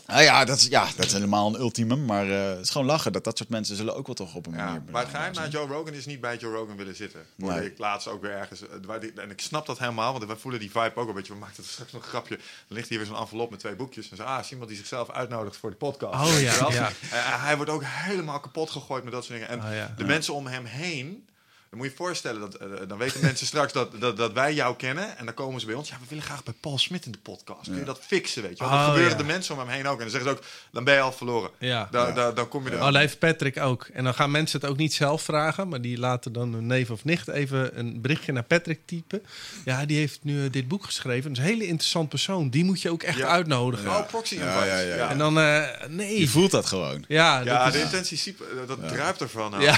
[0.07, 2.05] Nou ja, dat is, ja, dat is helemaal een ultimum.
[2.05, 4.47] Maar eh, het is gewoon lachen dat dat soort mensen zullen ook wel toch op
[4.47, 4.83] een Ja, manier...
[4.91, 5.51] maar het geheim zijn.
[5.51, 7.27] naar Joe Rogan is niet bij Joe Rogan willen zitten.
[7.41, 7.71] Hoorde Nee.
[7.71, 8.61] ik laatst ook weer ergens.
[8.69, 11.33] eh, En ik snap dat helemaal, want we voelen die vibe ook een beetje.
[11.33, 12.35] We maakten straks nog een grapje.
[12.37, 14.11] Er ligt hier weer zo'n envelop met twee boekjes.
[14.11, 16.33] En zo, ah, is iemand die zichzelf uitnodigt voor de podcast.
[16.35, 16.89] Oh, ja.
[16.89, 19.53] Eh, hij wordt ook helemaal kapot gegooid met dat soort dingen.
[19.63, 19.95] En Oh, ja.
[19.97, 21.29] de mensen om hem heen.
[21.75, 24.55] Dan moet je je voorstellen, dat, eh, dan weten mensen straks dat, dat, dat wij
[24.55, 25.19] jou kennen.
[25.19, 25.89] En dan komen ze bij ons.
[25.89, 27.65] Ja, we willen graag bij Paul Smit in de podcast.
[27.69, 28.73] Kun je dat fixen, weet je wel?
[28.73, 29.17] Dan Oh, gebeuren ja.
[29.19, 29.97] de mensen om hem heen ook.
[29.97, 31.51] En dan zeggen ze ook, dan ben je al verloren.
[31.59, 31.89] Ja.
[31.91, 33.89] Dan, dan, dan kom je er Oh, dat heeft Patrick ook.
[33.93, 36.91] En dan gaan mensen het ook niet zelf vragen, maar die laten dan hun neef
[36.91, 39.23] of nicht even een berichtje naar Patrick typen.
[39.65, 41.23] Ja, die heeft nu eh, dit boek geschreven.
[41.35, 42.51] Dat is een hele interessant persoon.
[42.51, 43.27] Die moet je ook echt Ja.
[43.27, 43.91] uitnodigen.
[43.91, 44.69] Oh, proxy Ja, invites.
[44.69, 45.11] ja, ja, ja.
[45.11, 46.21] En dan, eh, nee.
[46.21, 47.05] Je voelt dat gewoon.
[47.09, 49.51] Ja, Ja, dat de is- intentie, dat druipt ervan.
[49.51, 49.63] nou.
[49.63, 49.77] ja.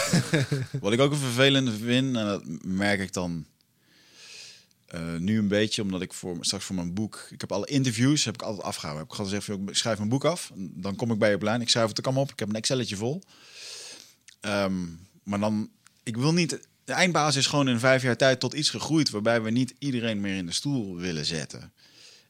[0.80, 3.46] Wat ik ook een vervelende vind, en dat merk ik dan
[4.86, 8.24] eh, nu een beetje, omdat ik voor, straks voor mijn boek, ik heb alle interviews,
[8.24, 9.02] heb ik altijd afgehouden.
[9.02, 11.42] Heb ik gewoon gezegd, ik schrijf mijn boek af, dan kom ik bij je op
[11.42, 13.22] lijn, ik schrijf het ook allemaal op, ik heb een Excelletje vol.
[14.40, 14.84] Ehm,
[15.22, 15.70] maar dan,
[16.02, 19.42] ik wil niet, de eindbaas is gewoon in vijf jaar tijd tot iets gegroeid, waarbij
[19.42, 21.72] we niet iedereen meer in de stoel willen zetten.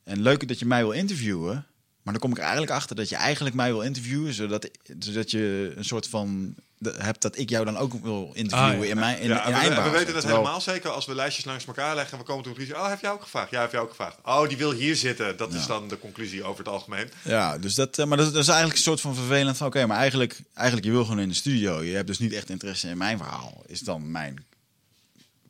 [0.04, 1.66] En leuk dat je mij wil interviewen,
[2.02, 5.72] maar dan kom ik eigenlijk achter dat je eigenlijk mij wil interviewen, zodat, zodat je
[5.76, 8.90] een soort van hebt dat ik jou dan ook wil interviewen Ah, ja.
[8.90, 9.84] in mijn in, Ja, in we, eindbaas.
[9.84, 12.42] we weten het Terwijl- helemaal zeker als we lijstjes langs elkaar leggen en we komen
[12.44, 12.84] tot de conclusie.
[12.84, 13.50] Oh, heeft jou ook gevraagd?
[13.50, 14.16] Ja, heeft jou ook gevraagd.
[14.24, 15.36] Oh, die wil hier zitten.
[15.36, 17.10] Dat is dan de conclusie over het algemeen.
[17.24, 19.86] Ja, dus dat, eh, maar dat, dat is eigenlijk een soort van vervelend van, oké,
[19.86, 21.82] maar eigenlijk, eigenlijk je wil gewoon in de studio.
[21.82, 24.46] Je hebt dus niet echt interesse in mijn verhaal, is dan mijn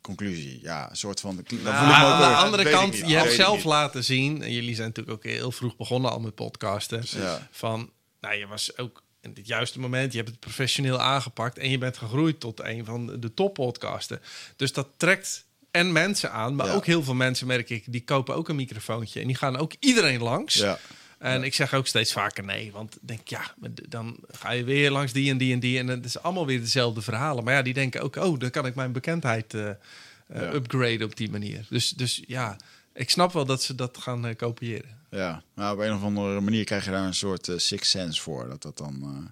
[0.00, 0.58] conclusie.
[0.62, 3.64] Ja, een soort van, Nou, Maar ook aan de andere kant, je hebt zelf niet.
[3.64, 7.48] laten zien, en jullie zijn natuurlijk ook heel vroeg begonnen al met podcasten, Ja.
[7.50, 9.02] van, nou, je was ook
[9.34, 13.20] het juiste moment, je hebt het professioneel aangepakt en je bent gegroeid tot een van
[13.20, 14.20] de toppodcasten.
[14.56, 16.72] Dus dat trekt en mensen aan, maar Ja.
[16.72, 19.72] ook heel veel mensen merk ik, die kopen ook een microfoontje en die gaan ook
[19.78, 20.54] iedereen langs.
[20.54, 20.78] Ja.
[21.18, 23.54] En ik zeg ook steeds vaker nee, want denk ja,
[23.88, 26.60] dan ga je weer langs die en die en die en het is allemaal weer
[26.60, 27.44] dezelfde verhalen.
[27.44, 31.16] Maar ja, die denken ook, oh, dan kan ik mijn bekendheid eh, eh, upgraden op
[31.16, 31.66] die manier.
[31.70, 32.56] Dus, dus ja,
[32.96, 35.00] ik snap wel dat ze dat gaan eh, kopiëren.
[35.10, 38.20] Ja, maar op een of andere manier krijg je daar een soort eh sixth sense
[38.22, 38.48] voor.
[38.48, 39.02] Dat dat dan.
[39.02, 39.30] eh,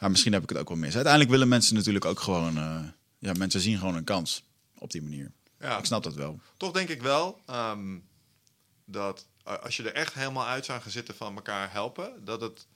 [0.00, 0.94] ja, misschien heb ik het ook wel mis.
[0.94, 2.56] Uiteindelijk willen mensen natuurlijk ook gewoon.
[2.56, 2.80] eh,
[3.18, 4.42] ja, mensen zien gewoon een kans
[4.78, 5.30] op die manier.
[5.60, 5.78] Ja.
[5.78, 6.40] Ik snap dat wel.
[6.56, 7.96] Toch denk ik wel ehm,
[8.84, 9.26] dat
[9.62, 12.66] als je er echt helemaal uit zou gaan zitten van elkaar helpen, dat het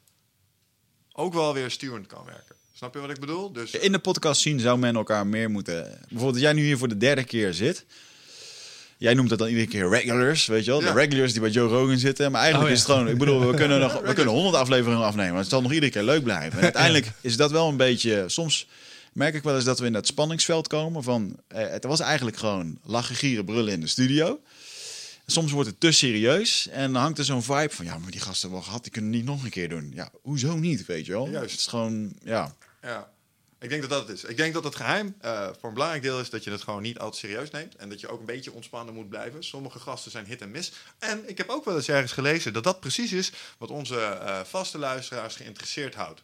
[1.13, 2.57] ook wel weer sturend kan werken.
[2.73, 3.53] Snap je wat ik bedoel?
[3.53, 5.83] Dus In de podcast zien zou men elkaar meer moeten.
[5.85, 7.85] Bijvoorbeeld, als jij nu hier voor de derde keer zit.
[8.99, 10.81] Jij noemt dat dan iedere keer regulars, weet je wel?
[10.81, 10.93] Ja.
[10.93, 12.33] De regulars die bij Joe Rogan zitten.
[12.33, 13.09] Maar eigenlijk Oh, is het gewoon...
[13.09, 15.33] Ik bedoel, we kunnen, nog, we kunnen honderd afleveringen afnemen.
[15.33, 16.59] Maar het zal nog iedere keer leuk blijven.
[16.59, 18.25] En uiteindelijk is dat wel een beetje...
[18.27, 18.69] Soms
[19.13, 21.37] merk ik wel eens dat we in dat spanningsveld komen van...
[21.49, 24.41] Eh, het was eigenlijk gewoon lachen, gieren, brullen in de studio.
[25.27, 27.85] Soms wordt het te serieus en dan hangt er zo'n vibe van...
[27.85, 29.93] Ja, maar die gasten hebben wel gehad, die kunnen het niet nog een keer doen.
[29.95, 31.29] Ja, hoezo niet, weet je wel?
[31.29, 31.51] Juist.
[31.51, 32.55] Het is gewoon, ja...
[32.83, 33.09] Ja,
[33.61, 34.25] ik denk dat dat het is.
[34.25, 36.83] Ik denk dat het geheim eh, voor een belangrijk deel is dat je het gewoon
[36.83, 37.77] niet altijd serieus neemt.
[37.77, 39.45] En dat je ook een beetje ontspannen moet blijven.
[39.45, 40.73] Sommige gasten zijn hit en miss.
[40.99, 44.41] En ik heb ook wel eens ergens gelezen dat dat precies is wat onze eh,
[44.45, 46.23] vaste luisteraars geïnteresseerd houdt.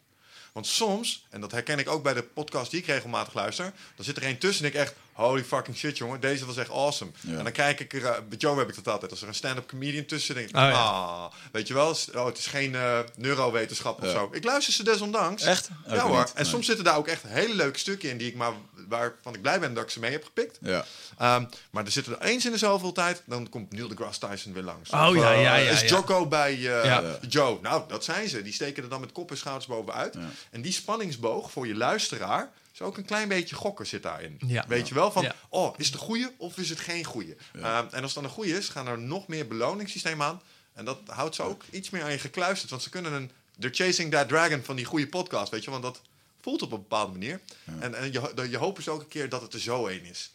[0.53, 4.05] Want soms, en dat herken ik ook bij de podcast die ik regelmatig luister, dan
[4.05, 7.11] zit er een tussen en ik echt, holy fucking shit jongen, deze was echt awesome.
[7.21, 7.37] Ja.
[7.39, 9.35] En dan kijk ik er, eh, bij Joe heb ik dat altijd, als er een
[9.35, 10.71] stand-up comedian tussen denk ik, Oh, ja.
[10.73, 14.13] ah, weet je wel, oh, het is geen eh, neurowetenschap of Ja.
[14.13, 14.29] zo.
[14.33, 15.43] Ik luister ze desondanks.
[15.43, 15.69] Echt?
[15.87, 16.19] Ja Ook hoor.
[16.19, 16.33] niet.
[16.35, 16.45] En Nee.
[16.45, 18.53] soms zitten daar ook echt hele leuke stukken in die ik maar
[18.89, 20.59] waarvan ik blij ben dat ik ze mee heb gepikt.
[20.61, 20.85] Ja.
[21.19, 24.53] Ehm, maar er zitten er eens in de zoveel tijd, dan komt Neil deGrasse Tyson
[24.53, 24.91] weer langs.
[24.91, 25.87] Oh, Of, ja, eh, ja, ja, Is ja.
[25.87, 27.03] Jocko bij eh, Ja.
[27.29, 27.59] Joe?
[27.63, 28.43] Nou, dat zijn ze.
[28.43, 30.15] Die steken er dan met kop en schouders bovenuit.
[30.15, 30.21] Ja.
[30.51, 34.41] En die spanningsboog voor je luisteraar is ook een klein beetje gokken zit daarin.
[34.47, 34.65] Ja.
[34.69, 35.35] Weet je wel van, Ja.
[35.49, 37.37] oh, is het een goeie of is het geen goeie?
[37.55, 40.43] Ehm, en als het dan een goeie is, gaan er nog meer beloningssysteem aan.
[40.73, 42.71] En dat houdt ze ook iets meer aan je gekluisterd.
[42.71, 45.71] Want ze kunnen een, they're chasing that dragon van die goede podcast, weet je.
[45.71, 46.01] Want dat
[46.41, 47.41] voelt op een bepaalde manier.
[47.81, 50.31] En, en je, je hoopt dus ook een keer dat het er zo een is.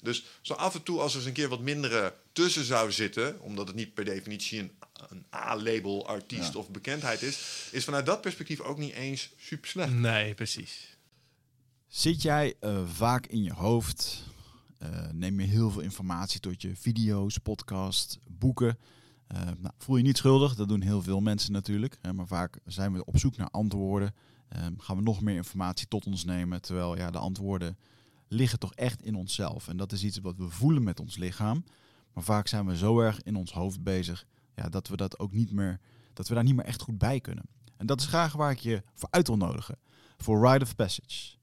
[0.00, 3.40] Dus zo af en toe, als er eens een keer wat mindere tussen zou zitten,
[3.40, 4.72] omdat het niet per definitie een,
[5.08, 6.58] een A-label artiest Ja.
[6.58, 7.38] of bekendheid is,
[7.70, 9.92] is vanuit dat perspectief ook niet eens super slecht.
[9.92, 10.93] Nee, precies.
[11.94, 14.24] Zit jij eh, vaak in je hoofd?
[14.78, 18.78] Eh, neem je heel veel informatie tot je video's, podcast, boeken?
[19.26, 21.98] Eh, nou, voel je niet schuldig, dat doen heel veel mensen natuurlijk.
[22.00, 24.14] Hè, maar vaak zijn we op zoek naar antwoorden.
[24.48, 26.62] Ehm, gaan we nog meer informatie tot ons nemen.
[26.62, 27.78] Terwijl ja, de antwoorden
[28.28, 29.68] liggen toch echt in onszelf.
[29.68, 31.64] En dat is iets wat we voelen met ons lichaam.
[32.12, 35.32] Maar vaak zijn we zo erg in ons hoofd bezig ja, dat we dat ook
[35.32, 35.80] niet meer,
[36.12, 37.44] dat we daar niet meer echt goed bij kunnen.
[37.76, 39.78] En dat is graag waar ik je voor uit wil nodigen.
[40.16, 41.42] Voor Rite of Passage.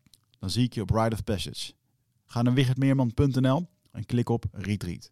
[0.41, 1.73] Dan zie ik je op Ride of Passage.
[2.25, 5.11] Ga naar wichertmeerman.nl en klik op Retreat.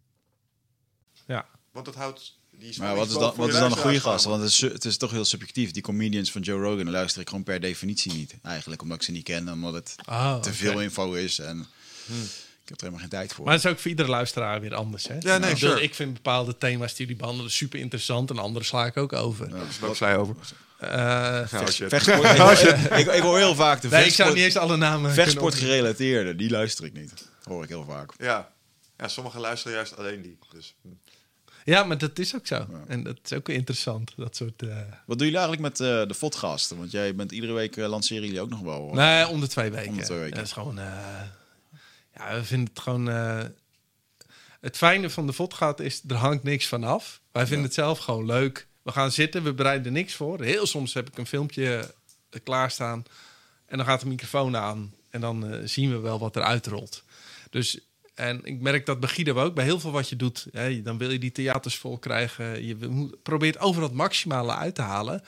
[1.26, 1.46] Ja.
[1.72, 2.38] Want dat houdt...
[2.50, 4.24] Die is Maar wat is dan, wat is dan een goede gast?
[4.24, 5.70] Want het is, het is toch heel subjectief.
[5.70, 8.38] Die comedians van Joe Rogan luister ik gewoon per definitie niet.
[8.42, 11.38] Eigenlijk omdat ik ze niet ken en omdat het Oh, te veel info is.
[11.38, 13.44] En ik heb er helemaal geen tijd voor.
[13.44, 15.14] Maar het is ook voor iedere luisteraar weer anders, hè?
[15.20, 15.82] Ja, nee, ik, bedoel, sure.
[15.82, 19.48] ik vind bepaalde thema's die jullie behandelen super interessant en andere sla ik ook over.
[19.48, 20.36] Ja, ook zij over.
[20.78, 20.88] Eh,
[21.54, 21.88] Oh, shit.
[21.88, 24.56] vechtsport, ik, hoor- ik, ik hoor heel vaak de nee, ik zou vechtsport, niet eens
[24.56, 26.36] alle namen vechtsport gerelateerde.
[26.36, 27.10] Die luister ik niet.
[27.10, 28.12] Dat hoor ik heel vaak.
[28.18, 28.52] Ja.
[28.96, 30.38] ja, sommigen luisteren juist alleen die.
[30.52, 30.88] Dus, hm.
[31.64, 32.66] Ja, maar dat is ook zo.
[32.88, 34.62] En dat is ook interessant, dat soort...
[34.62, 34.68] eh,
[35.06, 36.76] Wat doen jullie eigenlijk met eh, de fotgasten?
[36.78, 38.90] Want jij bent iedere week eh, lanceren jullie ook nog wel.
[38.94, 39.90] Nee, om de twee weken.
[39.90, 40.36] Om de twee weken.
[40.36, 40.78] Dat is gewoon...
[42.28, 43.10] ja, we vinden het gewoon...
[43.10, 43.42] eh,
[44.60, 47.20] het fijne van de vodgaat is, er hangt niks vanaf.
[47.32, 48.66] Wij vinden het zelf gewoon leuk.
[48.82, 50.42] We gaan zitten, we bereiden er niks voor.
[50.42, 51.94] Heel soms heb ik een filmpje
[52.30, 53.04] eh, klaarstaan.
[53.66, 54.94] En dan gaat de microfoon aan.
[55.10, 57.04] En dan eh, zien we wel wat er uitrolt.
[57.50, 57.78] Dus...
[58.14, 60.98] En ik merk dat bij Guido ook, bij heel veel wat je doet, hè, dan
[60.98, 62.64] wil je die theaters vol krijgen.
[62.66, 65.22] Je moet- probeert overal het maximale uit te halen.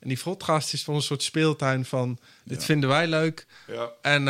[0.00, 2.64] En die podcast is voor een soort speeltuin van, dit Ja.
[2.66, 3.46] vinden wij leuk.
[3.66, 3.90] ja.
[4.02, 4.28] En,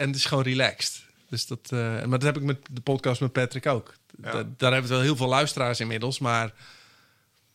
[0.00, 1.02] en het is gewoon relaxed.
[1.28, 3.94] Dus dat, eh, maar dat heb ik met de podcast met Patrick ook.
[4.22, 4.32] Ja.
[4.32, 6.52] Da- daar hebben we wel heel veel luisteraars inmiddels, maar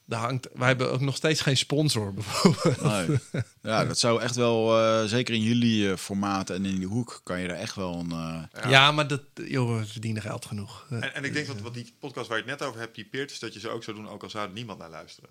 [0.05, 2.81] daar hangt, wij hebben ook nog steeds geen sponsor bijvoorbeeld.
[2.81, 3.19] Nee.
[3.61, 7.21] Ja, dat zou echt wel, eh, zeker in jullie eh, formaat en in die hoek,
[7.23, 8.11] kan je daar echt wel een...
[8.51, 8.91] eh, Ja.
[8.91, 10.85] maar dat, joh, we verdienen geld genoeg.
[10.89, 13.31] En, en ik denk dat wat die podcast waar je het net over hebt typeert,
[13.31, 15.29] is dat je ze ook zou doen, ook al zou er niemand naar luisteren.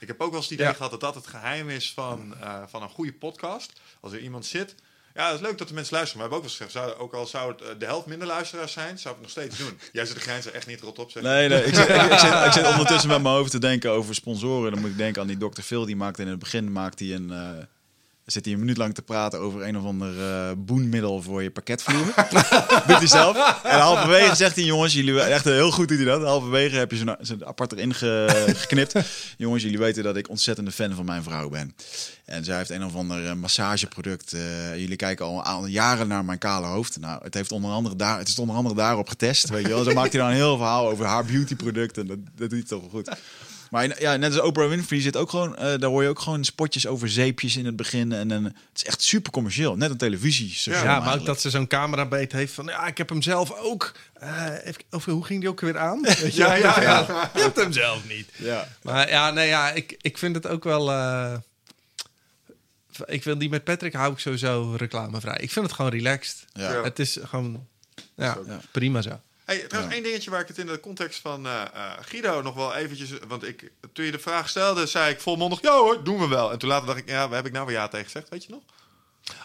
[0.00, 0.72] Ik heb ook wel eens het idee Ja.
[0.72, 3.72] gehad dat dat het geheim is van, eh, van een goede podcast.
[4.00, 4.74] Als er iemand zit.
[5.16, 6.20] Ja, het is leuk dat de mensen luisteren.
[6.20, 8.26] Maar we hebben ook wel gezegd, zou, ook al zou het eh, de helft minder
[8.26, 9.78] luisteraars zijn, zou ik het nog steeds doen.
[9.92, 11.22] Jij zit de grens er echt niet rot op, zeg.
[11.22, 13.90] Nee, nee ik, zit, ik, ik zit, ik zit ondertussen met mijn hoofd te denken
[13.90, 14.72] over sponsoren.
[14.72, 15.60] Dan moet ik denken aan die Dr.
[15.60, 15.84] Phil.
[15.84, 17.30] Die maakte in het begin maakt hij een...
[17.30, 17.64] eh,
[18.26, 21.50] zit hij een minuut lang te praten over een of ander eh, boenmiddel voor je
[21.50, 22.04] pakketvloer.
[22.86, 23.60] Doet hij zelf.
[23.64, 25.20] En halverwege zegt hij, jongens, jullie...
[25.20, 26.22] Echt heel goed doet hij dat.
[26.22, 28.92] Halverwege heb je zo'n apart erin ge- geknipt.
[29.36, 31.74] jongens, jullie weten dat ik ontzettende fan van mijn vrouw ben.
[32.24, 34.32] En zij heeft een of ander eh, massageproduct.
[34.32, 37.00] eh, jullie kijken al, al jaren naar mijn kale hoofd.
[37.00, 39.48] Nou, het, heeft onder andere daar, het is onder andere daarop getest.
[39.48, 39.84] Weet je wel.
[39.84, 41.98] Zo maakt hij dan een heel verhaal over haar beautyproduct.
[41.98, 43.10] En dat, dat doet hij toch wel goed.
[43.70, 46.44] Maar ja, net als Oprah Winfrey zit ook gewoon, eh, daar hoor je ook gewoon
[46.44, 48.12] spotjes over zeepjes in het begin.
[48.12, 49.76] En, en het is echt super commercieel.
[49.76, 50.72] Net een televisie.
[50.72, 52.66] ja, maar ook dat ze zo'n camerabeet heeft van...
[52.66, 53.92] ja, ik heb hem zelf ook.
[54.14, 56.00] Eh, even, of, hoe ging die ook weer aan?
[56.32, 57.30] Ja, ja, ja.
[57.34, 58.28] Je hebt hem zelf niet.
[58.36, 58.68] Ja.
[58.82, 60.90] Maar ja, nee, ja, ik, ik vind het ook wel...
[60.90, 61.34] eh,
[63.06, 65.38] ik wil die met Patrick hou ik sowieso reclamevrij.
[65.40, 66.44] Ik vind het gewoon relaxed.
[66.52, 66.72] Ja.
[66.72, 66.82] Ja.
[66.82, 67.66] Het is gewoon...
[68.16, 68.60] Ja, Ja.
[68.70, 69.20] prima zo.
[69.46, 72.54] Hey, trouwens, één dingetje waar ik het in de context van eh, eh, Guido nog
[72.54, 73.10] wel eventjes...
[73.28, 75.62] Want ik, toen je de vraag stelde, zei ik volmondig...
[75.62, 76.52] Ja hoor, doen we wel.
[76.52, 78.28] En toen later dacht ik, ja, waar heb ik nou weer ja tegen gezegd?
[78.28, 78.62] Weet je nog?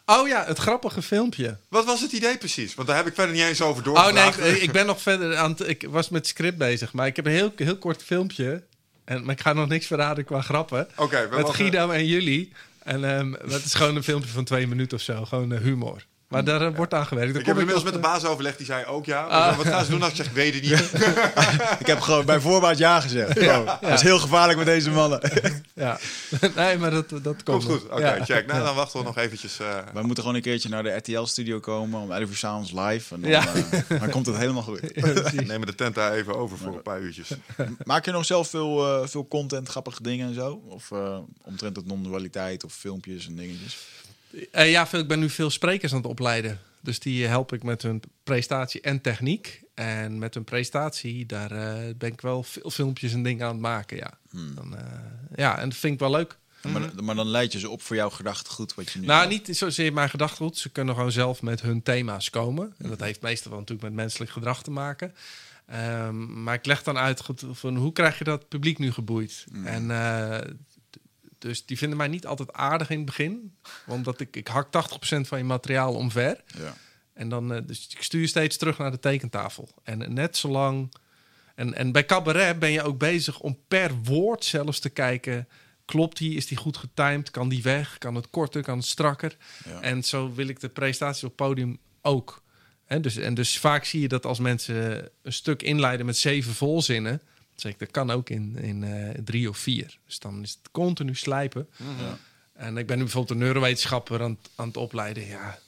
[0.06, 1.58] Oh ja, het grappige filmpje.
[1.68, 2.76] Wat was het idee precies?
[2.76, 4.40] Want daar heb ik verder niet eens over Oh doorgevraagd.
[4.40, 5.68] nee, ik, ik ben nog verder aan het...
[5.68, 8.64] Ik was met script bezig, maar ik heb een heel, heel kort filmpje.
[9.06, 10.88] En, maar ik ga nog niks verraden qua grappen.
[10.96, 12.52] Oké, we met Guido en jullie.
[12.84, 15.26] En ehm het is gewoon een filmpje van twee minuten of zo.
[15.26, 16.06] Gewoon eh, humor.
[16.32, 17.36] Maar daar eh, wordt aan gewerkt.
[17.36, 19.24] Ik heb inmiddels met de baas overlegd, die zei ook ja.
[19.24, 19.58] Ah.
[19.58, 20.92] Wat gaan ze doen als ik zeg, ik weet het niet?
[21.80, 23.36] Ik heb gewoon bij voorbaat ja gezegd.
[23.82, 25.22] Dat is heel gevaarlijk met deze mannen.
[25.22, 26.00] eh, Ja.
[26.56, 28.26] nee, maar dat, dat komt goed, oké, Ja.
[28.26, 28.48] check.
[28.48, 29.60] Nou, dan wachten we nog eventjes.
[29.60, 33.16] eh, Wij moeten gewoon een keertje naar de RTL-studio komen om 11 uur s'avonds live.
[33.16, 33.44] En dan, Ja.
[33.90, 34.80] eh, dan komt het helemaal goed.
[34.94, 35.48] Ja, precies.
[35.48, 37.30] nemen de tent daar even over voor een paar uurtjes.
[37.84, 40.62] Maak je nog zelf veel, eh, veel content, grappige dingen en zo?
[40.68, 43.78] Of eh, omtrent het non-dualiteit of filmpjes en dingetjes?
[44.52, 46.60] Eh, ja, veel, ik ben nu veel sprekers aan het opleiden.
[46.82, 49.62] Dus die help ik met hun prestatie en techniek.
[49.74, 53.62] En met hun prestatie, daar eh, ben ik wel veel filmpjes en dingen aan het
[53.62, 53.98] maken.
[53.98, 54.56] Ja, Hmm.
[54.56, 54.84] dan, eh,
[55.36, 56.38] ja en dat vind ik wel leuk.
[56.72, 59.06] Maar, maar dan leid je ze op voor jouw gedachtegoed wat je nu...
[59.06, 60.58] Nou, niet zozeer mijn gedachtegoed.
[60.58, 62.74] Ze kunnen gewoon zelf met hun thema's komen.
[62.78, 65.14] En dat heeft meestal wel natuurlijk met menselijk gedrag te maken.
[65.66, 67.22] Ehm, maar ik leg dan uit
[67.52, 69.46] van hoe krijg je dat publiek nu geboeid.
[69.64, 70.71] En eh, d-
[71.42, 73.56] dus die vinden mij niet altijd aardig in het begin.
[73.88, 74.70] Omdat ik, ik hak 80%
[75.22, 76.44] van je materiaal omver.
[76.58, 76.74] Ja.
[77.14, 79.70] En dan, eh, dus ik stuur je steeds terug naar de tekentafel.
[79.84, 80.94] En net zolang.
[81.56, 85.48] En, en bij cabaret ben je ook bezig om per woord zelfs te kijken.
[85.86, 86.36] Klopt die?
[86.36, 87.32] Is die goed getimed?
[87.32, 87.98] Kan die weg?
[87.98, 88.64] Kan het korter?
[88.64, 89.38] Kan het strakker?
[89.66, 89.82] Ja.
[89.82, 92.44] En zo wil ik de presentatie op het podium ook.
[92.86, 96.54] Hè, dus, en dus vaak zie je dat als mensen een stuk inleiden met zeven
[96.54, 97.22] volzinnen.
[97.56, 99.98] Zeg ik, dat kan ook in, in eh, drie of vier.
[100.06, 101.68] Dus dan is het continu slijpen.
[101.78, 102.18] Ja.
[102.54, 105.26] En ik ben nu bijvoorbeeld een neurowetenschapper aan, het- aan het opleiden.
[105.28, 105.60] Ja,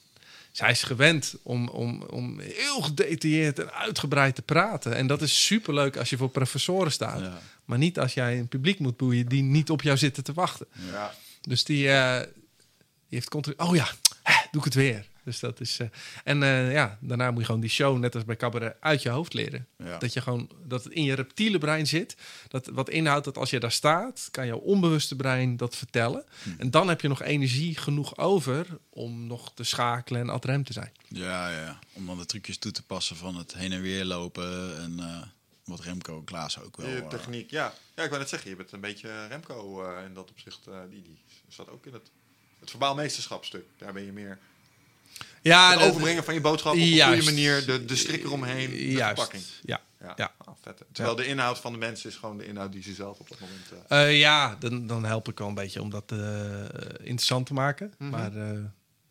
[0.52, 4.96] zij is gewend om, om, om heel gedetailleerd en uitgebreid te praten.
[4.96, 7.20] En dat is superleuk als je voor professoren staat.
[7.20, 7.40] Ja.
[7.66, 10.66] Maar niet als jij een publiek moet boeien die niet op jou zitten te wachten.
[10.92, 11.14] Ja.
[11.42, 12.30] Dus die, eh, die
[13.20, 13.56] heeft continu...
[13.58, 13.88] Oh ja,
[14.24, 15.08] hè, doe ik het weer.
[15.24, 15.80] Dus dat is...
[15.80, 15.88] eh,
[16.24, 19.10] en eh, ja, daarna moet je gewoon die show, net als bij cabaret, uit je
[19.10, 19.68] hoofd leren.
[19.78, 19.98] Ja.
[19.98, 20.50] Dat je gewoon...
[20.66, 22.16] Dat het in je reptiele brein zit.
[22.48, 24.28] Dat wat inhoudt dat als je daar staat...
[24.32, 26.26] kan jouw onbewuste brein dat vertellen.
[26.58, 28.68] En dan heb je nog energie genoeg over...
[28.90, 30.92] om nog te schakelen en ad rem te zijn.
[31.08, 31.80] Ja, ja.
[31.94, 34.78] Om dan de trucjes toe te passen van het heen en weer lopen.
[34.82, 35.22] En eh,
[35.64, 36.90] wat Remco en Klaas ook wel.
[36.90, 37.74] Je eh, techniek, ja.
[37.96, 40.68] Ja, ik wou net zeggen, je bent een beetje Remco eh, in dat opzicht.
[40.68, 41.18] eh, die, die
[41.48, 42.12] staat ook in het,
[42.60, 43.66] het verbaal meesterschapstuk.
[43.78, 44.40] Daar ben je meer...
[45.44, 47.18] Ja, het overbrengen van je boodschap op een Juist.
[47.20, 47.66] goede manier.
[47.66, 49.06] De, de strik eromheen, de Juist.
[49.22, 49.44] verpakking.
[49.64, 49.82] Ja.
[50.02, 50.34] Ja, Ja.
[50.38, 50.82] Ah, vet.
[50.92, 53.40] Terwijl de inhoud van de mensen is gewoon de inhoud die ze zelf op dat
[53.40, 53.62] moment...
[53.88, 56.18] eh, Eh, ja, dan, dan help ik wel een beetje om dat eh,
[57.00, 57.94] interessant te maken.
[57.98, 58.10] Mhm.
[58.10, 58.32] Maar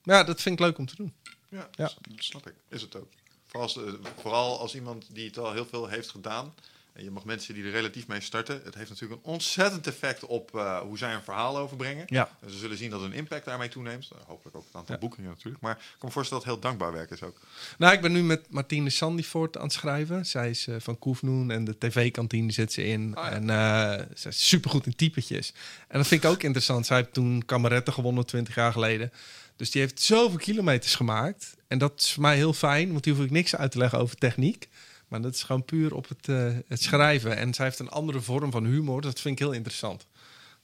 [0.03, 1.15] ja, dat vind ik leuk om te doen.
[1.49, 1.91] Ja, Ja.
[2.17, 2.55] snap ik.
[2.69, 3.09] Is het ook.
[3.47, 3.79] Vooral als,
[4.21, 6.55] vooral als iemand die het al heel veel heeft gedaan.
[6.93, 8.61] En je mag mensen die er relatief mee starten.
[8.65, 12.05] Het heeft natuurlijk een ontzettend effect op eh, hoe zij een verhaal overbrengen.
[12.07, 12.31] Ja.
[12.41, 14.09] En ze zullen zien dat hun impact daarmee toeneemt.
[14.11, 15.01] Nou, hopelijk ook het aantal Ja.
[15.01, 15.63] boekingen natuurlijk.
[15.63, 17.41] Maar ik kan me voorstellen dat het heel dankbaar werk is ook.
[17.79, 20.27] Nou, ik ben nu met Martine Sandivoort aan het schrijven.
[20.27, 23.15] Zij is eh, van Koefnoen en de tv-kantine zit ze in.
[23.15, 23.31] Ah, ja.
[23.31, 25.53] En eh ze is supergoed in typetjes.
[25.89, 26.87] En dat vind ik ook interessant.
[26.87, 29.13] Zij heeft toen kameretten gewonnen 20 jaar geleden.
[29.57, 31.55] Dus die heeft zoveel kilometers gemaakt.
[31.69, 33.99] En dat is voor mij heel fijn, want die hoef ik niks uit te leggen
[33.99, 34.69] over techniek.
[35.13, 37.37] Maar dat is gewoon puur op het, eh, het schrijven.
[37.37, 39.01] En zij heeft een andere vorm van humor.
[39.01, 40.07] Dat vind ik heel interessant.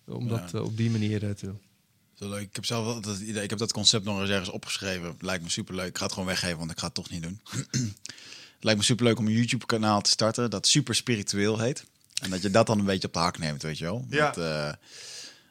[0.06, 0.58] Om dat Ja.
[0.58, 1.60] eh, op die manier te doen.
[2.14, 2.42] Zo leuk.
[2.42, 3.42] Ik heb zelf wel dat idee.
[3.42, 5.16] Ik heb dat concept nog eens ergens opgeschreven.
[5.20, 5.88] Lijkt me superleuk.
[5.88, 7.40] Ik ga het gewoon weggeven, want ik ga het toch niet doen.
[7.70, 7.94] het
[8.66, 11.84] lijkt me superleuk om een YouTube-kanaal te starten dat super spiritueel heet.
[12.22, 14.06] En dat je dat dan een beetje op de hak neemt, weet je wel.
[14.10, 14.26] Ja.
[14.26, 14.68] Met, eh,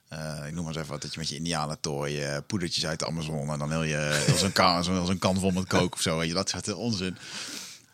[0.07, 2.99] eh, ik noem maar eens even wat, dat je met je indianentooi, eh poedertjes uit
[2.99, 5.93] de Amazon en dan heel je als een kan, zo'n een kan vol met kook
[5.93, 7.17] of zo, weet je, dat soort onzin.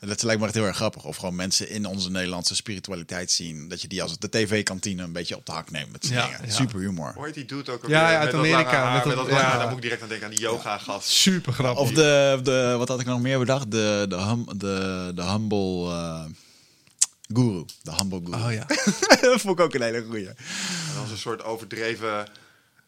[0.04, 1.04] En Dat lijkt me echt heel erg grappig.
[1.04, 3.68] Of gewoon mensen in onze Nederlandse spiritualiteit zien.
[3.70, 6.26] Dat je die als de tv-kantine een beetje op de hak neemt met z'n Ja,
[6.26, 6.46] dingen.
[6.46, 6.52] ja.
[6.54, 7.14] Super humor.
[7.16, 7.88] Hoe heet die dude ook?
[7.88, 9.58] Ja, ja, uit Met dat Amerika, lange haar, met Met dat- dat, lange ja.
[9.58, 11.10] Dan moet ik direct aan denken aan die yoga-gast.
[11.10, 11.82] Super grappig.
[11.84, 13.72] Of de, de, wat had ik nog meer bedacht?
[13.72, 16.24] De, de, hum, de, de humble eh,
[17.34, 17.66] guru.
[17.82, 18.44] De humble guru.
[18.44, 18.66] Oh ja.
[19.22, 20.28] dat vond ik ook een hele goeie.
[20.28, 20.36] En
[20.96, 22.28] dan zo'n soort overdreven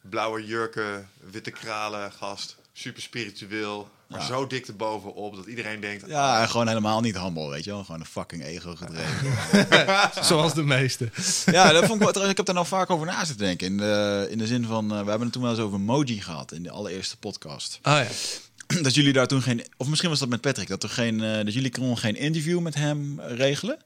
[0.02, 2.56] blauwe jurken, witte kralen gast.
[2.78, 3.90] Super spiritueel.
[4.08, 4.26] Maar Ja.
[4.26, 6.04] zo dik erbovenop dat iedereen denkt...
[6.08, 7.84] Ja, en gewoon helemaal niet humble, weet je wel.
[7.84, 10.24] Gewoon een fucking ego gedreven.
[10.26, 11.10] Zoals de meeste.
[11.46, 13.68] ja, dat vond ik wel, trouwens, ik heb daar nou vaak over na zitten denken.
[13.68, 16.22] In de, in de zin van, eh, we hebben het toen wel eens over emoji
[16.22, 17.80] gehad in de allereerste podcast.
[17.84, 18.08] Oh ja.
[18.84, 21.44] dat jullie daar toen geen, of misschien was dat met Patrick, dat, er geen, eh,
[21.46, 23.78] dat jullie konden geen interview met hem eh, regelen.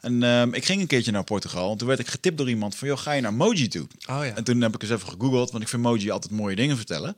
[0.00, 2.74] En ehm, ik ging een keertje naar Portugal en toen werd ik getipt door iemand
[2.76, 3.86] van, joh, ga je naar Moji toe?
[4.08, 4.34] Oh ja.
[4.34, 7.16] En toen heb ik eens even gegoogeld, want ik vind Moji altijd mooie dingen vertellen.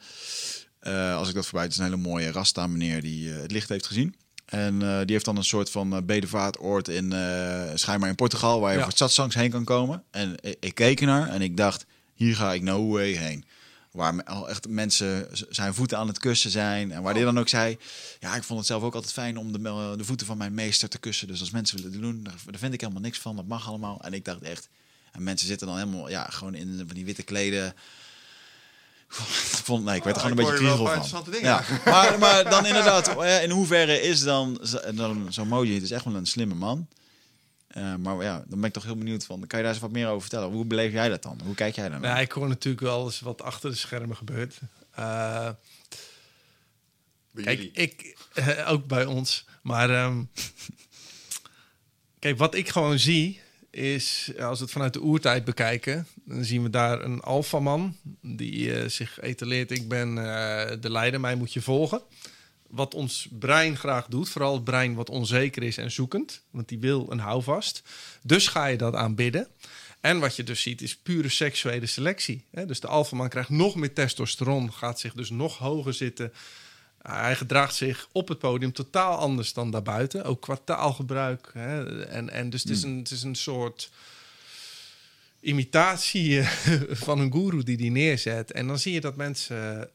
[0.84, 3.50] Eh, als ik dat voorbij, het is een hele mooie rasta meneer die eh, het
[3.52, 4.14] licht heeft gezien.
[4.44, 8.60] En eh, die heeft dan een soort van uh, bedevaartoord in, uh, schijnbaar in Portugal,
[8.60, 8.84] waar je Ja.
[8.84, 10.02] voor satsangs heen kan komen.
[10.10, 13.44] En ik, ik keek ernaar en ik dacht, hier ga ik no way heen.
[13.90, 16.92] Waar al echt mensen zijn voeten aan het kussen zijn.
[16.92, 17.78] En waar die dan ook zei,
[18.20, 20.88] ja, ik vond het zelf ook altijd fijn om de, de voeten van mijn meester
[20.88, 21.26] te kussen.
[21.26, 23.36] Dus als mensen willen doen, daar, daar vind ik helemaal niks van.
[23.36, 24.00] Dat mag allemaal.
[24.02, 24.68] En ik dacht echt,
[25.12, 27.74] en mensen zitten dan helemaal, ja, gewoon in van die witte kleden
[29.64, 31.40] vond, nee, ik werd er Ah, gewoon een beetje kriegel van.
[31.40, 34.60] Ja, maar, maar dan inderdaad, eh, in hoeverre is dan
[34.94, 36.88] dan zo'n Moji, het is echt wel een slimme man.
[37.66, 39.90] Eh, maar ja, dan ben ik toch heel benieuwd van, kan je daar eens wat
[39.90, 40.50] meer over vertellen?
[40.50, 41.40] Hoe beleef jij dat dan?
[41.44, 42.10] Hoe kijk jij daar naar?
[42.10, 44.58] Nou, ik hoor natuurlijk wel eens wat achter de schermen gebeurt.
[44.90, 45.48] Eh,
[47.30, 47.72] Bij Kijk, jullie.
[47.72, 49.44] ik, eh, ook bij ons.
[49.62, 50.22] Maar ehm,
[52.18, 53.40] kijk, wat ik gewoon zie,
[53.74, 58.74] is als we het vanuit de oertijd bekijken, dan zien we daar een alfaman die
[58.74, 59.70] eh, zich etaleert.
[59.70, 62.02] Ik ben eh, de leider, mij moet je volgen.
[62.66, 66.78] Wat ons brein graag doet, vooral het brein wat onzeker is en zoekend, want die
[66.78, 67.82] wil een houvast.
[68.22, 69.48] Dus ga je dat aanbidden.
[70.00, 72.44] En wat je dus ziet is pure seksuele selectie.
[72.50, 72.66] Hè?
[72.66, 76.32] Dus de alfaman krijgt nog meer testosteron, gaat zich dus nog hoger zitten.
[77.08, 80.24] Hij gedraagt zich op het podium totaal anders dan daarbuiten.
[80.24, 81.50] Ook qua taalgebruik.
[81.52, 82.04] Hè?
[82.06, 83.90] En, en dus het is, een, het is een soort
[85.40, 86.48] imitatie eh,
[87.06, 88.52] van een guru die die neerzet.
[88.52, 89.90] En dan zie je dat mensen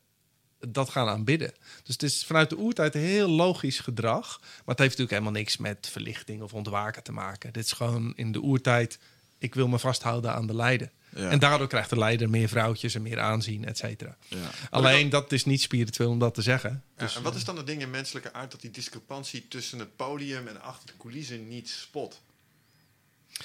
[0.60, 1.54] dat gaan aanbidden.
[1.84, 4.40] Dus het is vanuit de oertijd een heel logisch gedrag.
[4.40, 7.54] Maar het heeft natuurlijk helemaal niks met verlichting of ontwaken te maken.
[7.54, 9.00] Dit is gewoon in de oertijd...
[9.38, 10.92] ik wil me vasthouden aan de leider.
[11.16, 11.30] Ja.
[11.30, 14.18] En daardoor krijgt de leider meer vrouwtjes en meer aanzien, et cetera.
[14.28, 14.38] Ja.
[14.70, 16.84] Alleen dat is niet spiritueel om dat te zeggen.
[16.98, 19.80] Ja, Dus, en wat is dan het ding in menselijke aard dat die discrepantie tussen
[19.80, 22.22] het podium en achter de coulissen niet spot?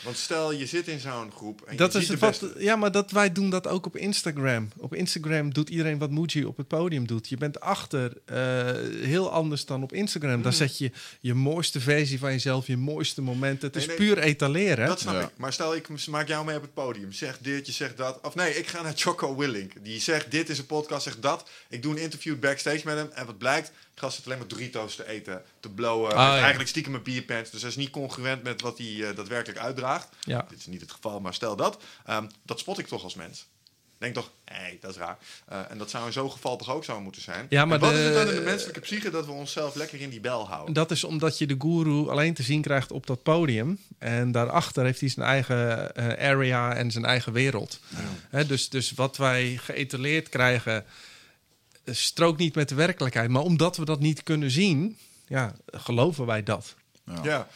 [0.03, 2.41] Want stel je zit in zo'n groep en dat je is ziet het de wat,
[2.53, 2.65] beste.
[2.65, 4.69] ja, maar dat, wij doen dat ook op Instagram.
[4.77, 7.29] Op Instagram doet iedereen wat Muji op het podium doet.
[7.29, 8.37] Je bent achter eh,
[9.07, 10.43] heel anders dan op Instagram.
[10.43, 10.91] Daar zet je
[11.21, 13.67] je mooiste versie van jezelf, je mooiste momenten.
[13.67, 14.87] Het Nee, is nee, puur etaleren.
[14.87, 15.21] Dat snap Ja.
[15.23, 15.31] ik.
[15.37, 17.13] Maar stel ik maak jou mee op het podium.
[17.13, 18.19] Zeg dit, je zegt dat.
[18.23, 19.73] Of nee, ik ga naar Choco Willink.
[19.83, 21.49] Die zegt dit is een podcast, zegt dat.
[21.69, 23.09] Ik doe een interview backstage met hem.
[23.15, 26.11] En wat blijkt, gast zit alleen maar Doritos te eten, te blowen.
[26.11, 26.39] Ah, ja.
[26.39, 27.51] Eigenlijk stiekem een bierpants.
[27.51, 30.09] Dus hij is niet congruent met wat hij eh, daadwerkelijk uitdraagt.
[30.21, 30.47] Ja.
[30.49, 31.83] Dit is niet het geval, maar stel dat.
[32.07, 33.47] Ehm, dat spot ik toch als mens.
[33.99, 35.19] Denk toch, hé, dat is raar.
[35.49, 37.47] Eh, en dat zou in zo'n geval toch ook zo moeten zijn.
[37.49, 39.75] Ja, maar En wat de- is het dan in de menselijke psyche dat we onszelf
[39.75, 40.75] lekker in die bel houden?
[40.75, 43.79] Dat is omdat je de guru alleen te zien krijgt op dat podium.
[43.99, 47.81] En daarachter heeft hij zijn eigen eh, area en zijn eigen wereld.
[48.47, 50.85] Dus, dus wat wij geëtaleerd krijgen,
[51.85, 53.31] strookt niet met de werkelijkheid.
[53.31, 54.97] Maar omdat we dat niet kunnen zien,
[55.27, 56.75] ja, geloven wij dat.
[57.07, 57.21] Ja.
[57.23, 57.49] Ja.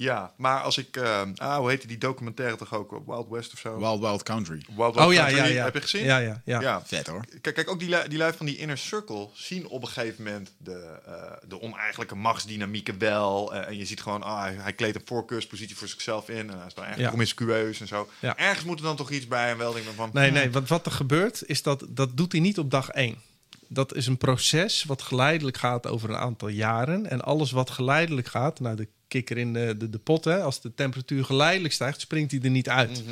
[0.00, 0.96] Ja, maar als ik...
[0.96, 3.02] eh, ah, hoe heette die documentaire toch ook?
[3.06, 3.78] Wild West of zo?
[3.78, 4.62] Wild Wild Country.
[4.76, 5.64] Wild Wild oh ja, Country, ja, ja.
[5.64, 6.04] Heb je gezien?
[6.04, 6.60] Ja, ja, ja.
[6.60, 6.82] Ja.
[6.84, 7.24] Vet hoor.
[7.40, 10.24] Kijk, kijk, ook die, lui- die lui van die inner circle zien op een gegeven
[10.24, 13.54] moment de, eh, de oneigenlijke machtsdynamieken wel.
[13.54, 16.50] Eh, en je ziet gewoon, ah, hij, kleedt een voorkeurspositie voor zichzelf in.
[16.50, 17.08] En hij is dan eigenlijk Ja.
[17.08, 18.08] promiscueus en zo.
[18.20, 18.36] Ja.
[18.36, 19.50] Ergens moet er dan toch iets bij.
[19.50, 22.16] En wel denk ik van, Nee, hmm, nee, want wat er gebeurt is dat dat
[22.16, 23.18] doet hij niet op dag één.
[23.68, 27.10] Dat is een proces wat geleidelijk gaat over een aantal jaren.
[27.10, 30.60] En alles wat geleidelijk gaat, nou de kikker in de, de, de pot, hè, als
[30.60, 33.02] de temperatuur geleidelijk stijgt, springt hij er niet uit.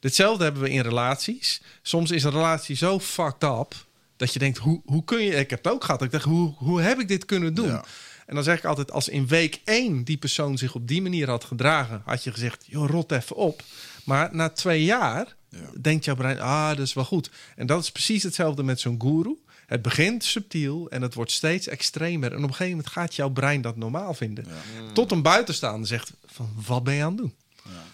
[0.00, 1.62] Hetzelfde hebben we in relaties.
[1.82, 3.74] Soms is een relatie zo fucked up
[4.16, 5.34] dat je denkt, hoe, hoe kun je...
[5.34, 6.02] Ik heb het ook gehad.
[6.02, 7.66] Ik dacht, hoe, hoe heb ik dit kunnen doen?
[7.68, 7.84] Ja.
[8.26, 11.28] En dan zeg ik altijd, als in week één die persoon zich op die manier
[11.28, 13.62] had gedragen, had je gezegd, joh, rot even op.
[14.04, 15.58] Maar na twee jaar Ja.
[15.80, 17.30] denkt jouw brein, ah, dat is wel goed.
[17.56, 19.36] En dat is precies hetzelfde met zo'n guru.
[19.70, 22.30] Het begint subtiel en het wordt steeds extremer.
[22.30, 24.46] En op een gegeven moment gaat jouw brein dat normaal vinden.
[24.92, 27.34] Tot een buitenstaander zegt van, wat ben je aan het doen?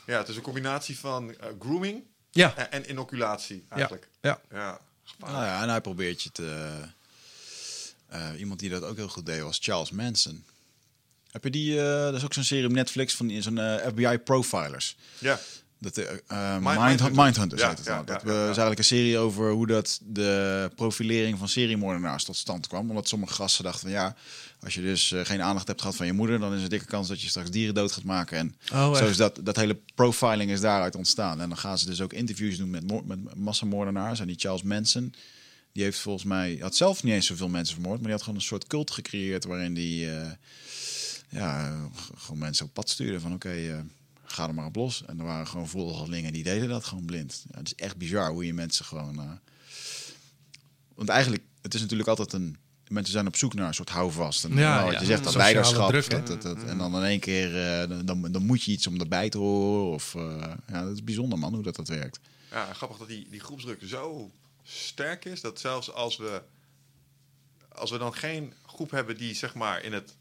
[0.06, 4.08] Ja, het is een combinatie van eh, grooming Ja, en, en inoculatie ja, eigenlijk.
[4.20, 4.40] ja.
[4.50, 4.80] Ja.
[5.18, 6.70] Nou ja, en hij probeert je te...
[8.08, 10.44] eh, iemand die dat ook heel goed deed was Charles Manson.
[11.30, 11.80] Heb je die...
[11.80, 14.96] eh dat is ook zo'n serie op Netflix van die- zo'n FBI Profilers.
[15.18, 15.40] ja.
[15.78, 17.16] Dat, eh, eh, Mind- Mind, Mindhunters.
[17.16, 18.06] Mindhunters Ja, heet het ja, nou.
[18.06, 18.40] Dat ja, we- ja, ja.
[18.42, 22.88] is eigenlijk een serie over hoe dat de profilering van seriemoordenaars tot stand kwam.
[22.88, 24.16] Omdat sommige gasten dachten van ja,
[24.60, 26.68] als je dus eh, geen aandacht hebt gehad van je moeder, dan is er een
[26.70, 28.38] dikke kans dat je straks dieren dood gaat maken.
[28.38, 29.10] En Oh, zo echt?
[29.10, 31.40] is dat, dat hele profiling is daaruit ontstaan.
[31.40, 34.20] En dan gaan ze dus ook interviews doen met, met massamoordenaars.
[34.20, 35.14] En die Charles Manson,
[35.72, 38.38] die heeft volgens mij, had zelf niet eens zoveel mensen vermoord, maar die had gewoon
[38.38, 40.30] een soort cult gecreëerd waarin die eh,
[41.28, 41.76] ja,
[42.16, 43.78] gewoon mensen op pad stuurde van oké, eh,
[44.36, 45.04] ga er maar op los.
[45.04, 47.44] En er waren gewoon volgelingen die deden dat gewoon blind.
[47.50, 49.18] Ja, het is echt bizar hoe je mensen gewoon...
[49.20, 49.30] eh,
[50.94, 52.56] Want eigenlijk, het is natuurlijk altijd een...
[52.88, 54.44] Mensen zijn op zoek naar een soort houvast.
[54.44, 55.00] En Ja, nou, wat ja.
[55.00, 55.88] je zegt, dat Sociale leiderschap.
[55.88, 58.86] druk, dat, dat, dat- en dan in één keer, eh, dan- dan, moet je iets
[58.86, 59.92] om erbij te horen.
[59.94, 62.20] Of, eh, ja, dat is bijzonder man, hoe dat, dat werkt.
[62.50, 64.30] Ja, grappig dat die, die groepsdruk zo
[64.62, 66.42] sterk is dat zelfs als we,
[67.68, 70.16] als we dan geen groep hebben die zeg maar in het,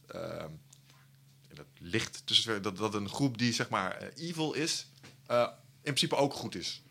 [1.57, 4.87] het licht tussen dat, dat een groep die zeg maar eh, evil is,
[5.27, 6.81] eh, in principe ook goed is.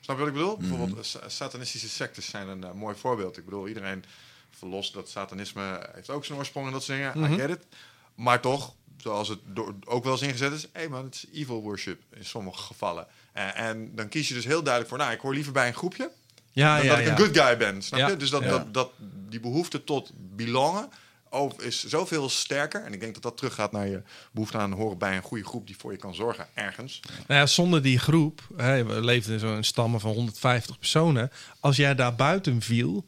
[0.00, 0.56] Snap je wat ik bedoel?
[0.56, 3.36] Bijvoorbeeld eh, sa- satanistische sectes zijn een mooi voorbeeld.
[3.36, 4.04] Ik bedoel, iedereen
[4.50, 7.32] verlost dat satanisme heeft ook zijn oorsprong en dat soort dingen.
[7.32, 7.66] I get it.
[8.14, 11.62] Maar toch, zoals het door, ook wel eens ingezet is, hé man, het is evil
[11.62, 13.06] worship in sommige gevallen.
[13.32, 15.74] En, en dan kies je dus heel duidelijk voor, nou, ik hoor liever bij een
[15.74, 16.10] groepje
[16.52, 17.82] Ja, dan ja, dat ik een good guy ben.
[17.82, 18.16] Snap je?
[18.16, 18.92] Dus dat, dat, dat,
[19.28, 20.88] die behoefte tot belongen
[21.30, 22.84] over, is zoveel sterker.
[22.84, 24.02] En ik denk dat dat teruggaat naar je
[24.32, 27.00] behoefte aan horen bij een goede groep die voor je kan zorgen ergens.
[27.26, 31.30] Nou ja, zonder die groep, hè, we leefden in zo'n stammen van 150 personen.
[31.60, 33.04] Als jij daar buiten viel,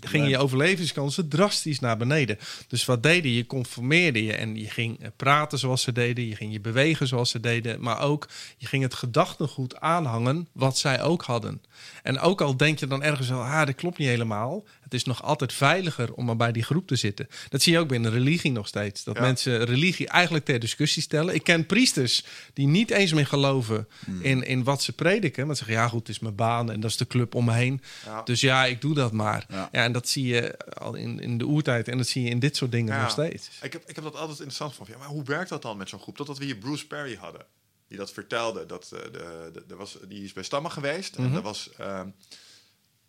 [0.00, 2.38] gingen je overlevingskansen drastisch naar beneden.
[2.68, 3.34] Dus wat deed je?
[3.34, 7.06] Je conformeerde je en je ging eh, praten zoals ze deden, je ging je bewegen
[7.06, 11.62] zoals ze deden, maar ook je ging het gedachtegoed aanhangen wat zij ook hadden.
[12.02, 14.64] En ook al denk je dan ergens wel, ah, dat klopt niet helemaal.
[14.92, 17.28] Het is nog altijd veiliger om maar bij die groep te zitten.
[17.48, 19.04] Dat zie je ook binnen religie nog steeds.
[19.04, 19.20] Dat Ja.
[19.22, 21.34] mensen religie eigenlijk ter discussie stellen.
[21.34, 23.88] Ik ken priesters die niet eens meer geloven
[24.20, 25.46] in, in wat ze prediken.
[25.46, 27.52] Maar zeggen, ja goed, het is mijn baan en dat is de club om me
[27.52, 27.80] heen.
[28.04, 28.22] Ja.
[28.22, 29.44] Dus ja, ik doe dat maar.
[29.48, 29.68] Ja.
[29.72, 29.82] Ja.
[29.84, 32.56] en dat zie je al in, in de oertijd en dat zie je in dit
[32.56, 33.48] soort dingen nog steeds.
[33.62, 34.94] Ik heb, ik heb dat altijd interessant gevonden.
[34.94, 36.16] Ja, maar hoe werkt dat dan met zo'n groep?
[36.16, 37.44] Totdat we hier Bruce Perry hadden.
[37.88, 38.66] Die dat vertelde.
[38.66, 41.14] Dat, eh, de, de, de was, die is bij Stammen geweest.
[41.16, 41.34] En Mhm.
[41.34, 41.70] dat was...
[41.78, 42.04] ehm,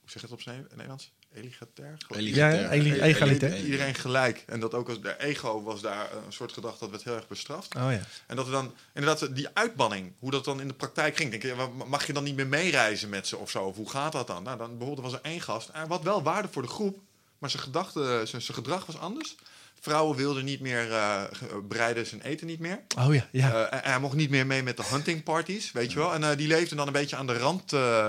[0.02, 1.12] hoe zeg je het op zijn Nederlands?
[1.36, 1.96] Eligatair?
[1.98, 2.28] geloof ik.
[2.28, 2.62] Eligatair.
[2.62, 3.54] Ja, eli- egalitair.
[3.54, 4.44] e- Iedereen gelijk.
[4.48, 7.28] En dat ook als de ego was daar een soort gedachte dat werd heel erg
[7.28, 7.76] bestraft.
[7.76, 8.00] Oh ja.
[8.28, 11.30] En dat er dan inderdaad die uitbanning, hoe dat dan in de praktijk ging.
[11.30, 13.64] Denk je, ja, mag je dan niet meer meereizen met ze of zo?
[13.64, 14.44] Of hoe gaat dat dan?
[14.44, 15.70] Nou, dan bijvoorbeeld was er één gast.
[15.72, 16.98] Hij had wel waarde voor de groep,
[17.38, 19.36] maar zijn, gedachte, zijn, zijn gedrag was anders.
[19.80, 22.80] Vrouwen wilden niet meer eh, ge- bereiden zijn eten niet meer.
[22.98, 23.68] Oh ja, ja.
[23.70, 26.14] Eh, en hij mocht niet meer mee met de hunting parties, weet je wel.
[26.14, 28.08] En eh, die leefde dan een beetje aan de rand eh,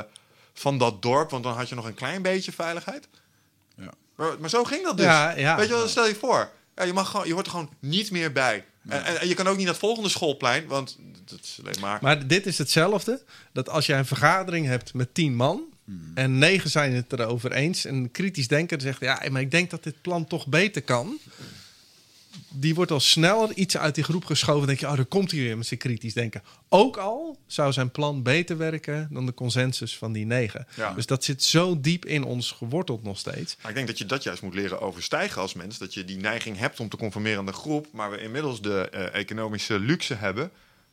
[0.55, 3.09] van dat dorp, want dan had je nog een klein beetje veiligheid.
[3.77, 3.91] Ja.
[4.17, 5.07] Maar, maar zo ging dat dus.
[5.07, 5.57] Ja, ja.
[5.57, 6.51] Weet je wel, stel je voor.
[6.75, 8.65] Ja, je, mag gewoon, je hoort er gewoon niet meer bij.
[8.89, 11.81] En, en, en je kan ook niet naar het volgende schoolplein, want dat is alleen
[11.81, 11.99] maar...
[12.03, 13.23] Maar dit is hetzelfde.
[13.53, 15.73] Dat als jij een vergadering hebt met tien man.
[16.15, 17.85] En negen zijn het erover eens.
[17.85, 21.19] En een kritisch denker zegt: Ja, maar ik denk dat dit plan toch beter kan.
[22.57, 24.59] Die wordt al sneller iets uit die groep geschoven.
[24.59, 26.43] Dan denk je: Oh, daar komt hij weer met zijn kritisch denken.
[26.69, 30.67] Ook al zou zijn plan beter werken dan de consensus van die negen.
[30.77, 30.93] Ja.
[30.95, 33.57] Dus dat zit zo diep in ons geworteld nog steeds.
[33.61, 35.79] Maar ik denk dat je dat juist moet leren overstijgen als mens.
[35.79, 37.87] Dat je die neiging hebt om te conformeren aan de groep.
[37.93, 40.51] Maar we inmiddels de eh, economische luxe hebben.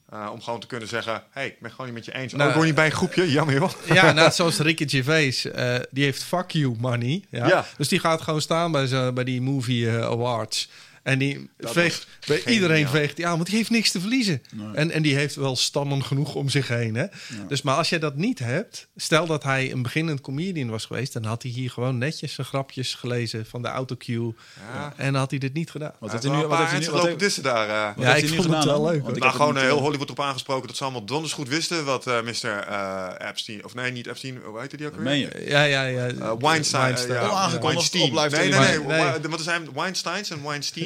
[0.09, 2.31] eh, om gewoon te kunnen zeggen: hé, hey, ik ben gewoon niet met je eens.
[2.33, 3.31] Nou, oh, ik hoor niet bij een groepje.
[3.31, 3.71] Jammer joh.
[3.93, 5.45] Ja, net zoals Ricky Gervais.
[5.45, 7.23] eh, die heeft fuck you money.
[7.29, 7.47] Ja?
[7.47, 7.65] Ja.
[7.77, 10.69] Dus die gaat gewoon staan bij, bij die movie eh, awards.
[11.03, 12.53] En die Dat veegt, bij geniaal.
[12.53, 14.41] iedereen veegt ja, want die heeft niks te verliezen.
[14.73, 16.95] En, en die heeft wel stammen genoeg om zich heen.
[16.95, 17.05] Hè?
[17.47, 21.13] Dus, maar als je dat niet hebt, stel dat hij een beginnend comedian was geweest,
[21.13, 24.33] dan had hij hier gewoon netjes zijn grapjes gelezen van de autocue.
[24.73, 24.93] Ja.
[24.97, 25.91] En dan had hij dit niet gedaan.
[25.99, 27.69] Wat heeft hij nu, wat een heeft hij nu, wat lopen heeft, dissen daar.
[27.69, 27.95] eh.
[27.95, 29.41] wat Ja, heeft ik hij nu vond het gedaan wel leuk, Want ik nou, heb
[29.41, 32.21] het gewoon heel eh, Hollywood erop aangesproken dat ze allemaal donders goed wisten wat eh
[32.21, 32.45] Mr.
[32.49, 35.03] eh, Epstein, of nee, niet Epstein, hoe heet die ook weer?
[35.03, 35.43] Meen je?
[35.47, 36.37] Ja, ja, ja.
[36.37, 36.95] Weinstein.
[36.95, 38.25] eh, ja, Onaangekondigd Weinstein.
[38.25, 38.79] op Nee, nee, nee.
[38.87, 38.97] Nee.
[39.03, 40.41] Wa- Want er zijn Weinsteins en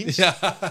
[0.05, 0.15] Weinsteins.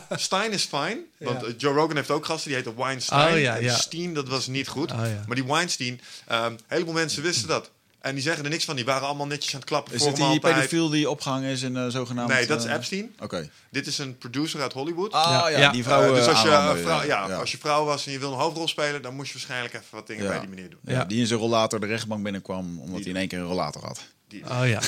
[0.09, 0.17] Ja.
[0.17, 0.99] Stein is fijn.
[1.19, 1.47] Want Ja.
[1.47, 3.35] eh, Joe Rogan heeft ook gasten, die heten Weinstein.
[3.35, 3.75] Oh, ja, En ja.
[3.77, 4.93] Steen, dat was niet goed.
[4.93, 5.25] Oh, ja.
[5.27, 7.71] Maar die Weinstein, ehm, een heleboel mensen wisten dat.
[8.01, 8.77] En die zeggen er niks van.
[8.77, 10.55] Die waren allemaal netjes aan het klappen Is voor hem die altijd.
[10.55, 12.29] pedofiel die opgehangen is in uh, zogenaamd...
[12.33, 13.15] Nee, dat is eh, Epstein.
[13.21, 13.51] Oké.
[13.71, 15.13] Dit is een producer uit Hollywood.
[15.13, 16.49] Ah ja, die Eh, vrouw dus eh, als je,
[16.83, 17.35] vrouw, ja, ja.
[17.37, 19.87] als je vrouw was en je wil een hoofdrol spelen, dan moest je waarschijnlijk even
[19.91, 20.31] wat dingen Ja.
[20.31, 20.79] bij die meneer doen.
[20.85, 21.05] Ja, Ja.
[21.05, 24.01] Die in zijn rollator de rechtbank binnenkwam, omdat hij in één keer een rollator had.
[24.29, 24.81] Die- Oh ja.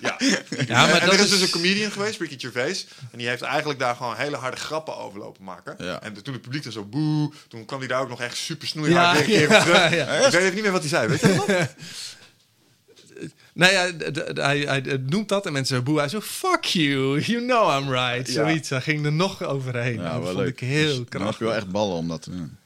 [0.00, 0.16] ja.
[0.66, 2.86] Ja, maar en dat er is is- dus een comedian geweest, Ricky Gervais.
[3.12, 5.74] En die heeft eigenlijk daar gewoon hele harde grappen over lopen maken.
[5.78, 6.02] Ja.
[6.02, 8.68] En toen het publiek er zo boe, toen kwam hij daar ook nog echt super
[8.68, 9.94] snoeihard Ja, weer een keer ja, op terug.
[9.94, 10.06] ja.
[10.26, 11.68] Ik weet even niet meer wat hij zei, weet je dat?
[13.54, 13.90] Nou ja,
[14.42, 15.98] hij, hij noemt dat en mensen zeggen boe.
[16.00, 18.26] Hij zo, fuck you, you know I'm right.
[18.26, 18.32] Ja.
[18.32, 19.94] Zoiets, hij ging er nog overheen.
[19.94, 20.48] Ja, dat wel vond leuk.
[20.48, 21.38] ik heel Dus Dan heb krachtig.
[21.38, 22.56] je wel echt ballen om dat te doen.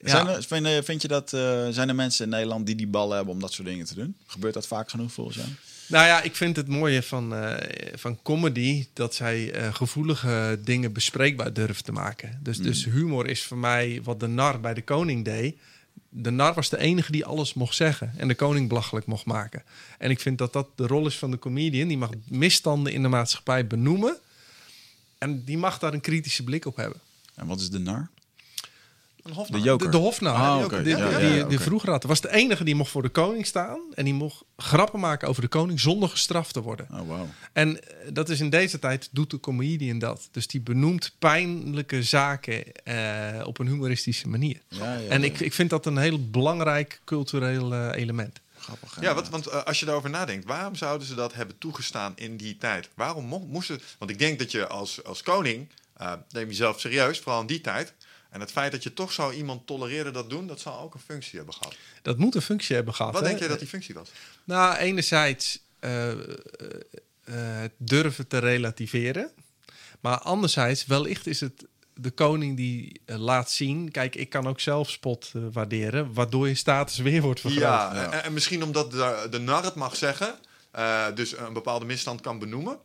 [0.00, 2.86] Zijn er, vind, je- vind je dat, eh, zijn er mensen in Nederland die die
[2.86, 4.16] ballen hebben om dat soort dingen te doen?
[4.26, 5.48] Gebeurt dat vaak genoeg volgens jou?
[5.88, 7.54] Nou ja, ik vind het mooie van, eh,
[7.94, 12.38] van comedy dat zij eh, gevoelige dingen bespreekbaar durven te maken.
[12.42, 15.56] Dus, dus humor is voor mij wat de nar bij de koning deed.
[16.08, 19.62] De nar was de enige die alles mocht zeggen en de koning belachelijk mocht maken.
[19.98, 21.88] En ik vind dat dat de rol is van de comedian.
[21.88, 24.16] Die mag misstanden in de maatschappij benoemen
[25.18, 27.00] en die mag daar een kritische blik op hebben.
[27.34, 28.08] En wat is de nar?
[29.28, 29.90] Een De joker.
[29.90, 30.82] De, de Ah, die, oké.
[30.82, 31.58] die, Ja, die, ja, die oké.
[31.60, 32.02] vroeger had.
[32.04, 33.80] was de enige die mocht voor de koning staan.
[33.94, 36.86] En die mocht grappen maken over de koning zonder gestraft te worden.
[36.92, 37.26] Oh, wauw.
[37.52, 40.28] En eh, dat is in deze tijd, doet de comedian dat.
[40.30, 44.60] Dus die benoemt pijnlijke zaken eh, op een humoristische manier.
[44.68, 45.26] Ja, ja, en ja.
[45.26, 48.40] ik, ik vind dat een heel belangrijk cultureel eh, element.
[48.58, 48.96] Grappig.
[49.00, 52.56] Ja, wat, want als je daarover nadenkt, waarom zouden ze dat hebben toegestaan in die
[52.56, 52.88] tijd?
[52.94, 53.80] Waarom mo- moesten...
[53.98, 55.68] Want ik denk dat je als, als koning,
[56.30, 57.94] neem jezelf serieus, vooral in die tijd.
[58.36, 61.00] En het feit dat je toch zo iemand tolereerde dat doen, dat zal ook een
[61.00, 61.74] functie hebben gehad.
[62.02, 63.12] Dat moet een functie hebben gehad.
[63.12, 63.28] Wat hè?
[63.28, 64.10] denk jij dat die functie was?
[64.44, 66.18] Nou, enerzijds eh, eh,
[67.24, 69.30] eh, het durven te relativeren.
[70.00, 73.90] Maar anderzijds, wellicht is het de koning die laat zien...
[73.90, 76.12] Kijk, ik kan ook zelf spot waarderen...
[76.12, 77.62] waardoor je status weer wordt vergroot.
[77.62, 78.12] Ja, Ja.
[78.12, 80.38] En, en misschien omdat de, de nar het mag zeggen,
[80.70, 82.78] eh, dus een bepaalde misstand kan benoemen.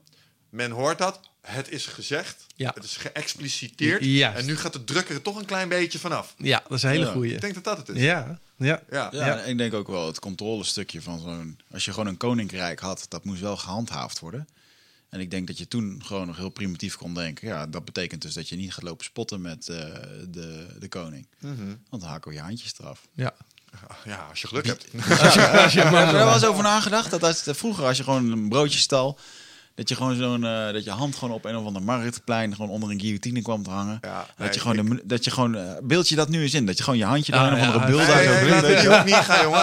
[0.50, 2.72] Men hoort dat, het is gezegd, Ja.
[2.74, 4.04] het is geëxpliciteerd.
[4.06, 4.38] Juist.
[4.40, 6.34] En nu gaat de druk er toch een klein beetje vanaf.
[6.38, 7.12] Ja, dat is een hele Ja.
[7.12, 7.34] goeie.
[7.34, 8.02] Ik denk dat dat het is.
[8.04, 8.82] Ja, ja.
[8.92, 9.10] Ja.
[9.12, 9.38] Ja, Ja.
[9.40, 11.60] en ik denk ook wel het controlestukje van zo'n...
[11.72, 14.48] Als je gewoon een koninkrijk had, dat moest wel gehandhaafd worden.
[15.10, 17.48] En ik denk dat je toen gewoon nog heel primitief kon denken...
[17.48, 19.76] ja, dat betekent dus dat je niet gaat lopen spotten met eh,
[20.28, 21.28] de, de koning.
[21.90, 23.08] Want dan haken we je handjes eraf.
[23.14, 23.34] ja.
[24.06, 24.86] Ja, als je geluk hebt.
[25.22, 27.10] Als je, als je Heb je man er wel eens over nagedacht?
[27.12, 29.20] Dat als, vroeger, als je gewoon een broodje stal...
[29.82, 32.72] Dat je gewoon zo'n eh, dat je hand gewoon op een of ander marktplein gewoon
[32.72, 33.98] onder een guillotine kwam te hangen.
[34.02, 36.54] Ja, dat nee, je gewoon de, dat je gewoon eh, beeld je dat nu eens
[36.54, 38.90] in dat je gewoon je handje Ah, door een of ja, andere ja, uit Nee,
[39.00, 39.60] ook niet gaan, jongen.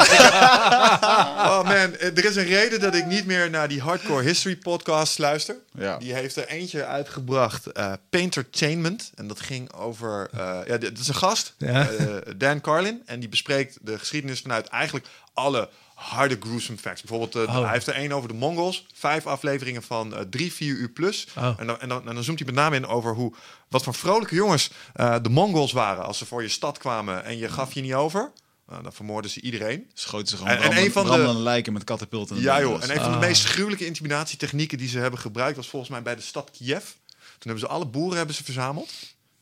[1.49, 5.19] Oh man, er is een reden dat ik niet meer naar die Hardcore History podcast
[5.19, 5.57] luister.
[5.75, 5.97] Ja.
[5.99, 9.11] Die heeft er eentje uitgebracht, eh Paintertainment.
[9.15, 10.29] En dat ging over...
[10.33, 11.89] eh, ja, dit is een gast, Ja.
[11.89, 13.03] eh, Dan Carlin.
[13.07, 17.03] En die bespreekt de geschiedenis vanuit eigenlijk alle harde gruesome facts.
[17.03, 17.63] Bijvoorbeeld, eh, Oh.
[17.63, 18.87] hij heeft er één over de Mongols.
[18.95, 21.27] Vijf afleveringen van eh, drie, vier uur plus.
[21.37, 21.55] Oh.
[21.59, 23.35] En, dan, en, dan, en dan zoomt hij met name in over hoe,
[23.69, 26.05] wat voor vrolijke jongens eh, de Mongols waren.
[26.05, 28.33] Als ze voor je stad kwamen en je gaf je niet over...
[28.67, 29.91] nou, dan vermoorden ze iedereen.
[29.95, 32.41] Schoten ze gewoon En- en een van de- lijken met katapulten.
[32.41, 35.57] Ja joh, en een van de meest gruwelijke intimidatietechnieken die ze hebben gebruikt...
[35.57, 36.85] was volgens mij bij de stad Kiev.
[37.39, 38.89] Toen hebben ze alle boeren hebben ze verzameld.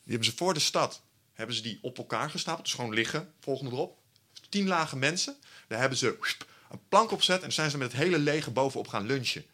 [0.03, 1.01] Die hebben ze voor de stad
[1.33, 2.63] hebben ze die op elkaar gestapeld.
[2.65, 3.97] Dus gewoon liggen, volgende erop.
[4.49, 5.35] Tien lage mensen.
[5.67, 6.17] Daar hebben ze
[6.71, 7.35] een plank opzet...
[7.35, 9.45] en dan zijn ze met het hele leger bovenop gaan lunchen.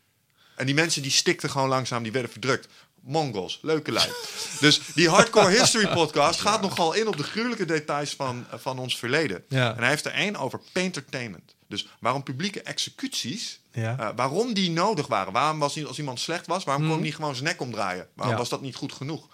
[0.56, 2.68] En die mensen die stikten gewoon langzaam, die werden verdrukt.
[3.02, 4.10] Mongols, leuke lui.
[4.60, 8.80] dus die Hardcore History podcast gaat nogal in op de gruwelijke details van, eh, van
[8.80, 9.44] ons verleden.
[9.50, 9.72] Ja.
[9.76, 11.56] En hij heeft er één over paintertainment.
[11.68, 14.00] Dus waarom publieke executies, Ja.
[14.00, 15.34] eh, waarom die nodig waren.
[15.34, 18.08] Waarom was niet, als iemand slecht was, waarom kon hij niet gewoon zijn nek omdraaien?
[18.14, 18.40] Waarom Ja.
[18.40, 19.28] was dat niet goed genoeg?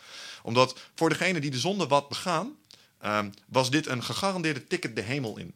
[0.44, 2.52] Omdat voor degene die de zonde wat begaan,
[3.00, 5.54] ehm, was dit een gegarandeerde ticket de hemel in.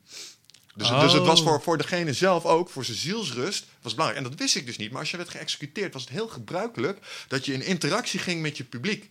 [0.76, 1.48] Dus, dus het was Oh.
[1.48, 4.24] voor, voor degene zelf ook, voor zijn zielsrust, was belangrijk.
[4.26, 4.92] En dat wist ik dus niet.
[4.92, 8.58] Maar als je werd geëxecuteerd, was het heel gebruikelijk dat je in interactie ging met
[8.58, 9.10] je publiek.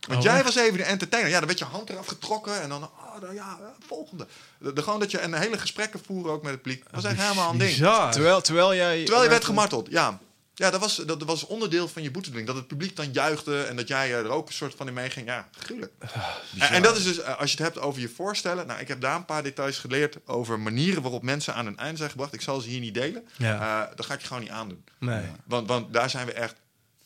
[0.00, 0.44] Want Oh, jij echt?
[0.44, 1.30] was even de entertainer.
[1.30, 4.26] Ja, dan werd je hand eraf getrokken en dan, oh, dan, ja, volgende.
[4.58, 6.84] De, de- gewoon dat je een hele gesprekken voeren ook met het publiek.
[6.90, 7.76] was echt helemaal een ding.
[8.10, 9.00] Terwijl, terwijl jij...
[9.04, 10.18] Terwijl je werd gemarteld, ja.
[10.60, 12.48] Ja, dat was, dat was onderdeel van je boetedoening.
[12.48, 14.94] Dat het publiek dan juichte en dat jij eh, er ook een soort van in
[14.94, 15.26] meeging.
[15.26, 15.92] Ja, gruwelijk.
[16.58, 18.66] en, en dat is dus, eh, als je het hebt over je voorstellen.
[18.66, 21.98] Nou, ik heb daar een paar details geleerd over manieren waarop mensen aan hun eind
[21.98, 22.32] zijn gebracht.
[22.32, 23.28] Ik zal ze hier niet delen.
[23.36, 23.84] Ja.
[23.88, 24.84] Eh, dat ga ik je gewoon niet aandoen.
[24.98, 25.24] Nee.
[25.44, 26.54] Want, want daar zijn we echt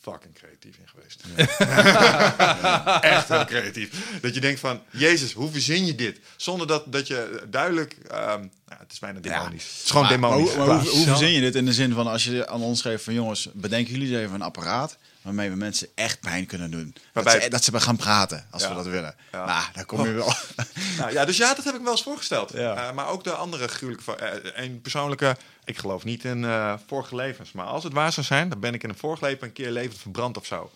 [0.05, 1.23] fucking creatief in geweest.
[3.15, 3.91] echt heel creatief.
[4.21, 6.21] Dat je denkt van, Jezus, hoe verzin je dit?
[6.37, 7.97] Zonder dat, dat je duidelijk...
[8.09, 9.65] ehm, nou, het is bijna demonisch.
[9.65, 10.49] Het is gewoon Maar, demonisch.
[10.49, 12.61] hoe, maar hoe, Qua- hoe verzin je dit in de zin van als je aan
[12.63, 16.47] ons geeft van jongens, bedenken jullie eens even een apparaat waarmee we mensen echt pijn
[16.47, 16.95] kunnen doen.
[17.13, 18.69] Waarbij- Dat, ze, dat ze gaan praten als Ja.
[18.69, 19.15] we dat willen.
[19.33, 19.45] Ja.
[19.45, 20.33] Nou, daar kom je wel.
[20.99, 22.53] Nou, ja, dus ja, dat heb ik me wel eens voorgesteld.
[22.53, 22.89] Ja.
[22.89, 24.17] Eh, maar ook de andere gruwelijke...
[24.17, 25.37] eh, een persoonlijke...
[25.65, 27.53] Ik geloof niet in eh, vorige levens.
[27.53, 29.71] Maar als het waar zou zijn, dan ben ik in een vorig leven een keer
[29.71, 30.71] levend verbrand of zo.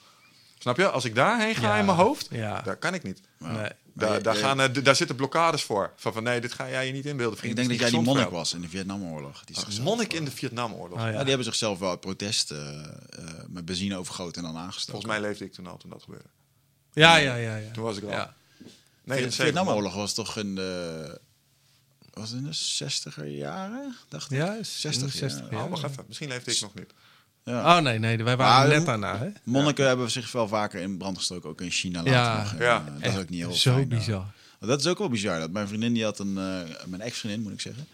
[0.59, 0.91] Snap je?
[0.91, 2.61] Als ik daarheen ga in mijn hoofd, Ja.
[2.61, 3.21] daar kan ik niet.
[3.39, 3.69] Nee.
[3.99, 5.93] Daar, je- daar, gaan, d- daar zitten blokkades voor.
[5.97, 7.51] Van, van nee, dit ga jij je niet inbeelden, vriend.
[7.53, 9.45] Ik denk dat jij die monnik was in de Vietnamoorlog.
[9.45, 10.99] Die zichzelf, Monnik in eh, de Vietnamoorlog.
[10.99, 11.11] Oh, ja.
[11.11, 12.89] ja, die hebben zichzelf wel uit protest eh, eh,
[13.49, 14.93] met benzine overgoten en dan aangestoken.
[14.93, 16.29] Volgens mij leefde ik toen al toen dat gebeurde.
[16.93, 17.57] Ja, ja, ja.
[17.57, 17.71] ja.
[17.71, 18.11] Toen was ik al.
[18.11, 18.35] Ja.
[19.05, 21.21] Nee, de Vietnamoorlog was toch in de...
[22.13, 23.97] Was het in de 60er jaren?
[24.09, 24.37] Dacht ik.
[24.39, 25.57] Ja, is 60, 60 ja.
[25.57, 25.65] ja.
[25.65, 26.05] Oh, wacht even.
[26.07, 26.93] Misschien leefde ik nog niet.
[27.45, 27.77] Ja.
[27.77, 29.19] Oh nee, nee, wij waren Maar- net daarna.
[29.19, 29.29] Hè?
[29.43, 32.43] Monniken hebben zich wel vaker in brand gestoken, ook in China later Ja.
[32.43, 32.53] nog.
[32.53, 32.85] En, Ja.
[32.87, 33.99] eh, dat is ook niet heel Zo fijn, eh.
[33.99, 34.27] bizar.
[34.61, 35.39] Dat is ook wel bizar.
[35.39, 37.87] Dat mijn vriendin, die had een, eh, mijn ex-vriendin moet ik zeggen.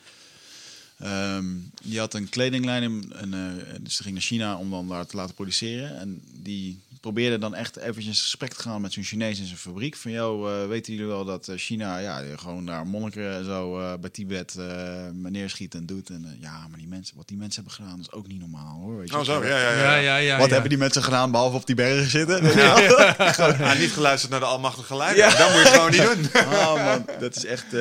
[0.99, 1.45] Ehm,
[1.83, 5.07] die had een kledinglijn in, en, eh, dus ze ging naar China om dan daar
[5.07, 5.99] te laten produceren.
[5.99, 9.59] En die probeerde dan echt eventjes in gesprek te gaan met zo'n Chinees in zijn
[9.59, 9.97] fabriek.
[9.97, 13.81] Van, joh, eh, weten jullie wel dat eh, China, ja, gewoon daar monniken en zo
[13.81, 14.64] eh, bij Tibet eh
[15.12, 16.09] neerschiet en doet.
[16.10, 18.98] En ja, maar die mensen, wat die mensen hebben gedaan, is ook niet normaal hoor.
[18.98, 19.18] Weet je.
[19.18, 19.44] Oh, zo.
[19.44, 19.82] Ja, ja, ja.
[19.82, 20.36] Ja, ja, ja.
[20.36, 20.52] wat ja.
[20.52, 22.43] hebben die mensen gedaan behalve op die bergen zitten?
[22.43, 25.36] Ah, niet geluisterd naar de almachtige leider.
[25.39, 26.43] Dat moet je gewoon niet doen.
[26.52, 27.74] Oh man, dat is echt...
[27.74, 27.81] eh,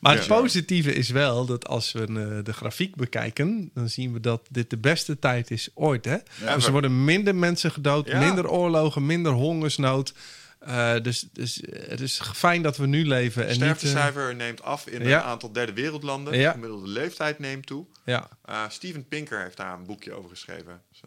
[0.00, 0.40] Maar het Ja.
[0.40, 4.76] positieve is wel dat als we de grafiek bekijken, dan zien we dat dit de
[4.78, 6.04] beste tijd is ooit.
[6.04, 6.16] Hè?
[6.54, 8.26] dus er worden minder mensen gedood, Ja.
[8.26, 10.12] minder oorlogen, minder hongersnood.
[10.58, 13.42] Eh, dus, dus eh, het is fijn dat we nu leven.
[13.42, 15.18] En niet, eh, sterftecijfer neemt af in ja.
[15.18, 16.38] een aantal derde wereldlanden.
[16.38, 16.46] Ja.
[16.46, 17.86] De gemiddelde leeftijd neemt toe.
[18.04, 20.80] ja, Uh, Steven Pinker heeft daar een boekje over geschreven.
[20.90, 21.00] Dus,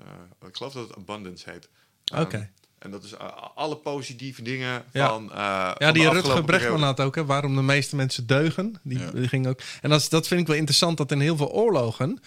[0.47, 1.69] ik geloof dat het Abundance heet.
[2.15, 2.37] oké.
[2.37, 3.17] Um, en dat is
[3.55, 5.07] alle positieve dingen Ja.
[5.07, 5.29] van.
[5.33, 6.83] Ja, van die Rutger periode.
[6.83, 8.79] had ook, hè, waarom de meeste mensen deugen.
[8.83, 9.59] Die, ging ook.
[9.81, 12.19] En dat, dat vind ik wel interessant, dat in heel veel oorlogen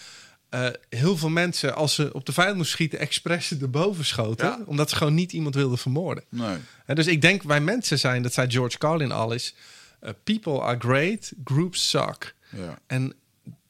[0.55, 4.47] eh, heel veel mensen, als ze op de vijand moesten schieten, expres erboven schoten.
[4.47, 4.60] Ja.
[4.66, 6.24] Omdat ze gewoon niet iemand wilden vermoorden.
[6.28, 6.56] Nee.
[6.86, 9.55] En dus ik denk wij mensen zijn, dat zei George Carlin al is,
[10.01, 12.35] eh, people are great, groups suck.
[12.51, 12.78] Ja.
[12.86, 13.14] En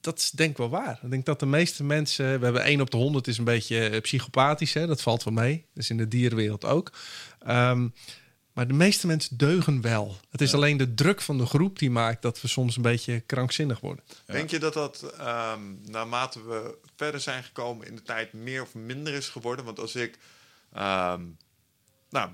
[0.00, 0.98] dat is denk ik wel waar.
[1.02, 3.88] Ik denk dat de meeste mensen, we hebben 1 op de 100 is een beetje
[3.88, 4.86] eh, psychopathisch, hè?
[4.86, 5.64] dat valt wel mee.
[5.74, 6.92] Dus in de dierenwereld ook.
[7.40, 7.88] Ehm,
[8.54, 10.16] maar de meeste mensen deugen wel.
[10.30, 13.20] Het is alleen de druk van de groep die maakt dat we soms een beetje
[13.20, 14.04] krankzinnig worden.
[14.26, 18.74] Denk je dat dat ehm, naarmate we verder zijn gekomen in de tijd meer of
[18.74, 19.64] minder is geworden?
[19.64, 20.18] Want als ik,
[20.72, 21.22] ehm,
[22.14, 22.30] nou,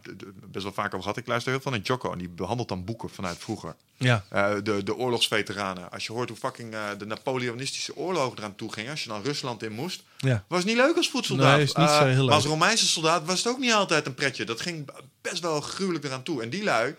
[0.51, 2.85] best wel vaak over gehad, ik luister heel veel naar Jocko en die behandelt dan
[2.85, 3.75] boeken vanuit vroeger.
[3.97, 5.91] Ja, Eh, de, de oorlogsveteranen.
[5.91, 9.23] Als je hoort hoe fucking eh, de Napoleonistische oorlogen eraan toe gingen, als je dan
[9.23, 10.45] Rusland in moest, ja.
[10.49, 11.57] was niet leuk als voedsoldaat.
[11.57, 12.25] Nee, is niet zo Eh, heel leuk.
[12.25, 14.45] Maar als Romeinse soldaat was het ook niet altijd een pretje.
[14.45, 14.91] Dat ging
[15.21, 16.43] best wel gruwelijk eraan toe.
[16.43, 16.95] En die lui,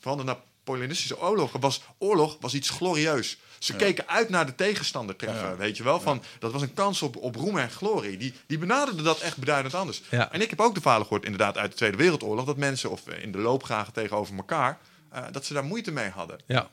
[0.00, 3.38] van de Napoleonistische oorlogen, was oorlog was iets glorieus.
[3.64, 6.00] Ze keken uit naar de tegenstander treffen, weet je wel.
[6.00, 8.16] Van, Dat was een kans op, op roem en glorie.
[8.16, 10.02] Die, die benaderden dat echt beduidend anders.
[10.10, 12.44] En ik heb ook de verhalen gehoord, inderdaad, uit de Tweede Wereldoorlog...
[12.44, 14.78] dat mensen, of in de loopgragen tegenover elkaar...
[15.10, 16.38] eh, dat ze daar moeite mee hadden.
[16.46, 16.70] ja.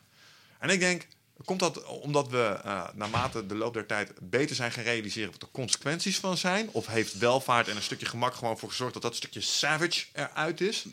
[0.60, 1.08] En ik denk,
[1.46, 5.40] komt dat omdat we eh, naarmate de loop der tijd beter zijn gaan realiseren wat
[5.40, 6.70] de consequenties van zijn?
[6.72, 10.62] Of heeft welvaart en een stukje gemak gewoon voor gezorgd dat dat stukje savage eruit
[10.62, 10.86] is?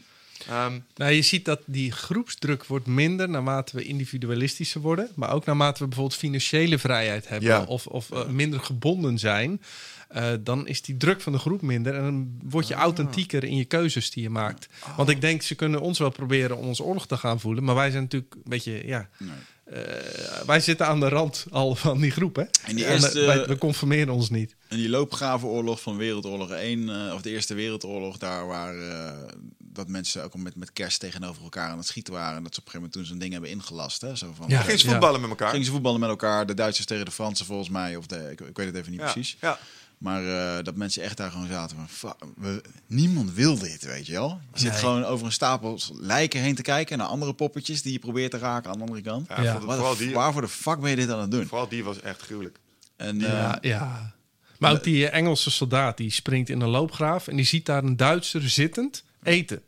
[0.48, 5.09] Ehm, Nou, je ziet dat die groepsdruk wordt minder naarmate we individualistischer worden.
[5.15, 7.65] Maar ook naarmate we bijvoorbeeld financiële vrijheid hebben Ja.
[7.65, 9.60] of, of eh, minder gebonden zijn.
[10.09, 13.56] Eh, dan is die druk van de groep minder en dan word je authentieker in
[13.56, 14.68] je keuzes die je maakt.
[14.97, 17.74] Want ik denk, ze kunnen ons wel proberen om ons oorlog te gaan voelen, maar
[17.74, 19.30] wij zijn natuurlijk een beetje, ja, Nee.
[19.64, 22.43] eh, wij zitten aan de rand al van die groep, hè?
[22.64, 24.56] En die En, eerste- wij, we conformeren ons niet.
[24.68, 29.12] En die loopgravenoorlog van Wereldoorlog 1, eh, of de Eerste Wereldoorlog, daar waar eh,
[29.59, 32.36] dat mensen ook al met, met kerst tegenover elkaar aan het schieten waren.
[32.36, 34.01] En dat ze op een gegeven moment toen zo'n ding hebben ingelast.
[34.01, 34.16] Hè?
[34.16, 34.60] Zo van, Ja.
[34.60, 35.51] Geen voetballen met elkaar.
[35.51, 38.40] Gingen ze voetballen met elkaar, de Duitsers tegen de Fransen volgens mij, of de, ik,
[38.40, 39.12] ik weet het even niet ja.
[39.12, 39.36] precies.
[39.40, 39.59] Ja.
[39.99, 44.07] Maar eh, dat mensen echt daar gewoon zaten van, "Fuck, we, niemand wil dit, weet
[44.07, 44.41] je wel.
[44.53, 44.79] Je zit Nee.
[44.79, 48.39] gewoon over een stapel lijken heen te kijken naar andere poppetjes die je probeert te
[48.39, 49.29] raken aan de andere kant.
[49.29, 49.53] Ja, Ja.
[49.59, 51.47] voor- Waar vooral, de, die, waarvoor de fuck ben je dit aan het doen?
[51.47, 52.59] vooral die was echt gruwelijk.
[52.97, 54.16] En, eh, Ja, ja.
[54.59, 57.85] Maar ook die eh, Engelse soldaat die springt in een loopgraaf en die ziet daar
[57.85, 59.62] een Duitser zittend eten.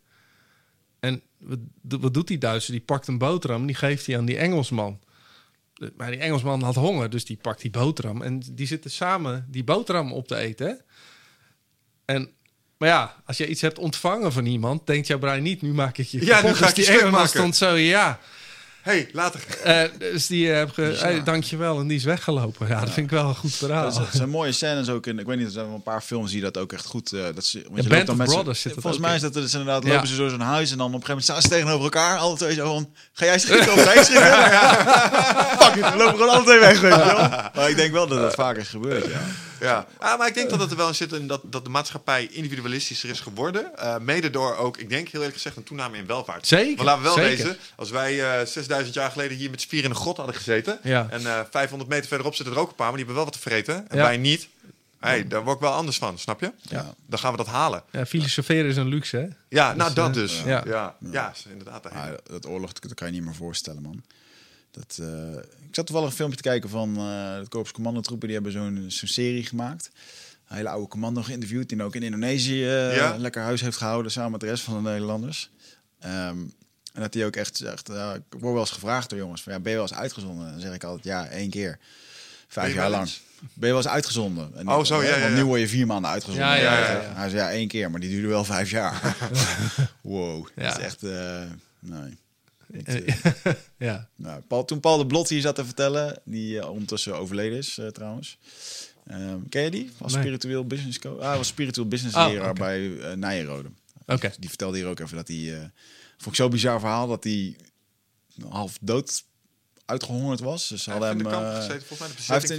[1.01, 1.59] En wat,
[2.01, 2.73] wat doet die Duitser?
[2.73, 4.99] Die pakt een boterham en die geeft hij aan die Engelsman.
[5.97, 9.65] Maar die Engelsman had honger, dus die pakt die boterham en die zitten samen die
[9.65, 10.67] boterham op te eten.
[10.67, 10.75] hè.
[12.05, 12.31] En,
[12.79, 15.99] maar ja, als je iets hebt ontvangen van iemand, denkt jouw brein niet, nu maak
[15.99, 18.21] ik je Ja, nu ga Dus ik die Engelsman stond zo, ja.
[18.83, 19.41] Hey, later.
[19.65, 21.09] Eh, dus die heb ge, Bizar.
[21.09, 22.69] hey, dankjewel en die is weggelopen.
[22.69, 23.93] Ja, dat vind ik wel een goed verhaal.
[23.93, 25.19] Dat zijn mooie scènes ook in.
[25.19, 27.13] Ik weet niet, er zijn wel een paar films die dat ook echt goed.
[27.13, 29.33] eh dat ze, want je loopt dan met Brothers zit dat Volgens mij is dat
[29.35, 29.85] dus inderdaad.
[29.85, 29.93] Ja.
[29.93, 32.19] Lopen ze door zo'n huis en dan op een gegeven moment staan ze tegenover elkaar.
[32.19, 34.33] Alle twee zo van: ga jij schieten of ga jij schieten?
[35.67, 36.81] Fuck it, we lopen gewoon alle twee weg.
[36.81, 37.29] Weet je wel.
[37.55, 39.05] Maar ik denk wel dat dat vaak is gebeurd.
[39.07, 39.21] Ja.
[39.61, 41.71] Ja, ah, maar ik denk dat het er wel in zit in dat, dat de
[41.71, 43.77] maatschappij individualistischer is geworden.
[43.79, 46.47] Eh, mede door ook, ik denk heel eerlijk gezegd, een toename in welvaart.
[46.47, 47.45] Zeker, Want laten we wel zeker.
[47.45, 50.35] wezen, als wij eh 6000 jaar geleden hier met z'n vier in een grot hadden
[50.35, 50.79] gezeten.
[50.83, 51.07] Ja.
[51.11, 53.43] En eh 500 meter verderop zitten er ook een paar, maar die hebben wel wat
[53.43, 53.89] te vreten.
[53.91, 54.03] En Ja.
[54.03, 54.49] wij niet.
[55.01, 56.53] Hey, daar word ik wel anders van, snap je?
[56.63, 56.95] Ja.
[57.07, 57.83] Dan gaan we dat halen.
[57.91, 59.27] Ja, filosoferen is een luxe, hè?
[59.49, 60.43] Ja, nou Dus, dat dus.
[60.45, 60.63] ja.
[61.01, 61.93] Ja, inderdaad.
[61.93, 64.03] Maar hele- dat oorlog, dat kan je niet meer voorstellen, man.
[64.71, 65.33] Dat, eh,
[65.69, 68.27] ik zat toevallig een filmpje te kijken van eh de Korps Commandotroepen.
[68.29, 69.91] Die hebben zo'n zo'n serie gemaakt.
[70.49, 71.69] Een hele oude commando geïnterviewd.
[71.69, 73.17] Die ook in Indonesië eh, Ja?
[73.17, 75.51] lekker huis heeft gehouden samen met de rest van de Nederlanders.
[76.01, 76.39] Ehm,
[76.93, 79.53] en dat hij ook echt zegt, ja, ik word wel eens gevraagd door jongens, van,
[79.53, 80.51] ja, ben je wel eens uitgezonden?
[80.51, 81.79] Dan zeg ik altijd, ja, één keer.
[82.49, 83.09] Vijf jaar lang.
[83.41, 84.51] Ben je wel eens uitgezonden?
[84.57, 86.47] En Oh, zo, ja, ja, Want nu word je vier maanden uitgezonden.
[86.49, 87.13] Ja, ja, ja, ja.
[87.15, 89.17] Hij zei, ja, één keer, maar die duurde wel vijf jaar.
[90.01, 90.63] wow, Ja.
[90.69, 91.43] dat is echt, eh,
[91.79, 92.19] nee.
[92.85, 93.53] Eh, eh,
[93.89, 94.09] ja.
[94.17, 97.81] nou, Paul, toen Paul de Blot hier zat te vertellen, die eh, ondertussen overleden is
[97.93, 98.39] trouwens.
[99.07, 99.91] Ehm, ken je die?
[99.99, 100.23] Was Nee.
[100.23, 101.21] spiritueel business coach.
[101.21, 103.69] Ah, hij was spiritueel business Oh, leraar bij eh Nijenrode.
[104.07, 104.33] Oké.
[104.39, 105.55] Die vertelde hier ook even dat hij...
[105.55, 105.65] eh
[106.17, 107.57] vond ik zo'n bizar verhaal dat hij
[108.49, 109.25] half dood
[109.85, 110.69] uitgehongerd was.
[110.69, 111.25] Dus Hij hadden hem...
[111.25, 112.51] de kamp gezeten, volgens mij de hij heeft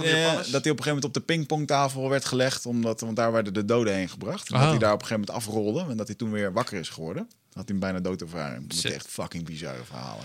[0.46, 3.32] in, dat hij op een gegeven moment op de pingpongtafel werd gelegd, omdat, want daar
[3.32, 4.48] werden de doden heen gebracht.
[4.48, 4.60] En Oh.
[4.60, 6.88] dat hij daar op een gegeven moment afrolde en dat hij toen weer wakker is
[6.88, 7.30] geworden.
[7.52, 8.68] Had hij hem bijna doodervaring.
[8.68, 8.84] Dat Shit.
[8.90, 10.24] is echt fucking bizarre verhalen.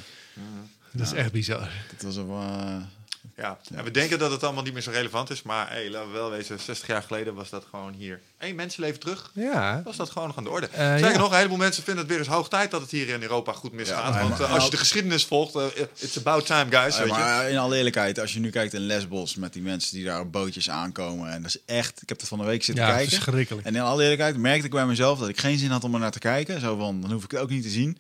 [0.92, 1.70] Dat is echt bizar.
[1.92, 2.82] Dat was een, eh,
[3.36, 5.42] Ja, en we denken dat het allemaal niet meer zo relevant is.
[5.42, 8.20] Maar hey, laten we wel wezen, 60 jaar geleden was dat gewoon hier.
[8.38, 9.32] Eén mensenleven terug.
[9.34, 9.82] Ja.
[9.86, 10.70] Was dat gewoon nog aan de orde.
[10.76, 10.98] Ja.
[11.18, 13.54] nog, een heleboel mensen vinden het weer eens hoog tijd dat het hier in Europa
[13.54, 14.14] goed misgaat.
[14.14, 15.64] Ja, Want maar- eh, als je de geschiedenis volgt, eh,
[16.00, 16.96] it's about time, guys.
[16.96, 17.18] Ja, weet je.
[17.20, 20.20] maar in alle eerlijkheid, als je nu kijkt in Lesbos met die mensen die daar
[20.20, 21.32] op bootjes aankomen.
[21.32, 23.12] En dat is echt, ik heb het van de week zitten Ja, kijken.
[23.22, 23.68] verschrikkelijk.
[23.68, 26.00] En in alle eerlijkheid merkte ik bij mezelf dat ik geen zin had om er
[26.00, 26.60] naar te kijken.
[26.62, 27.98] Zo van, dan hoef ik het ook niet te zien.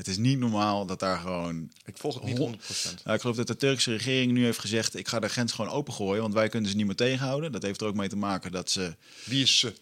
[0.00, 1.70] Het is niet normaal dat daar gewoon...
[1.84, 3.02] Ik volg het niet Hon- 100%.
[3.04, 4.96] Nou, ik geloof dat de Turkse regering nu heeft gezegd...
[4.96, 7.52] ik ga de grens gewoon opengooien, want wij kunnen ze niet meer tegenhouden.
[7.52, 9.72] Dat heeft er ook mee te maken dat ze Wie is ze?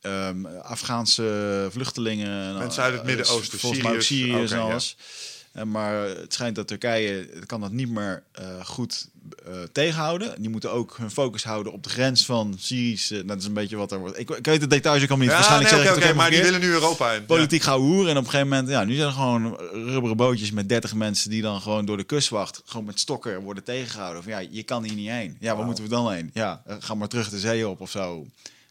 [0.00, 2.58] ehm, Afghaanse vluchtelingen...
[2.58, 4.00] Mensen uit het eh, Midden-Oosten, Volgens mij.
[4.00, 4.78] Syriërs en ja.
[5.52, 9.08] Eh, maar het schijnt dat Turkije kan dat niet meer eh, goed
[9.46, 10.40] eh, tegenhouden.
[10.40, 13.24] Die moeten ook hun focus houden op de grens van Syrische...
[13.24, 14.18] Dat is een beetje wat er wordt...
[14.18, 15.36] Ik, ik weet de details ook allemaal niet.
[15.36, 17.24] Ja, Waarschijnlijk nee, ik ook maar die willen nu Europa in.
[17.24, 18.10] politiek gaan hoeren.
[18.10, 21.30] En op een gegeven moment, ja, nu zijn er gewoon rubberen bootjes met 30 mensen
[21.30, 24.22] die dan gewoon door de kustwacht, gewoon met stokken worden tegengehouden.
[24.22, 25.36] Van ja, je kan hier niet heen.
[25.40, 26.30] Ja, waar moeten we dan heen?
[26.34, 28.26] Ja, ga maar terug de zee op of zo.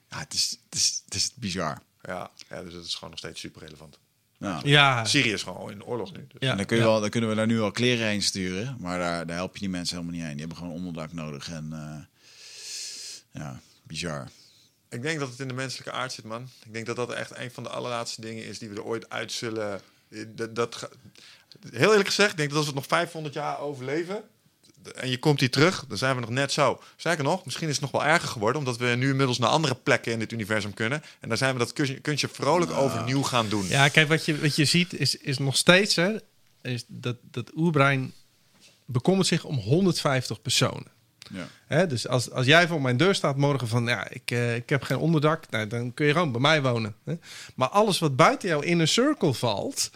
[0.09, 1.81] Ja, het is, het is, het is bizar.
[2.01, 2.11] Ja.
[2.11, 3.97] Ja, ja, dus dat is gewoon nog steeds super relevant.
[4.41, 6.27] Nou, Ja, Syrië is gewoon in oorlog nu.
[6.27, 6.38] Dus.
[6.39, 6.89] ja, en dan, kun je ja.
[6.89, 9.59] wel, dan kunnen we daar nu al kleren heen sturen, maar daar, daar help je
[9.59, 10.38] die mensen helemaal niet heen.
[10.38, 14.30] Die hebben gewoon onderdak nodig en eh, ja, bizar.
[14.89, 16.49] Ik denk dat het in de menselijke aard zit, man.
[16.65, 19.09] Ik denk dat dat echt een van de allerlaatste dingen is die we er ooit
[19.09, 19.81] uit zullen.
[20.27, 20.89] Dat, dat,
[21.72, 24.23] heel eerlijk gezegd, ik denk dat als we het nog 500 jaar overleven.
[24.95, 26.81] En je komt hier terug, dan zijn we nog net zo.
[26.95, 29.75] Zeker nog, misschien is het nog wel erger geworden, omdat we nu inmiddels naar andere
[29.75, 31.03] plekken in dit universum kunnen.
[31.19, 33.67] En daar zijn we dat kunstje, kunstje vrolijk overnieuw gaan doen.
[33.67, 36.15] Ja, kijk, wat je, wat je ziet is, is nog steeds hè,
[36.61, 38.13] is dat, dat oerbrein
[38.85, 40.87] bekommert zich om 150 personen.
[41.33, 41.47] Ja.
[41.67, 44.69] Hè, dus als, als jij voor mijn deur staat morgen van ja, ik, eh, ik
[44.69, 46.95] heb geen onderdak, nou, dan kun je gewoon bij mij wonen.
[47.05, 47.13] Hè.
[47.55, 49.91] Maar alles wat buiten jouw inner circle valt,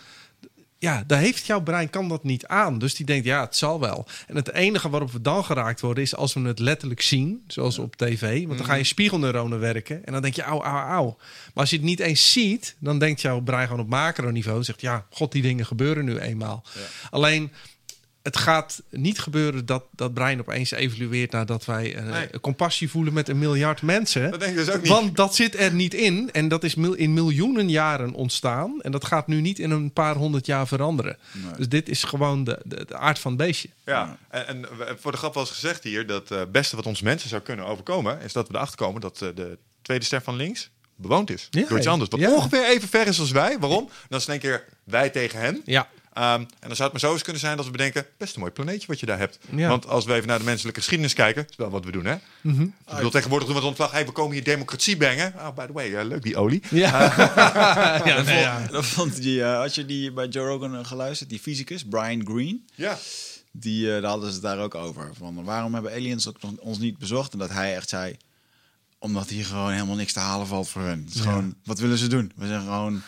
[0.85, 2.79] ja, daar heeft jouw brein kan dat niet aan.
[2.79, 4.05] Dus die denkt ja, het zal wel.
[4.27, 7.79] En het enige waarop we dan geraakt worden is als we het letterlijk zien, zoals
[7.79, 8.45] op tv.
[8.45, 11.15] Want dan ga je spiegelneuronen werken en dan denk je auw, auw, auw.
[11.17, 14.63] Maar als je het niet eens ziet, dan denkt jouw brein gewoon op macroniveau.
[14.63, 16.63] Zegt ja, god, die dingen gebeuren nu eenmaal.
[17.09, 17.51] Alleen
[18.25, 22.39] het gaat niet gebeuren dat dat brein opeens evolueert nadat wij eh, Nee.
[22.39, 24.31] compassie voelen met een miljard mensen.
[24.31, 24.91] Dat denk ik dus ook niet.
[24.91, 26.29] Want dat zit er niet in.
[26.31, 28.81] En dat is mil- in miljoenen jaren ontstaan.
[28.81, 31.17] En dat gaat nu niet in een paar honderd jaar veranderen.
[31.31, 31.53] Nee.
[31.57, 33.69] Dus dit is gewoon de, de, de aard van het beestje.
[33.85, 34.65] Ja, en,
[34.99, 37.65] voor de grap was gezegd hier dat eh, het beste wat ons mensen zou kunnen
[37.65, 41.47] overkomen, is dat we erachter komen dat eh, de tweede ster van links bewoond is
[41.51, 42.09] Ja, door iets anders.
[42.09, 42.33] Wat ja.
[42.35, 43.59] ongeveer even ver is als wij.
[43.59, 43.89] Waarom?
[44.09, 45.61] Dan is het één keer wij tegen hen.
[45.65, 45.87] Ja.
[46.15, 48.39] Ehm, en dan zou het maar zo eens kunnen zijn dat we bedenken, best een
[48.39, 49.39] mooi planeetje wat je daar hebt.
[49.55, 49.69] Ja.
[49.69, 52.15] Want als we even naar de menselijke geschiedenis kijken, is wel wat we doen, hè?
[52.41, 52.61] Mhm.
[52.61, 55.33] Ik bedoel, tegenwoordig doen we het ontslag, hey, we komen hier democratie brengen.
[55.37, 56.61] Oh, by the way, eh, leuk die olie.
[56.69, 57.01] Ja.
[58.09, 58.67] ja, nee, ja.
[58.71, 62.25] Dat vond die, eh, had je die bij Joe Rogan eh, geluisterd, die fysicus, Brian
[62.25, 62.65] Green?
[62.75, 62.97] Ja,
[63.51, 65.09] Die, eh, daar hadden ze het daar ook over.
[65.17, 67.33] Van waarom hebben aliens ook nog- ons niet bezocht?
[67.33, 68.17] En dat hij echt zei,
[68.99, 71.03] omdat hier gewoon helemaal niks te halen valt voor hun.
[71.05, 72.31] Het is gewoon, wat willen ze doen?
[72.35, 73.01] We zijn gewoon,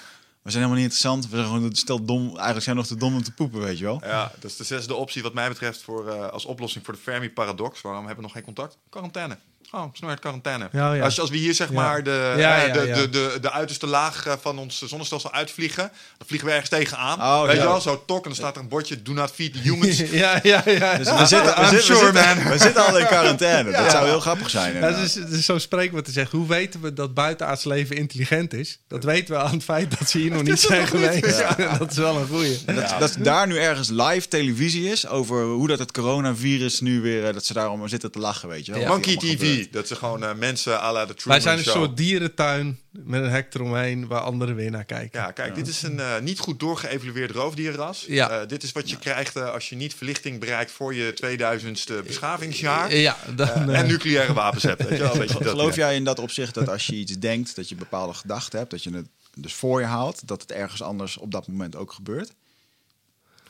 [0.48, 1.30] we zijn helemaal niet interessant.
[1.30, 2.28] We zijn gewoon stel dom.
[2.28, 4.02] Eigenlijk zijn we nog te dom om te poepen, weet je wel?
[4.04, 7.00] ja, dat is de zesde optie wat mij betreft voor, eh, als oplossing voor de
[7.00, 7.82] Fermi-paradox.
[7.82, 8.78] Waarom hebben we nog geen contact?
[8.90, 9.38] Quarantaine.
[9.70, 10.70] Gewoon snelheid quarantaine.
[10.72, 11.04] Ja, ja.
[11.04, 11.74] Als, als we hier zeg Ja.
[11.74, 12.96] maar de, Ja, ja, de, ja.
[12.96, 17.20] De, de, de uiterste laag eh, van ons zonnestelsel uitvliegen, dan vliegen we ergens tegenaan.
[17.20, 17.62] Oh, Weet ja.
[17.62, 19.98] je wel, zo tok en dan staat er een bordje Do not feed humans.
[20.24, 20.98] ja, ja, ja.
[20.98, 23.72] Dus we zitten, we, zitten, sure, we, zitten, we zitten al in quarantaine.
[23.82, 24.76] Dat zou heel grappig zijn.
[24.76, 26.38] Het, is, het is zo'n spreekwoord te zeggen.
[26.38, 28.80] Hoe weten we dat buitenaards leven intelligent is?
[28.88, 31.44] Dat weten we aan het feit dat ze hier nog niet zijn geweest.
[31.80, 32.58] Dat is wel een goeie.
[32.66, 37.28] Dat, dat daar nu ergens live televisie is over hoe dat het coronavirus nu weer,
[37.28, 38.88] eh, dat ze daarom zitten te lachen, weet je wel.
[38.88, 41.76] Monkey TV, dat ze gewoon eh, mensen à la de Truman Wij zijn een Show.
[41.76, 45.20] soort dierentuin met een hek eromheen waar anderen weer naar kijken.
[45.20, 48.06] Ja, kijk, dit is een eh, niet goed doorgeëvalueerd roofdierras.
[48.08, 48.30] Ja.
[48.30, 52.06] Eh, dit is wat je krijgt eh, als je niet verlichting bereikt voor je 2000ste
[52.06, 52.96] beschavingsjaar.
[52.96, 54.84] Ja, dan, en nucleaire wapens hebt.
[54.84, 55.86] Weet je wel, weet je dat, Geloof ja.
[55.88, 58.84] jij in dat opzicht dat als je iets denkt, dat je bepaalde gedachten hebt, dat
[58.84, 62.34] je het dus voor je haalt, dat het ergens anders op dat moment ook gebeurt?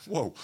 [0.04, 0.36] Wow.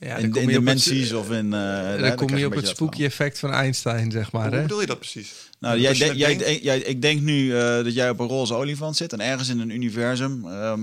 [0.00, 1.52] Ja, in het- dimensies of in...
[1.54, 4.46] eh, Dan kom je op het spooky effect van Einstein, zeg maar.
[4.46, 4.62] Hoe Hè?
[4.62, 5.32] bedoel je dat precies?
[5.58, 9.12] Nou, jij, denkt- jij, ik denk nu eh, dat jij op een roze olifant zit
[9.12, 10.80] en ergens in een universum ehm,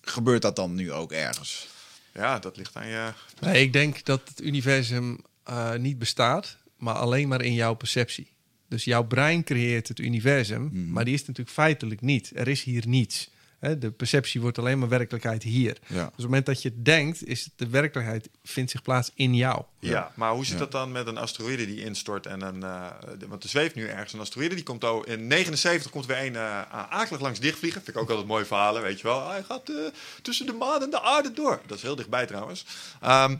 [0.00, 1.68] gebeurt dat dan nu ook ergens.
[2.14, 3.12] Ja, dat ligt aan je...
[3.40, 8.32] Nee, ik denk dat het universum eh, niet bestaat, maar alleen maar in jouw perceptie.
[8.68, 10.90] Dus jouw brein creëert het universum, Mhm.
[10.92, 12.30] maar die is natuurlijk feitelijk niet.
[12.34, 13.30] Er is hier niets.
[13.60, 15.78] Hè, de perceptie wordt alleen maar werkelijkheid hier.
[15.88, 19.34] Dus op het moment dat je het denkt, is de werkelijkheid vindt zich plaats in
[19.34, 19.62] jou.
[19.78, 20.58] Ja, maar hoe zit Ja.
[20.58, 22.62] dat dan met een asteroïde die instort en een...
[22.62, 22.86] eh,
[23.18, 25.04] de- want er zweeft nu ergens een asteroïde, die komt al...
[25.04, 26.60] In 79 komt weer een eh,
[26.90, 27.82] akelig langs dichtvliegen.
[27.82, 29.28] Vind ik ook altijd mooie verhalen, weet je wel.
[29.28, 29.76] Hij gaat eh,
[30.22, 31.60] tussen de maan en de aarde door.
[31.66, 32.64] Dat is heel dichtbij trouwens.
[33.00, 33.36] Ehm,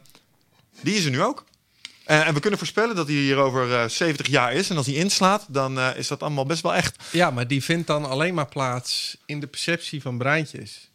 [0.81, 1.45] die is er nu ook.
[2.11, 4.71] En, en we kunnen voorspellen dat hij hier over eh, 70 jaar is.
[4.71, 7.03] En als hij inslaat, dan eh, is dat allemaal best wel echt.
[7.13, 10.91] Ja, maar die vindt dan alleen maar plaats in de perceptie van breintjes.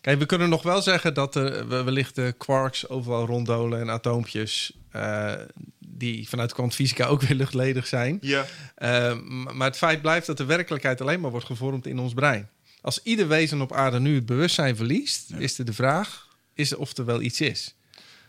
[0.00, 3.90] Kijk, we kunnen nog wel zeggen dat er we- wellicht eh, quarks overal ronddolen en
[3.90, 4.72] atoompjes...
[4.90, 5.32] eh,
[5.78, 8.18] die vanuit kwantumfysica ook weer luchtledig zijn.
[8.20, 8.46] Ja.
[8.74, 9.16] Eh,
[9.52, 12.48] maar het feit blijft dat de werkelijkheid alleen maar wordt gevormd in ons brein.
[12.80, 15.36] Als ieder wezen op aarde nu het bewustzijn verliest, Ja.
[15.38, 17.74] is er de vraag is of er wel iets is.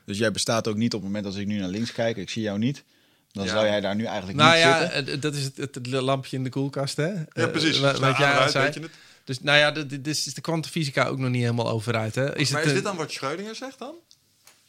[0.10, 2.30] Dus jij bestaat ook niet op het moment als ik nu naar links kijk, ik
[2.30, 2.84] zie jou niet.
[3.32, 3.52] Dan Ja.
[3.52, 5.20] zou jij daar nu eigenlijk Nou niet ja, zitten.
[5.20, 7.08] dat is het, het lampje in de koelkast, hè?
[7.08, 7.80] Ja, Eh, precies.
[7.80, 8.64] wat jij uit, zei.
[8.66, 8.92] weet je het?
[9.24, 12.38] Dus nou ja, dit is de kwantumfysica ook nog niet helemaal over uit, hè?
[12.38, 13.96] Is maar het, is dit dan wat Schrödinger zegt dan?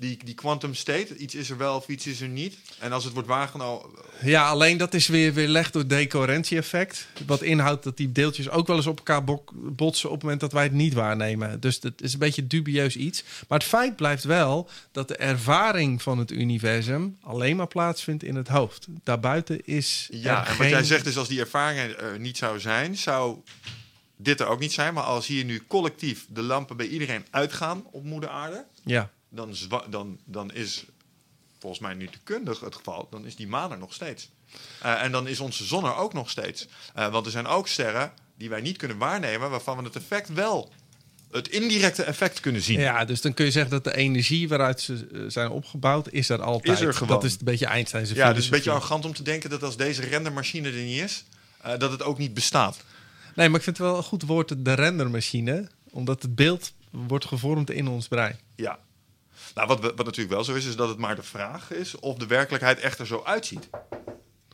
[0.00, 2.56] Die, die quantum state, iets is er wel of iets is er niet.
[2.78, 3.90] En als het wordt waargenomen...
[4.22, 7.06] Ja, alleen dat is weer weerlegd door het decoherentie-effect.
[7.26, 9.24] Wat inhoudt dat die deeltjes ook wel eens op elkaar
[9.54, 11.60] botsen op het moment dat wij het niet waarnemen.
[11.60, 13.24] Dus dat is een beetje dubieus iets.
[13.48, 18.34] Maar het feit blijft wel dat de ervaring van het universum alleen maar plaatsvindt in
[18.36, 18.86] het hoofd.
[19.04, 20.08] Daarbuiten is.
[20.12, 23.36] Ja, en wat geen- jij zegt is als die ervaring er niet zou zijn, zou
[24.16, 24.94] dit er ook niet zijn.
[24.94, 29.54] Maar als hier nu collectief de lampen bij iedereen uitgaan op moeder aarde, Ja, dan,
[29.90, 30.84] dan, dan is
[31.58, 34.30] volgens mij nu te kundig het geval, dan is die maan er nog steeds.
[34.82, 36.68] Eh, en dan is onze zon er ook nog steeds.
[36.94, 40.32] Eh, want er zijn ook sterren die wij niet kunnen waarnemen, waarvan we het effect
[40.32, 40.72] wel,
[41.30, 42.80] het indirecte effect kunnen zien.
[42.80, 46.28] ja, dus dan kun je zeggen dat de energie waaruit ze eh, zijn opgebouwd, is
[46.28, 46.78] er altijd.
[46.78, 47.08] Is er gewoon.
[47.08, 49.76] Dat is een beetje Einstein's Ja, dus een beetje arrogant om te denken dat als
[49.76, 51.24] deze rendermachine er niet is,
[51.78, 52.76] dat het ook niet bestaat.
[53.34, 55.68] Nee, maar ik vind het wel een goed woord, de rendermachine.
[55.92, 58.38] Omdat het beeld wordt gevormd in ons brein.
[58.56, 58.78] Ja.
[59.54, 62.16] Nou, wat, wat natuurlijk wel zo is, is dat het maar de vraag is of
[62.16, 63.68] de werkelijkheid echt er zo uitziet.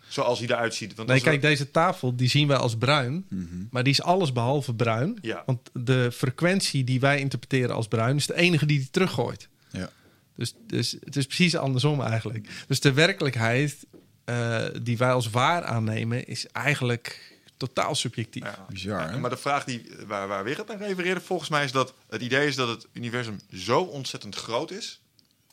[0.08, 0.94] Zoals hij eruit ziet.
[0.94, 3.26] Want Nee, we- kijk, deze tafel die zien wij als bruin.
[3.70, 5.18] Maar die is alles behalve bruin.
[5.20, 5.42] Ja.
[5.46, 9.48] Want de frequentie die wij interpreteren als bruin is de enige die die teruggooit.
[9.70, 9.90] Ja.
[10.36, 12.48] Dus, dus het is precies andersom eigenlijk.
[12.68, 13.76] Dus de werkelijkheid
[14.24, 18.42] eh, die wij als waar aannemen is eigenlijk totaal subjectief.
[18.42, 18.66] Ja.
[18.68, 19.18] Bizar, hè?
[19.18, 22.46] Maar de vraag die, waar, waar Wigert naar refereerde, volgens mij is dat het idee
[22.46, 25.00] is dat het universum zo ontzettend groot is.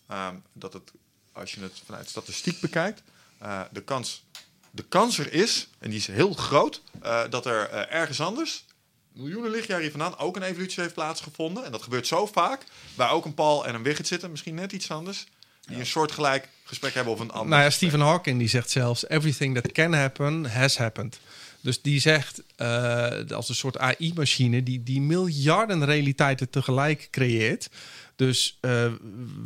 [0.07, 0.91] ehm, dat het,
[1.31, 3.03] als je het vanuit statistiek bekijkt,
[3.37, 4.25] eh, de, kans,
[4.71, 8.65] de kans er is, en die is heel groot, eh, dat er eh, ergens anders,
[9.11, 11.65] miljoenen lichtjaren hier vandaan, ook een evolutie heeft plaatsgevonden.
[11.65, 12.65] En dat gebeurt zo vaak,
[12.95, 15.25] waar ook een Paul en een Wigert zitten, misschien net iets anders,
[15.65, 17.49] die een soortgelijk gesprek hebben of een ander.
[17.49, 17.89] Nou ja, gesprek.
[17.89, 19.07] Stephen Hawking die zegt zelfs...
[19.07, 21.19] everything that can happen, has happened.
[21.63, 24.63] Dus die zegt, eh, als een soort AI-machine...
[24.63, 27.69] Die, die miljarden realiteiten tegelijk creëert.
[28.15, 28.91] Dus eh,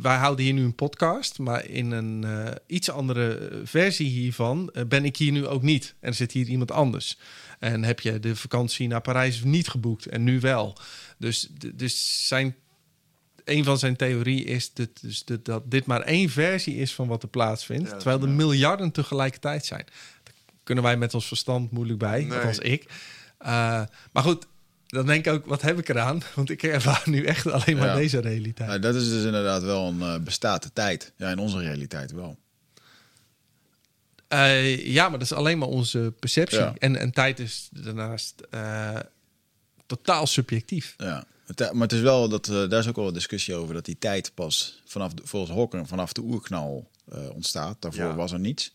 [0.00, 1.38] wij houden hier nu een podcast...
[1.38, 5.94] maar in een eh, iets andere versie hiervan ben ik hier nu ook niet.
[6.00, 7.18] En er zit hier iemand anders.
[7.58, 10.76] En heb je de vakantie naar Parijs niet geboekt en nu wel.
[11.18, 12.54] Dus, dus zijn
[13.48, 17.08] een van zijn theorie is dat, dus dat, dat dit maar één versie is van
[17.08, 17.90] wat er plaatsvindt.
[17.90, 18.34] Ja, terwijl er ja.
[18.34, 19.84] miljarden tegelijkertijd zijn.
[20.68, 22.36] Kunnen wij met ons verstand moeilijk bij, Nee.
[22.36, 22.84] althans ik.
[23.42, 23.48] Uh,
[24.12, 24.46] maar goed,
[24.86, 26.22] dan denk ik ook, wat heb ik eraan?
[26.34, 27.94] Want ik ervaar nu echt alleen maar Ja.
[27.94, 28.68] deze realiteit.
[28.68, 31.12] Nou, dat is dus inderdaad wel een eh, bestaande tijd.
[31.16, 32.38] Ja, in onze realiteit wel.
[34.28, 36.58] Eh, ja, maar dat is alleen maar onze perceptie.
[36.58, 36.74] Ja.
[36.78, 38.96] En, en tijd is daarnaast eh,
[39.86, 40.94] totaal subjectief.
[40.96, 41.24] Ja.
[41.56, 43.84] Eh, maar het is wel dat eh, daar is ook wel een discussie over dat
[43.84, 47.76] die tijd pas vanaf de, volgens Hawking vanaf de oerknal eh, ontstaat.
[47.82, 48.14] Daarvoor Ja.
[48.14, 48.74] was er niets.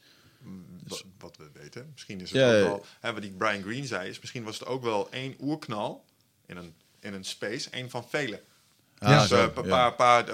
[0.88, 1.90] Wat, wat we weten.
[1.94, 2.86] Misschien is het Ja, ook wel...
[3.00, 6.06] Hè, wat die Brian Green zei, is misschien was het ook wel één oerknal
[6.46, 7.70] in een, in een space.
[7.70, 8.42] één van vele.
[9.00, 9.48] Ah, dus, zo, ja.
[9.48, 10.26] pa- paar, paar,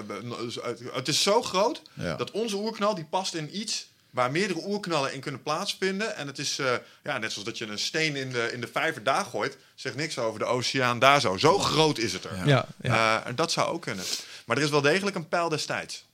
[0.42, 0.58] dus
[0.92, 2.16] het- is zo groot Ja.
[2.16, 6.16] dat onze oerknal die past in iets waar meerdere oerknallen in kunnen plaatsvinden.
[6.16, 8.66] En het is eh, ja, net zoals dat je een steen in de, in de
[8.66, 9.56] vijver daar gooit.
[9.74, 11.36] Zegt niks over de oceaan daar zo.
[11.36, 12.46] Zo groot is het er.
[12.46, 13.20] Ja, ja.
[13.22, 14.04] Eh, en dat zou ook kunnen.
[14.46, 16.04] Maar er is wel degelijk een pijl destijds.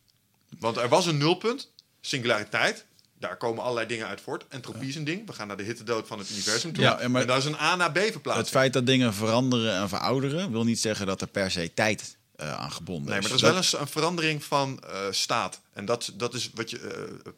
[0.58, 2.84] Want er was een nulpunt, singulariteit.
[3.18, 4.44] Daar komen allerlei dingen uit voort.
[4.48, 5.26] Entropie is een ding.
[5.26, 6.84] We gaan naar de hittedood van het universum toe.
[6.84, 8.36] Ja, maar- en daar is een A naar B verplaatsing.
[8.46, 12.16] Het feit dat dingen veranderen en verouderen wil niet zeggen dat er per se tijd
[12.36, 13.20] eh, aan gebonden Nee, is.
[13.20, 15.60] maar dat is wel eens een verandering van eh, staat.
[15.72, 16.78] En dat, dat is wat je.
[16.78, 17.32] eh,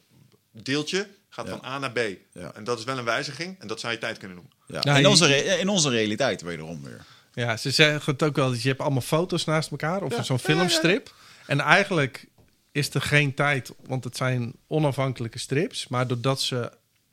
[0.51, 1.51] deeltje gaat Ja.
[1.51, 1.99] van A naar B.
[2.33, 2.51] Ja.
[2.53, 3.55] En dat is wel een wijziging.
[3.59, 4.53] En dat zou je tijd kunnen noemen.
[4.67, 4.79] Ja.
[4.93, 7.05] Ja, in, onze in onze realiteit wederom weer.
[7.33, 8.49] Ja, ze zeggen het ook wel.
[8.49, 10.59] dat Je hebt allemaal foto's naast elkaar of Ja, zo'n ja, ja, ja.
[10.59, 11.13] filmstrip.
[11.45, 12.25] En eigenlijk
[12.79, 15.87] is er geen tijd, want het zijn onafhankelijke strips.
[15.87, 16.71] Maar doordat ze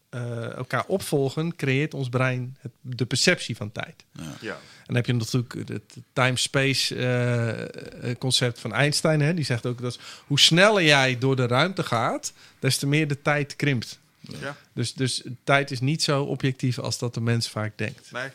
[0.08, 4.04] eh, elkaar opvolgen, creëert ons brein het, de perceptie van tijd.
[4.40, 4.52] Ja.
[4.52, 9.20] En dan heb je natuurlijk het time-space eh, eh, concept van Einstein.
[9.20, 9.34] Hè?
[9.34, 13.22] Die zegt ook dat hoe sneller jij door de ruimte gaat, des te meer de
[13.22, 13.98] tijd krimpt.
[14.20, 14.56] ja.
[14.72, 18.12] Dus, dus tijd is niet zo objectief als dat de mens vaak denkt.
[18.12, 18.28] Nee.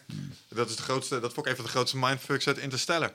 [0.48, 1.20] Dat is de grootste.
[1.20, 3.14] Dat vond ik even de grootste mindfucks uit Interstellar.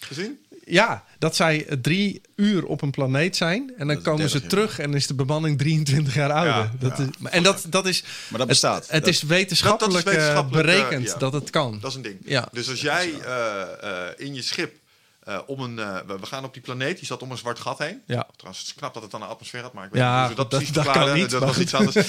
[0.00, 0.38] Gezien?
[0.64, 3.72] Ja, dat zij drie uur op een planeet zijn.
[3.76, 4.48] En dan komen 30 ze jaar.
[4.48, 6.54] terug en is de bemanning 23 jaar ouder.
[6.54, 7.04] Ja, dat ja.
[7.04, 8.04] Is, en dat, dat is.
[8.28, 8.82] Maar dat bestaat.
[8.82, 11.18] Het, het Dat- is wetenschappelijk, Dat- dat is wetenschappelijk, eh, eh, berekend ja.
[11.18, 11.78] dat het kan.
[11.80, 12.18] Dat is een ding.
[12.24, 12.48] Ja.
[12.52, 14.74] Dus als jij eh, eh, in je schip
[15.20, 18.02] eh, om een, we, gaan op die planeet, die zat om een zwart gat heen.
[18.06, 18.26] Ja.
[18.36, 20.26] Trouwens, het is knap dat het dan een atmosfeer had, maar ik weet Ja, niet
[20.26, 21.94] hoe dat, dat- precies dat niet, Dat maar was iets anders.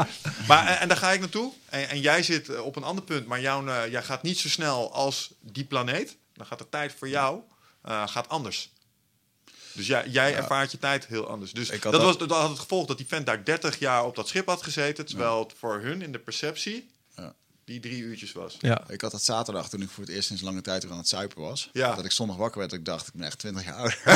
[0.48, 1.52] Maar, en, en daar ga ik naartoe.
[1.68, 4.48] En, en jij zit op een ander punt, maar jouw, eh, jij gaat niet zo
[4.48, 6.16] snel als die planeet.
[6.34, 7.40] Dan gaat de tijd voor jou
[7.82, 8.70] eh, gaat anders.
[9.72, 11.52] Dus jij, jij ervaart je tijd heel anders.
[11.52, 14.14] Dus dat, had was, dat- had het gevolg dat die vent daar 30 jaar op
[14.16, 15.06] dat schip had gezeten.
[15.06, 16.90] Terwijl het voor hun in de perceptie.
[17.72, 18.56] Die drie uurtjes was.
[18.60, 18.80] Ja.
[18.88, 21.08] Ik had dat zaterdag toen ik voor het eerst sinds lange tijd weer aan het
[21.08, 21.68] zuipen was.
[21.72, 21.94] Ja.
[21.94, 22.70] Dat ik zondag wakker werd.
[22.70, 23.98] Dat ik dacht, ik ben echt 20 jaar ouder.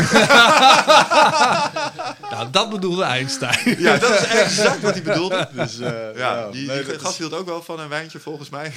[2.30, 3.80] Nou, dat bedoelde Einstein.
[3.82, 5.48] Ja, dat is exact wat hij bedoelde.
[5.52, 8.48] Dus, eh, Ja, die, nee, die is- gast hield ook wel van een wijntje, volgens
[8.48, 8.72] mij.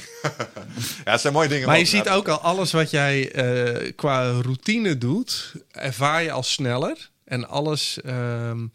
[1.04, 1.66] ja, het zijn mooie dingen.
[1.66, 6.52] Maar je ziet ook al, alles wat jij eh, qua routine doet, ervaar je als
[6.52, 7.08] sneller.
[7.24, 8.66] En alles ehm,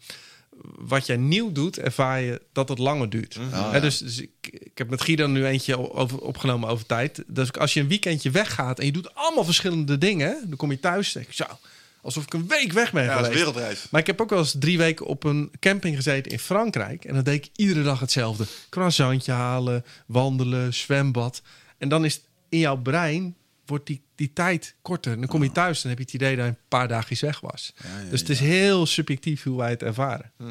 [0.78, 3.34] wat jij nieuw doet, ervaar je dat het langer duurt.
[3.34, 3.80] Hè, ja.
[3.80, 7.22] dus dus ik, ik heb met Guido nu eentje over, opgenomen over tijd.
[7.26, 10.80] Dus als je een weekendje weggaat en je doet allemaal verschillende dingen, dan kom je
[10.80, 11.58] thuis en denk je, zo,
[12.02, 13.44] alsof ik een week weg ben Ja, dat is geweest.
[13.44, 13.86] wereldreis.
[13.90, 17.04] Maar ik heb ook wel eens drie weken op een camping gezeten in Frankrijk.
[17.04, 18.44] En dan deed ik iedere dag hetzelfde.
[18.70, 21.42] Croissantje halen, wandelen, zwembad.
[21.78, 23.36] En dan is het in jouw brein,
[23.66, 25.12] wordt die, die tijd korter.
[25.12, 27.20] En dan kom je thuis en heb je het idee dat je een paar dagjes
[27.20, 27.72] weg was.
[27.82, 30.32] Ja, ja, dus het is heel subjectief hoe wij het ervaren.
[30.38, 30.46] Ah,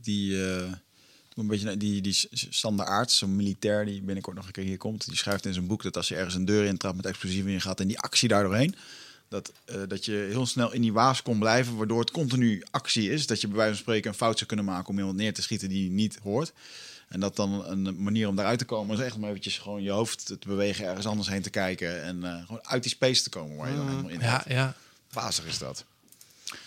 [0.00, 0.72] die, eh,
[1.34, 2.16] een beetje, naar- die, die
[2.50, 5.66] Sander Aarts, zo'n militair die binnenkort nog een keer hier komt, die schrijft in zijn
[5.66, 8.28] boek dat als je ergens een deur intrapt met explosieven in gaat en die actie
[8.28, 8.74] daar doorheen,
[9.28, 13.10] dat, eh, dat je heel snel in die waas kon blijven, waardoor het continu actie
[13.10, 13.26] is.
[13.26, 15.42] Dat je bij wijze van spreken een fout zou kunnen maken om iemand neer te
[15.42, 16.52] schieten die je niet hoort.
[17.14, 19.90] En dat dan een manier om daaruit te komen is echt om eventjes gewoon je
[19.90, 23.28] hoofd te bewegen, ergens anders heen te kijken en eh, gewoon uit die space te
[23.28, 24.52] komen waar je dan helemaal in Ja, zit.
[24.52, 24.74] ja.
[25.12, 25.84] Wazig is dat.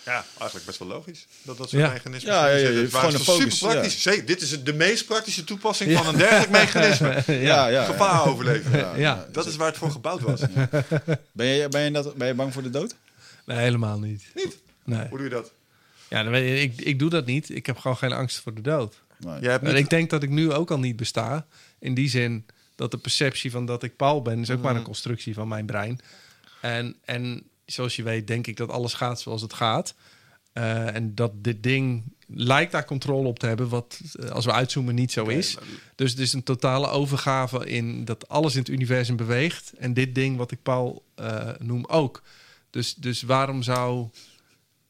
[0.06, 1.26] Ja, eigenlijk best wel logisch.
[1.42, 1.90] Dat dat soort Ja.
[1.92, 2.62] mechanismen Ja, zijn.
[2.74, 4.02] ja, ja, gewoon een super focus, praktisch.
[4.02, 7.24] Zeker, dit is de meest praktische toepassing van een dergelijk mechanisme.
[7.48, 7.86] Ja, ja.
[7.86, 8.78] Gevaar overleven.
[8.78, 9.28] Ja, Ja.
[9.32, 10.42] Dat is waar het voor gebouwd was.
[11.32, 12.96] Ben je, ben, je dat, ben je bang voor de dood?
[13.46, 14.24] Nee, helemaal niet.
[14.36, 14.58] Niet?
[14.84, 15.08] Nee.
[15.08, 15.52] Hoe doe je dat?
[16.10, 17.50] Ja, dan weet je, ik, ik doe dat niet.
[17.50, 18.96] Ik heb gewoon geen angst voor de dood.
[19.20, 19.42] Nee.
[19.42, 19.84] Jij hebt En niet...
[19.84, 21.48] ik denk dat ik nu ook al niet besta.
[21.80, 22.46] In die zin
[22.76, 24.40] dat de perceptie van dat ik Paul ben...
[24.40, 26.00] is ook maar een constructie van mijn brein.
[26.62, 29.96] En, en zoals je weet denk ik dat alles gaat zoals het gaat.
[30.54, 33.70] Eh, en dat dit ding lijkt daar controle op te hebben...
[33.70, 35.58] wat eh, als we uitzoomen niet zo is.
[35.96, 39.74] Dus het is een totale overgave in dat alles in het universum beweegt.
[39.78, 42.24] En dit ding wat ik Paul eh, noem ook.
[42.70, 44.08] Dus, dus waarom zou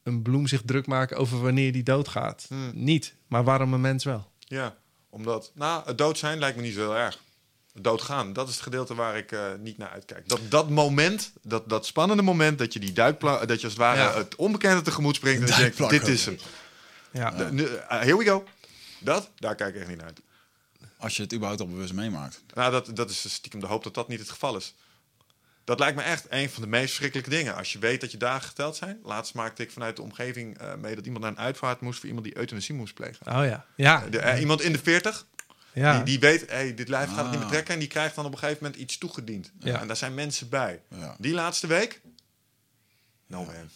[0.04, 2.45] een bloem zich druk maken over wanneer die doodgaat?
[2.49, 2.72] Hmm.
[2.74, 3.16] Niet.
[3.28, 4.32] Maar waarom een mens wel?
[4.40, 4.76] Ja,
[5.10, 5.52] omdat...
[5.54, 7.20] Nou, het dood zijn lijkt me niet zo heel erg.
[7.74, 10.30] Het doodgaan, dat is het gedeelte waar ik eh, niet naar uitkijk.
[10.30, 12.58] Dat, dat moment, dat, dat spannende moment...
[12.58, 14.14] dat je die duikpla dat je als het ware Ja.
[14.14, 15.41] het onbekende tegemoet springt...
[15.41, 16.38] en dat je denkt, dit is hem.
[17.12, 17.32] Ja.
[17.32, 18.44] De- nu, eh, here we go.
[18.99, 20.22] Dat, daar kijk ik echt niet naar uit.
[20.98, 22.41] Als je het überhaupt al bewust meemaakt.
[22.54, 24.74] Nou, dat, dat is stiekem de hoop dat dat niet het geval is.
[25.68, 27.56] Dat lijkt me echt een van de meest verschrikkelijke dingen.
[27.56, 28.99] Als je weet dat je dagen geteld zijn.
[29.03, 32.07] Laatst maakte ik vanuit de omgeving eh, mee dat iemand naar een uitvaart moest voor
[32.07, 33.27] iemand die euthanasie moest plegen.
[33.38, 33.65] Oh ja.
[33.76, 34.03] Ja.
[34.10, 35.26] De, eh, iemand in de 40,
[35.73, 35.95] ja.
[35.95, 37.49] die, die weet, hey, dit lijf gaat het niet meer Ah.
[37.52, 37.73] trekken.
[37.73, 39.52] En die krijgt dan op een gegeven moment iets toegediend.
[39.60, 39.80] Ja.
[39.81, 40.81] En daar zijn mensen bij.
[40.89, 41.15] Ja.
[41.19, 42.02] Die laatste week?
[43.27, 43.69] No man.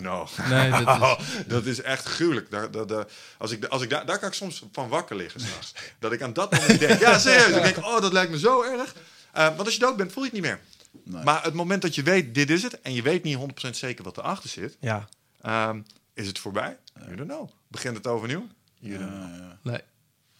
[0.00, 0.28] No.
[0.48, 0.80] Nee, dat
[1.18, 2.50] is- dat is echt gruwelijk.
[2.50, 3.06] Daar, daar, daar-
[3.38, 5.74] als ik, als ik daar, daar kan ik soms van wakker liggen s'nachts.
[5.98, 7.56] dat ik aan dat moment denk, ja serieus.
[7.56, 8.94] Ik denk, oh dat lijkt me zo erg.
[9.32, 10.60] Eh, want als je dood bent, voel je het niet meer.
[11.04, 11.22] Nee.
[11.24, 12.80] Maar het moment dat je weet, dit is het.
[12.80, 14.76] En je weet niet 100% zeker wat erachter zit.
[14.80, 15.08] ja.
[15.40, 15.80] ehm,
[16.14, 16.76] is het voorbij?
[17.04, 17.50] You don't know.
[17.68, 18.46] Begint het overnieuw?
[18.78, 19.50] You don't know.
[19.62, 19.80] Nee.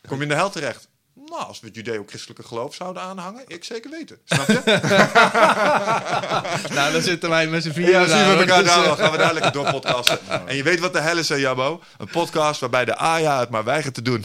[0.06, 0.88] Kom je in de hel terecht?
[1.14, 4.18] Nou, als we het judeo-christelijke geloof zouden aanhangen, ik zeker weten.
[4.24, 4.60] Snap je?
[6.74, 8.96] Nou, dan zitten wij met z'n vieren Ja, zien we elkaar Dus, daar.
[8.96, 10.18] Gaan we daar lekker door podcasten.
[10.46, 11.82] En je weet wat de hel is, hè, Jabbo?
[11.98, 14.24] Een podcast waarbij de AJA het maar weigert te doen.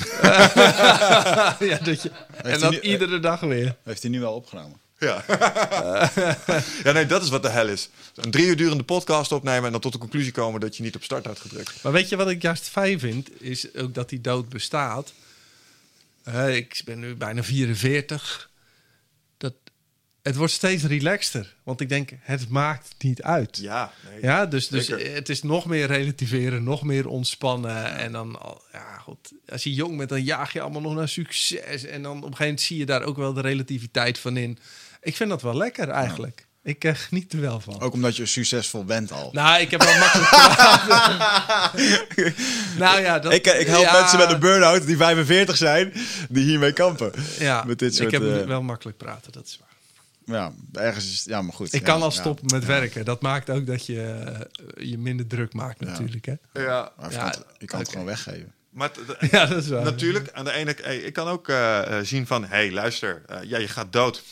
[1.60, 2.12] ja, dat je,
[2.44, 3.76] en nu- iedere dag weer.
[3.84, 4.80] Heeft hij nu wel opgenomen?
[5.00, 5.24] Ja.
[6.84, 7.90] ja, nee, dat is wat de hel is.
[8.16, 10.96] Een drie uur durende podcast opnemen en dan tot de conclusie komen dat je niet
[10.96, 11.84] op start had gedrukt.
[11.84, 13.42] Maar weet je wat ik juist fijn vind?
[13.42, 15.14] Is ook dat die dood bestaat.
[16.48, 18.50] Ik ben nu bijna 44.
[19.38, 19.54] Dat,
[20.22, 21.56] het wordt steeds relaxter.
[21.64, 23.58] Want ik denk, het maakt niet uit.
[23.58, 24.22] Ja, nee.
[24.22, 25.14] Ja, dus, dus Zeker.
[25.14, 27.96] het is nog meer relativeren, nog meer ontspannen.
[27.98, 28.40] En dan,
[28.72, 31.84] ja, goed, als je jong bent, dan jaag je allemaal nog naar succes.
[31.84, 34.58] En dan op een gegeven moment zie je daar ook wel de relativiteit van in.
[35.02, 36.46] Ik vind dat wel lekker eigenlijk.
[36.64, 37.82] Ik eh, geniet er wel van.
[37.82, 39.30] Ook omdat je succesvol bent al.
[39.32, 41.80] Nou, ik heb wel makkelijk praten.
[42.78, 45.94] nou ja, dat, ik, ik help ja, mensen met een burn-out die 45 zijn,
[46.30, 47.12] die hiermee kampen.
[47.40, 49.66] Ja, met dit soort, ik heb eh, wel makkelijk praten, dat is waar.
[50.38, 51.74] Ja, ergens is Ja, maar goed.
[51.74, 52.14] Ik ja, kan al ja.
[52.22, 53.06] stoppen met werken.
[53.06, 54.02] Dat maakt ook dat je
[54.78, 56.26] eh, je minder druk maakt natuurlijk.
[56.26, 56.34] Hè?
[56.54, 57.98] Ja, Maar je Ja, kan het, je kan het oké.
[57.98, 58.54] gewoon weggeven.
[58.70, 59.84] maar t- t- Ja, dat is waar.
[59.84, 63.22] natuurlijk, aan de ene hey, ik kan ook eh, eh, zien van, hé, hey, luister,
[63.28, 64.24] eh, ja, je gaat dood.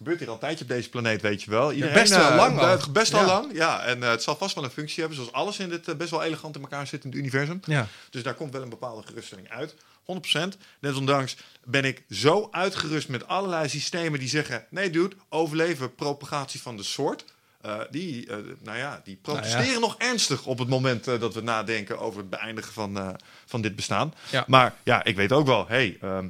[0.00, 1.72] Gebeurt hier al een tijdje op deze planeet, weet je wel.
[1.72, 2.78] Iedereen, best wel eh, lang al.
[2.92, 3.26] Best wel Ja.
[3.26, 3.82] lang, ja.
[3.82, 6.10] En eh, het zal vast wel een functie hebben, zoals alles in dit eh, best
[6.10, 7.60] wel elegant in elkaar zit in het universum.
[7.64, 7.86] Ja.
[8.10, 9.74] Dus daar komt wel een bepaalde geruststelling uit.
[10.04, 10.56] 100%.
[10.80, 14.64] Desondanks ben ik zo uitgerust met allerlei systemen die zeggen...
[14.70, 17.24] nee dude, overleven propagatie van de soort.
[17.60, 18.28] Eh, die,
[18.62, 22.30] nou ja, die protesteren Nou nog ernstig op het moment dat we nadenken over het
[22.30, 23.16] beëindigen van,
[23.46, 24.14] van dit bestaan.
[24.30, 24.44] Ja.
[24.46, 26.26] Maar ja, ik weet ook wel, hey, ehm,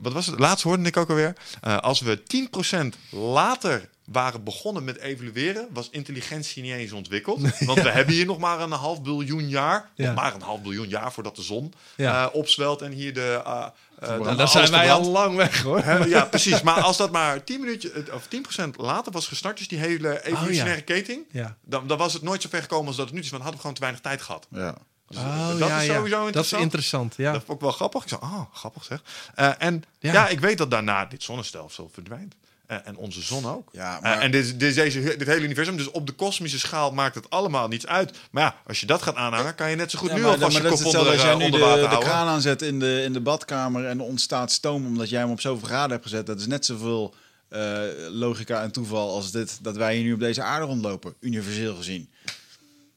[0.00, 0.38] wat was het?
[0.38, 1.36] Laatst hoorde ik ook alweer.
[1.60, 7.40] eh, als we 10% later waren begonnen met evalueren, was intelligentie niet eens ontwikkeld.
[7.60, 9.90] Want we hebben hier nog maar een half biljoen jaar.
[9.94, 10.06] Ja.
[10.06, 12.22] Nog maar een half biljoen jaar voordat de zon Ja.
[12.28, 13.42] eh, opzwelt en hier de.
[13.44, 13.66] eh,
[13.98, 15.82] eh, Nou, dan zijn wij al lang weg hoor.
[15.82, 16.62] Hè, ja, precies.
[16.62, 20.24] Maar als dat maar 10 minuutjes eh, of 10% later was gestart, dus die hele
[20.26, 21.56] evolutionaire keten, Ja.
[21.64, 23.30] dan, dan was het nooit zo ver gekomen als dat het nu is.
[23.30, 24.46] Want hadden we gewoon te weinig tijd gehad.
[24.50, 24.74] Ja.
[25.08, 25.94] Dus, Oh, dat ja, is ja.
[25.94, 26.62] sowieso Dat is interessant.
[26.62, 27.32] interessant, ja.
[27.32, 28.02] Dat vond ik wel grappig.
[28.02, 29.02] Ik zei, oh, grappig zeg.
[29.34, 30.12] Eh, en Ja.
[30.12, 30.28] ja.
[30.28, 32.34] ik weet dat daarna dit zonnestelsel verdwijnt.
[32.66, 33.68] Eh, en onze zon ook.
[33.72, 36.90] Ja, Eh, maar- en dit, dit, deze, dit hele universum, dus op de kosmische schaal
[36.92, 38.18] maakt het allemaal niets uit.
[38.30, 40.40] Maar ja, als je dat gaat aanhangen, kan je net zo goed Ja, nu alvast
[40.62, 42.08] maar je kop onder, als jij eh, nu onder de, water de houden.
[42.08, 45.40] kraan aanzet in de, in de badkamer en er ontstaat stoom omdat jij hem op
[45.40, 46.26] zoveel graden hebt gezet.
[46.26, 47.14] Dat is net zoveel
[47.48, 47.78] eh,
[48.10, 52.10] logica en toeval als dit dat wij hier nu op deze aarde rondlopen, universeel gezien.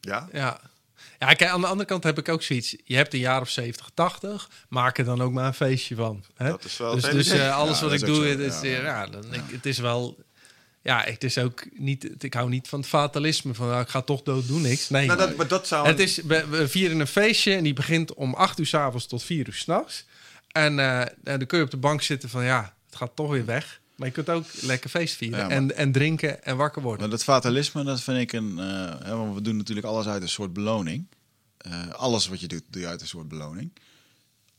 [0.02, 0.28] Ja?
[0.32, 0.60] Ja.
[1.22, 2.76] Ja, kijk, aan de andere kant heb ik ook zoiets.
[2.84, 4.50] Je hebt een jaar of 70, 80.
[4.70, 6.24] Maak er dan ook maar een feestje van.
[6.36, 6.50] Hè?
[6.50, 8.78] Dat is wel dus dus eh, alles Ja, wat ik doe, zo, het is, ja.
[8.78, 10.18] eh, ja, dan, Ik, het is wel...
[10.82, 12.24] Ja, het is ook niet...
[12.24, 13.54] Ik hou niet van het fatalisme.
[13.54, 14.90] Van, nou, ik ga toch dood, doe niks.
[14.90, 15.06] Nee.
[15.06, 15.88] Nou, dat, maar dat zou...
[15.88, 19.24] Het is, we, we vieren een feestje en die begint om 8 uur s'avonds tot
[19.24, 20.06] 4 uur s'nachts.
[20.52, 23.30] En eh, en dan kun je op de bank zitten van ja, het gaat toch
[23.30, 23.81] weer weg.
[24.02, 27.02] Maar je kunt ook lekker feest vieren Ja, maar- en, en drinken en wakker worden.
[27.02, 28.60] Maar dat fatalisme, dat vind ik een.
[28.60, 31.08] eh, hè, want we doen natuurlijk alles uit een soort beloning.
[31.58, 33.72] Eh, alles wat je doet, doe je uit een soort beloning.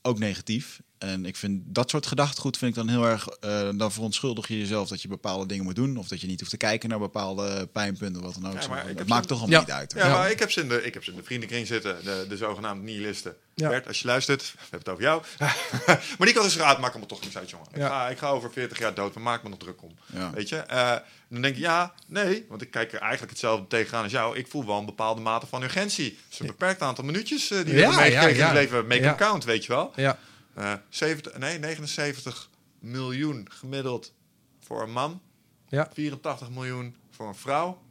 [0.03, 0.81] Ook negatief.
[1.03, 3.29] En ik vind dat soort gedachtegoed vind ik dan heel erg.
[3.29, 5.97] eh, dan verontschuldig je jezelf dat je bepaalde dingen moet doen.
[5.97, 8.61] Of dat je niet hoeft te kijken naar bepaalde pijnpunten, wat dan ook.
[8.63, 9.65] Ja, maar ik het heb maakt toch allemaal Ja.
[9.67, 9.93] niet uit.
[9.97, 10.13] Ja, Ja.
[10.13, 12.37] maar ik heb ze in de, ik heb ze in de vriendenkring zitten, de, de
[12.37, 13.37] zogenaamde nihilisten.
[13.55, 13.69] Ja.
[13.69, 15.23] Bert, als je luistert, we hebben het over jou.
[16.19, 17.67] maar die kan dus raad, maak me toch niks uit, jongen.
[17.75, 17.81] Ja.
[17.85, 19.91] Ik, ga, ik ga over 40 jaar dood, maar maak me nog druk om.
[20.07, 20.31] Ja.
[20.31, 20.57] Weet je?
[20.57, 20.97] Eh,
[21.29, 24.37] dan denk je, ja, nee, want ik kijk er eigenlijk hetzelfde tegenaan als jou.
[24.37, 26.05] Ik voel wel een bepaalde mate van urgentie.
[26.25, 28.51] Het is een beperkt aantal minuutjes eh, die we Ja, hebben meegekregen ja, ja.
[28.51, 28.87] in het leven.
[28.87, 29.07] Make Ja.
[29.15, 29.93] them count, weet je wel.
[29.97, 30.19] Ja,
[30.55, 34.13] Eh 70, nee, 79 miljoen gemiddeld
[34.61, 35.21] voor een man.
[35.69, 35.89] ja.
[35.93, 37.83] 84 miljoen voor een vrouw.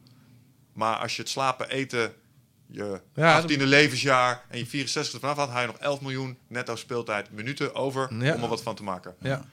[0.74, 2.14] Maar als je het slapen, eten,
[2.68, 6.76] je Ja, 18e levensjaar en je 64 vanaf had, had je nog 11 miljoen netto
[6.76, 8.34] speeltijd minuten over Ja.
[8.36, 9.16] om er wat van te maken.
[9.22, 9.46] ja.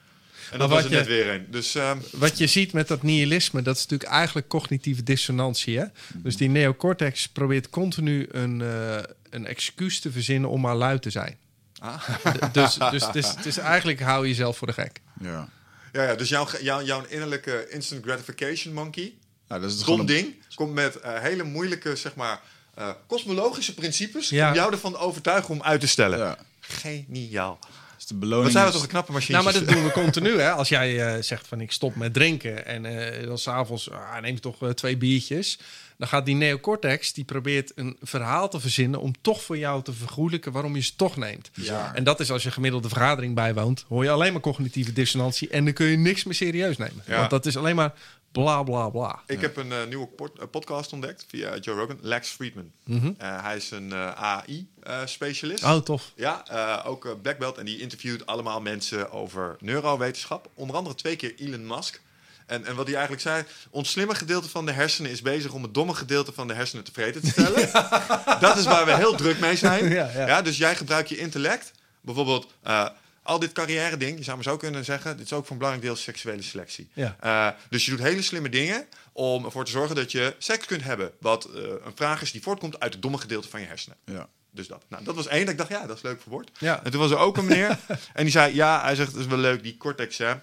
[0.51, 1.45] En dat was er net weer een.
[1.49, 5.77] Dus ehm, Wat je ziet met dat nihilisme, dat is natuurlijk eigenlijk cognitieve dissonantie.
[5.77, 5.85] Hè?
[6.13, 8.97] Dus die neocortex probeert continu een, eh,
[9.29, 11.37] een excuus te verzinnen om maar lui te zijn.
[11.79, 12.03] Ah.
[12.51, 15.01] Dus dus het, is, het is eigenlijk hou je jezelf voor de gek.
[15.21, 15.49] Ja.
[15.91, 19.13] ja, ja, dus jouw, jouw, jouw innerlijke instant gratification monkey,
[19.47, 22.41] Nou, dat is het dom ding, komt met eh, hele moeilijke, zeg maar,
[22.73, 24.47] eh, kosmologische principes Ja.
[24.49, 26.17] om jou ervan te overtuigen om uit te stellen.
[26.19, 26.37] Ja.
[26.59, 27.59] Geniaal.
[27.95, 28.43] Dus de beloning.
[28.43, 29.31] Wat zijn we is- toch een knappe machine?
[29.41, 30.39] Nou, maar dat doen we continu.
[30.39, 30.51] Hè?
[30.51, 34.33] Als jij eh, zegt van ik stop met drinken en eh dan s'avonds ah, neem
[34.33, 35.59] je toch twee biertjes.
[35.99, 39.93] Dan gaat die neocortex, die probeert een verhaal te verzinnen om toch voor jou te
[39.93, 41.49] vergoelijken waarom je ze toch neemt.
[41.53, 41.95] Ja.
[41.95, 45.63] En dat is als je gemiddelde vergadering bijwoont, hoor je alleen maar cognitieve dissonantie en
[45.65, 47.03] dan kun je niks meer serieus nemen.
[47.07, 47.17] Ja.
[47.17, 47.93] Want dat is alleen maar
[48.31, 49.19] bla bla bla.
[49.27, 52.71] Ik heb een eh, nieuwe pod- eh, podcast ontdekt via Joe Rogan, Lex Friedman.
[53.17, 55.63] Eh, hij is een AI-specialist.
[55.63, 56.11] Oh, tof.
[56.15, 56.43] Ja,
[56.85, 57.57] ook Black Belt.
[57.57, 60.49] En die interviewt allemaal mensen over neurowetenschap.
[60.53, 62.01] Onder andere twee keer Elon Musk.
[62.49, 65.63] En, en wat hij eigenlijk zei, ons slimme gedeelte van de hersenen is bezig om
[65.63, 67.69] het domme gedeelte van de hersenen tevreden te stellen.
[68.45, 69.89] Dat is waar we heel druk mee zijn.
[69.89, 70.41] Ja, ja.
[70.41, 71.71] dus jij gebruikt je intellect.
[72.01, 72.87] Bijvoorbeeld eh,
[73.23, 75.57] al dit carrière ding, je zou maar zo kunnen zeggen, dit is ook voor een
[75.57, 76.89] belangrijk deel seksuele selectie.
[76.93, 77.15] Ja.
[77.19, 80.83] Eh, dus je doet hele slimme dingen om ervoor te zorgen dat je seks kunt
[80.83, 81.11] hebben.
[81.19, 83.97] Wat eh, een vraag is die voortkomt uit het domme gedeelte van je hersenen.
[84.05, 84.27] Ja.
[84.51, 84.83] Dus dat.
[84.87, 85.41] Nou, dat was één.
[85.41, 86.49] Dat ik dacht, ja, dat is leuk verwoord.
[86.59, 86.83] Ja.
[86.83, 87.77] En toen was er ook een meneer.
[88.13, 90.33] en die zei, ja, hij zegt, het is wel leuk, die cortex, hè.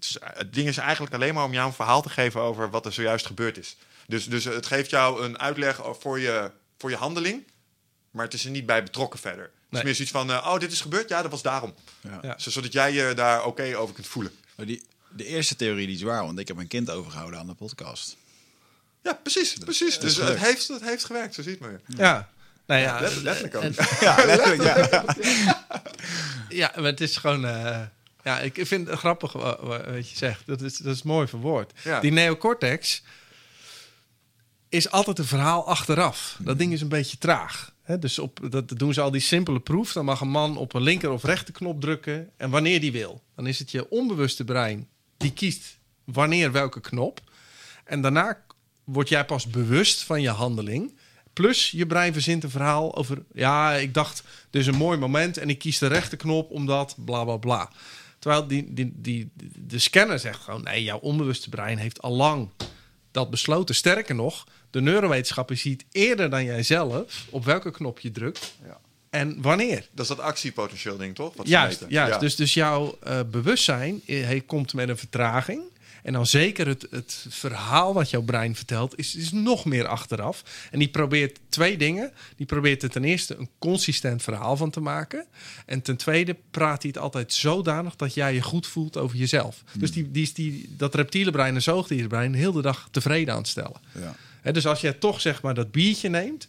[0.00, 2.70] Het, is, het ding is eigenlijk alleen maar om jou een verhaal te geven over
[2.70, 3.76] wat er zojuist gebeurd is.
[4.06, 7.42] Dus, dus het geeft jou een uitleg voor je, voor je handeling.
[8.10, 9.42] Maar het is er niet bij betrokken verder.
[9.68, 11.08] Het is meer zoiets van, eh, oh, dit is gebeurd?
[11.08, 11.74] Ja, dat was daarom.
[12.00, 12.18] Ja.
[12.22, 12.34] Ja.
[12.38, 14.32] Zodat jij je daar oké over kunt voelen.
[14.56, 17.46] Maar die, de eerste theorie die is waar, want ik heb een kind overgehouden aan
[17.46, 18.16] de podcast.
[19.02, 19.52] Ja, precies.
[19.52, 19.88] precies.
[19.88, 20.40] is Dus het gelukt.
[20.44, 21.80] heeft, het heeft gewerkt, zo ziet men.
[21.96, 22.28] Ja.
[22.66, 23.62] Nou ja, Let- letterlijk ook.
[24.00, 24.62] Ja, letterlijk.
[24.62, 25.04] Ja.
[26.48, 27.46] Ja, maar het is gewoon.
[27.46, 27.80] eh,
[28.24, 30.46] ja, ik vind het grappig wa- wa- wat je zegt.
[30.46, 31.72] Dat is, dat is mooi verwoord.
[31.84, 32.00] Ja.
[32.00, 33.02] Die neocortex
[34.68, 36.36] is altijd een verhaal achteraf.
[36.38, 37.72] Dat ding is een beetje traag.
[38.00, 39.92] Dus op, dat dat doen ze al die simpele proef.
[39.92, 42.30] Dan mag een man op een linker of rechterknop drukken.
[42.36, 43.22] En wanneer die wil.
[43.36, 47.20] Dan is het je onbewuste brein die kiest wanneer welke knop.
[47.84, 48.42] En daarna
[48.84, 50.98] word jij pas bewust van je handeling.
[51.32, 53.22] Plus je brein verzint een verhaal over...
[53.32, 57.24] ja, ik dacht, dit is een mooi moment en ik kies de rechterknop omdat bla
[57.24, 57.70] bla bla.
[58.20, 60.62] Terwijl die, die, die, de scanner zegt gewoon...
[60.62, 62.50] nee, jouw onbewuste brein heeft al lang
[63.10, 63.74] dat besloten.
[63.74, 67.26] Sterker nog, de neurowetenschapper ziet eerder dan jij zelf...
[67.30, 68.80] op welke knop je drukt Ja.
[69.10, 69.88] en wanneer.
[69.92, 71.34] Dat is dat actiepotentieel ding, toch?
[71.34, 71.84] Wat Juist.
[71.88, 72.18] Ja.
[72.18, 75.62] Dus, dus jouw eh, bewustzijn eh, hij komt met een vertraging.
[76.02, 80.42] En dan zeker het, het verhaal wat jouw brein vertelt, is, is nog meer achteraf.
[80.70, 82.12] En die probeert twee dingen.
[82.36, 85.26] Die probeert er ten eerste een consistent verhaal van te maken.
[85.66, 89.64] En ten tweede praat hij het altijd zodanig dat jij je goed voelt over jezelf.
[89.78, 93.40] Dus die, die is die, dat reptiele brein en zoogdierenbrein heel de dag tevreden aan
[93.40, 93.80] het stellen.
[93.98, 94.16] Ja.
[94.40, 96.48] Hè, dus als jij toch zeg maar dat biertje neemt,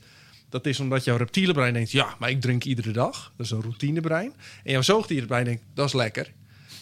[0.50, 3.34] dat is omdat jouw reptiele brein denkt: ja, maar ik drink iedere dag.
[3.36, 4.34] Dat is een routinebrein.
[4.64, 6.32] En jouw zoogdierenbrein denkt: dat is lekker.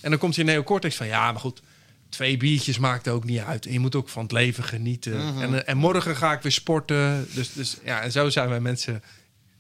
[0.02, 1.62] En dan komt je neocortex van: ja, maar goed,
[2.10, 3.66] twee biertjes maakt ook niet uit.
[3.66, 5.14] En je moet ook van het leven genieten.
[5.42, 7.28] en, eh, en morgen ga ik weer sporten.
[7.34, 9.04] Dus, dus ja, en zo zijn wij mensen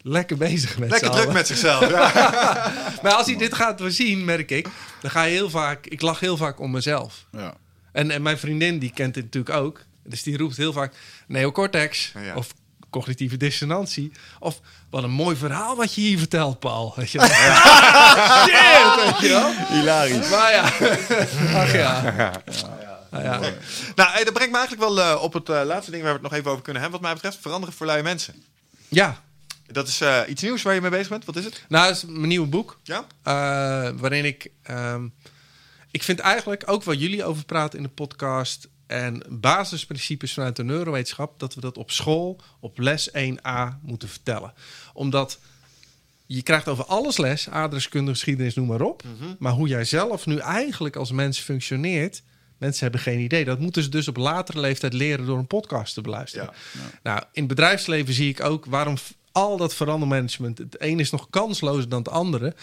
[0.02, 1.90] lekker bezig met Lekker druk met zichzelf.
[1.90, 2.12] Ja.
[3.04, 4.68] Maar als hij dit gaat zien, merk ik,
[5.02, 5.86] dan ga je heel vaak.
[5.86, 7.26] Ik lach heel vaak om mezelf.
[7.32, 7.54] Ja.
[7.92, 9.82] En, en mijn vriendin, die kent dit natuurlijk ook.
[10.04, 10.94] Dus die roept heel vaak
[11.28, 12.36] neocortex Ja.
[12.36, 12.54] of
[12.90, 14.11] cognitieve dissonantie.
[14.40, 14.60] Of
[14.90, 16.94] wat een mooi verhaal wat je hier vertelt, Paul.
[16.95, 17.28] Weet je wel?
[18.48, 19.52] Shit, weet je wel?
[19.80, 20.30] Hilarisch.
[20.30, 20.64] Maar ja,
[21.61, 22.32] ach ja.
[23.11, 23.40] Ah, ja.
[23.95, 26.20] nou, hey, dat brengt me eigenlijk wel eh, op het eh, laatste ding waar we
[26.20, 26.99] het nog even over kunnen hebben.
[27.02, 28.44] Wat mij betreft, veranderen voor lui mensen.
[28.88, 29.22] ja,
[29.68, 31.26] Dat is eh, iets nieuws waar je mee bezig bent.
[31.26, 31.64] Wat is het?
[31.68, 32.80] nou, dat is mijn nieuwe boek.
[32.84, 33.06] Ja?
[33.24, 34.52] eh, waarin ik...
[34.64, 35.07] ehm,
[35.91, 38.68] ik vind eigenlijk ook waar jullie over praten in de podcast...
[38.90, 41.40] en basisprincipes vanuit de neurowetenschap...
[41.40, 44.53] dat we dat op school op les 1a moeten vertellen.
[44.94, 45.40] Omdat
[46.26, 49.03] je krijgt over alles les, aardrijkskunde, geschiedenis, noem maar op.
[49.40, 52.22] Maar hoe jij zelf nu eigenlijk als mens functioneert...
[52.57, 53.45] mensen hebben geen idee.
[53.45, 56.49] Dat moeten ze dus op latere leeftijd leren door een podcast te beluisteren.
[56.74, 56.82] Ja.
[57.03, 58.95] Nou, in het bedrijfsleven zie ik ook waarom
[59.32, 60.57] al dat verandermanagement...
[60.57, 62.56] het een is nog kanslozer dan het andere...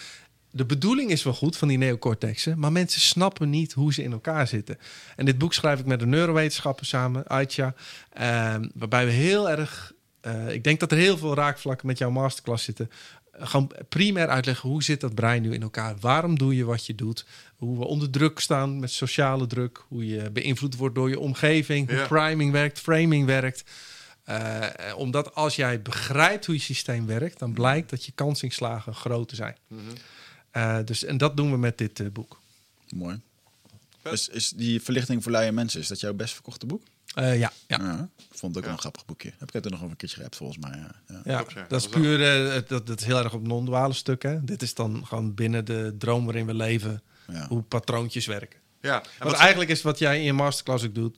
[0.57, 4.11] De bedoeling is wel goed van die neocortexen, maar mensen snappen niet hoe ze in
[4.11, 4.77] elkaar zitten.
[5.15, 7.73] En dit boek schrijf ik met een neurowetenschapper samen, Aitja,
[8.13, 12.09] ehm, waarbij we heel erg, eh, ik denk dat er heel veel raakvlakken met jouw
[12.09, 12.89] masterclass zitten.
[13.31, 15.95] Eh, Gewoon primair uitleggen hoe zit dat brein nu in elkaar?
[15.99, 17.25] Waarom doe je wat je doet?
[17.55, 21.87] Hoe we onder druk staan met sociale druk, hoe je beïnvloed wordt door je omgeving,
[21.89, 22.07] hoe Ja.
[22.07, 23.63] priming werkt, framing werkt.
[24.23, 24.59] Eh,
[24.95, 29.55] omdat als jij begrijpt hoe je systeem werkt, dan blijkt dat je kansinslagen groter zijn.
[30.57, 32.39] Eh, dus, en dat doen we met dit eh, boek.
[32.89, 33.19] Mooi.
[34.03, 36.83] Is, is die verlichting voor luie mensen, is dat jouw best verkochte boek?
[37.13, 37.77] Eh, ja, ja.
[37.77, 38.09] Ja.
[38.17, 39.33] Ik vond het ook wel een grappig boekje.
[39.37, 40.77] Heb ik het er nog een keertje geappt volgens mij.
[40.77, 40.91] Ja.
[41.07, 41.21] Ja.
[41.25, 41.45] ja.
[41.55, 41.65] Ja.
[41.67, 42.17] Dat is puur,
[42.67, 44.45] dat, dat is heel erg op non-duale stukken.
[44.45, 47.47] Dit is dan gewoon binnen de droom waarin we leven, Ja.
[47.47, 48.59] hoe patroontjes werken.
[48.81, 49.01] Ja.
[49.01, 51.17] En Want wat, eigenlijk is wat jij in je masterclass ook doet,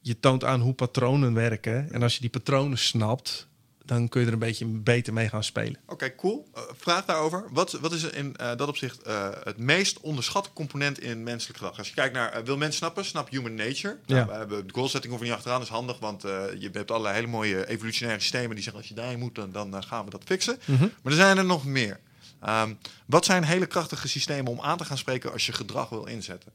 [0.00, 1.92] je toont aan hoe patronen werken.
[1.92, 3.46] En als je die patronen snapt,
[3.84, 5.76] dan kun je er een beetje beter mee gaan spelen.
[5.86, 6.48] Oké, cool.
[6.54, 7.44] Eh, vraag daarover.
[7.50, 11.78] Wat, wat is in eh, dat opzicht eh, het meest onderschatte component in menselijk gedrag?
[11.78, 13.04] Als je kijkt naar, wil mensen snappen?
[13.04, 13.98] Snap human nature.
[14.06, 14.14] Ja.
[14.14, 16.90] Nou, we hebben de goal setting over niet achteraan, dat is handig, want je hebt
[16.90, 20.10] allerlei hele mooie evolutionaire systemen die zeggen als je daarin moet, dan, dan gaan we
[20.10, 20.58] dat fixen.
[20.64, 20.80] Mhm.
[20.80, 22.00] Maar er zijn er nog meer.
[22.40, 22.74] Ehm,
[23.06, 26.52] wat zijn hele krachtige systemen om aan te gaan spreken als je gedrag wil inzetten?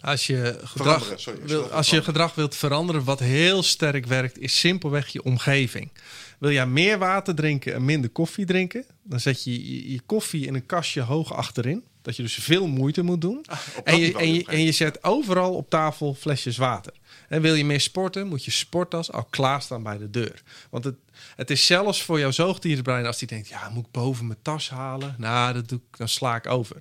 [0.00, 4.58] Als je gedrag, sorry, wil, als je gedrag wilt veranderen, wat heel sterk werkt, is
[4.58, 5.90] simpelweg je omgeving.
[6.38, 10.46] Wil jij meer water drinken en minder koffie drinken, dan zet je je, je koffie
[10.46, 11.84] in een kastje hoog achterin.
[12.02, 13.44] Dat je dus veel moeite moet doen.
[13.46, 16.92] Ah, en, je, en, je, en je zet overal op tafel flesjes water.
[17.28, 20.42] En wil je meer sporten, moet je sporttas al klaarstaan bij de deur.
[20.70, 20.94] Want het,
[21.36, 23.48] het is zelfs voor jouw zoogdierenbrein als die denkt...
[23.48, 25.14] ja, moet ik boven mijn tas halen?
[25.18, 26.76] Nou, dat doe ik, dan sla ik over.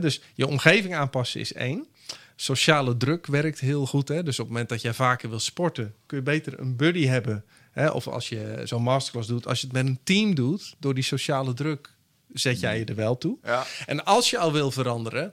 [0.00, 1.86] Dus je omgeving aanpassen is één.
[2.40, 4.08] Sociale druk werkt heel goed.
[4.08, 4.22] Hè?
[4.22, 5.94] Dus op het moment dat jij vaker wil sporten...
[6.06, 7.44] kun je beter een buddy hebben.
[7.70, 7.88] Hè?
[7.88, 9.46] Of als je zo'n masterclass doet...
[9.46, 10.74] als je het met een team doet...
[10.78, 11.94] door die sociale druk
[12.32, 13.38] zet jij je er wel toe.
[13.42, 13.66] Ja.
[13.86, 15.32] En als je al wil veranderen...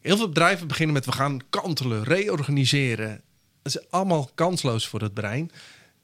[0.00, 3.22] Heel veel bedrijven beginnen met we gaan kantelen, reorganiseren.
[3.62, 5.50] Dat is allemaal kansloos voor het brein.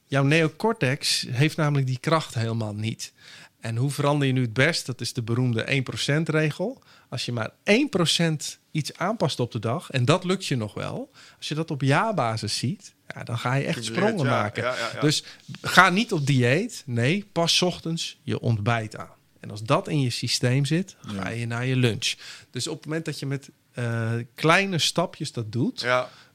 [0.07, 3.13] Jouw neocortex heeft namelijk die kracht helemaal niet.
[3.61, 4.87] En hoe verander je nu het best?
[4.87, 5.85] Dat is de beroemde
[6.21, 6.83] 1%-regel.
[7.09, 11.11] Als je maar 1% iets aanpast op de dag, en dat lukt je nog wel.
[11.39, 14.63] Als je dat op jaarbasis ziet, ja, dan ga je echt sprongen ja, maken.
[14.63, 15.01] ja.
[15.01, 15.25] Dus
[15.63, 16.83] ga niet op dieet.
[16.87, 19.19] Nee, pas ochtends je ontbijt aan.
[19.41, 22.15] En als dat in je systeem zit, ga je naar je lunch.
[22.51, 25.87] Dus op het moment dat je met eh, kleine stapjes dat doet,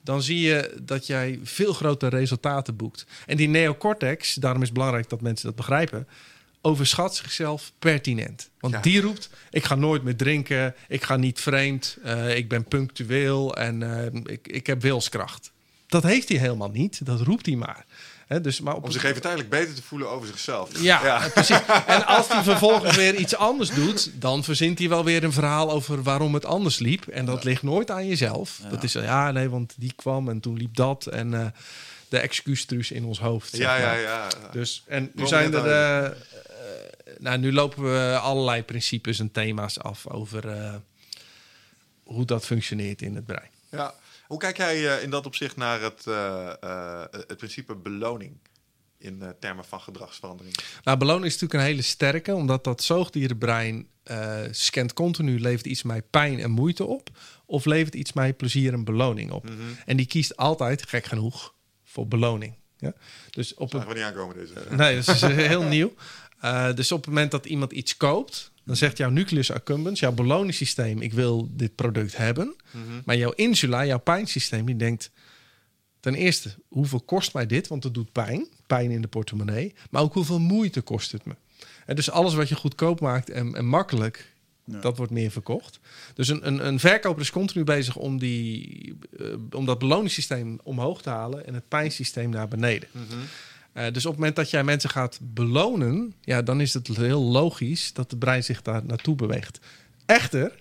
[0.01, 3.05] dan zie je dat jij veel grotere resultaten boekt.
[3.25, 6.07] En die neocortex, daarom is het belangrijk dat mensen dat begrijpen.
[6.65, 8.49] Overschat zichzelf pertinent.
[8.59, 8.79] Want Ja.
[8.81, 13.55] die roept, ik ga nooit meer drinken, ik ga niet vreemd, eh, ik ben punctueel
[13.55, 15.51] en eh, ik, ik heb wilskracht.
[15.87, 17.85] Dat heeft hij helemaal niet, dat roept hij maar.
[18.27, 20.81] Hè, dus, maar op Om zich even tijdelijk beter te voelen over zichzelf.
[20.81, 21.59] ja, precies.
[21.85, 25.71] En als hij vervolgens weer iets anders doet, dan verzint hij wel weer een verhaal
[25.71, 27.07] over waarom het anders liep.
[27.07, 28.59] En dat ligt nooit aan jezelf.
[28.69, 31.05] Dat is ja, nee, want die kwam en toen liep dat.
[31.05, 31.45] En eh,
[32.09, 33.57] de excuustruus in ons hoofd.
[33.57, 34.27] Ja, ja, ja.
[34.51, 36.17] Dus, en nu zijn er.
[37.19, 40.75] Nou, nu lopen we allerlei principes en thema's af over eh,
[42.03, 43.49] hoe dat functioneert in het brein.
[43.69, 43.93] ja.
[44.27, 48.37] Hoe kijk jij eh, in dat opzicht naar het, eh, het principe beloning
[48.97, 50.55] in termen van gedragsverandering?
[50.83, 55.83] Nou, beloning is natuurlijk een hele sterke, omdat dat zoogdierenbrein eh, scant continu, levert iets
[55.83, 57.09] mij pijn en moeite op,
[57.45, 59.49] of levert iets mij plezier en beloning op.
[59.85, 61.53] En die kiest altijd, gek genoeg,
[61.83, 62.55] voor beloning.
[62.77, 62.93] Ja?
[63.29, 64.53] Dus op Zagen we niet aankomen deze.
[64.69, 65.93] nee, dat is heel nieuw.
[66.45, 70.11] Eh, dus op het moment dat iemand iets koopt, dan zegt jouw nucleus accumbens, jouw
[70.11, 72.55] beloningssysteem, ik wil dit product hebben.
[73.05, 75.11] Maar jouw insula, jouw pijnsysteem, die denkt
[75.99, 77.67] ten eerste, hoeveel kost mij dit?
[77.67, 79.73] Want het doet pijn, pijn in de portemonnee.
[79.89, 81.35] Maar ook hoeveel moeite kost het me?
[81.85, 84.33] En dus alles wat je goedkoop maakt en, en makkelijk,
[84.65, 84.79] Ja.
[84.79, 85.79] dat wordt meer verkocht.
[86.13, 91.01] Dus een, een, een verkoper is continu bezig om, die, eh, om dat beloningssysteem omhoog
[91.01, 92.89] te halen en het pijnsysteem naar beneden.
[93.75, 97.21] Eh, dus op het moment dat jij mensen gaat belonen, ja, dan is het heel
[97.21, 99.59] logisch dat het brein zich daar naartoe beweegt.
[100.05, 100.51] Echter,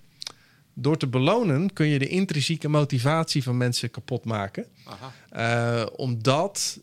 [0.72, 4.66] door te belonen kun je de intrinsieke motivatie van mensen kapot maken.
[4.84, 5.12] Aha.
[5.28, 6.80] Eh, omdat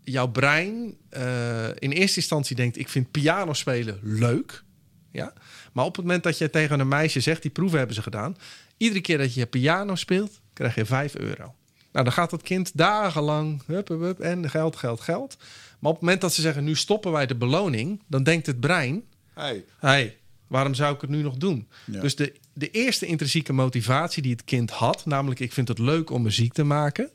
[0.00, 4.62] jouw brein eh, in eerste instantie denkt: ik vind piano spelen leuk.
[5.10, 5.32] Ja?
[5.72, 8.36] Maar op het moment dat je tegen een meisje zegt, die proeven hebben ze gedaan.
[8.76, 11.54] Iedere keer dat je piano speelt, krijg je 5 euro.
[11.92, 15.36] Nou, dan gaat dat kind dagenlang hup, hup, hup, en geld, geld, geld.
[15.84, 18.60] Maar op het moment dat ze zeggen, nu stoppen wij de beloning, dan denkt het
[18.60, 19.04] brein,
[19.34, 19.64] Hey.
[19.78, 20.16] hey,
[20.46, 21.68] waarom zou ik het nu nog doen?
[21.84, 22.00] Ja.
[22.00, 26.10] Dus de, de eerste intrinsieke motivatie die het kind had, namelijk ik vind het leuk
[26.10, 27.10] om muziek te maken,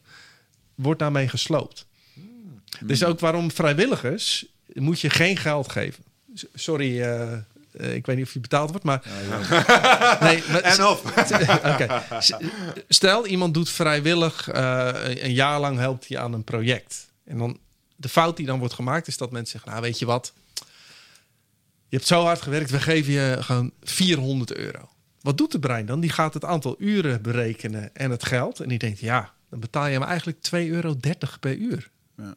[0.76, 1.86] wordt daarmee gesloopt.
[2.80, 6.04] Dus ook waarom vrijwilligers moet je geen geld geven.
[6.54, 9.02] Sorry, eh, eh, ik weet niet of je betaald wordt, maar...
[10.28, 11.04] Nee, maar En of.
[12.88, 17.08] Stel, iemand doet vrijwillig eh, een jaar lang helpt hij aan een project.
[17.24, 17.60] En dan
[18.00, 20.34] de fout die dan wordt gemaakt is dat mensen zeggen: Nou, weet je wat?
[21.88, 24.90] Je hebt zo hard gewerkt, we geven je gewoon 400 euro.
[25.22, 26.00] Wat doet de brein dan?
[26.00, 28.60] Die gaat het aantal uren berekenen en het geld.
[28.60, 30.96] En die denkt: Ja, dan betaal je hem eigenlijk 2,30 euro
[31.40, 31.90] per uur.
[32.18, 32.36] Ja.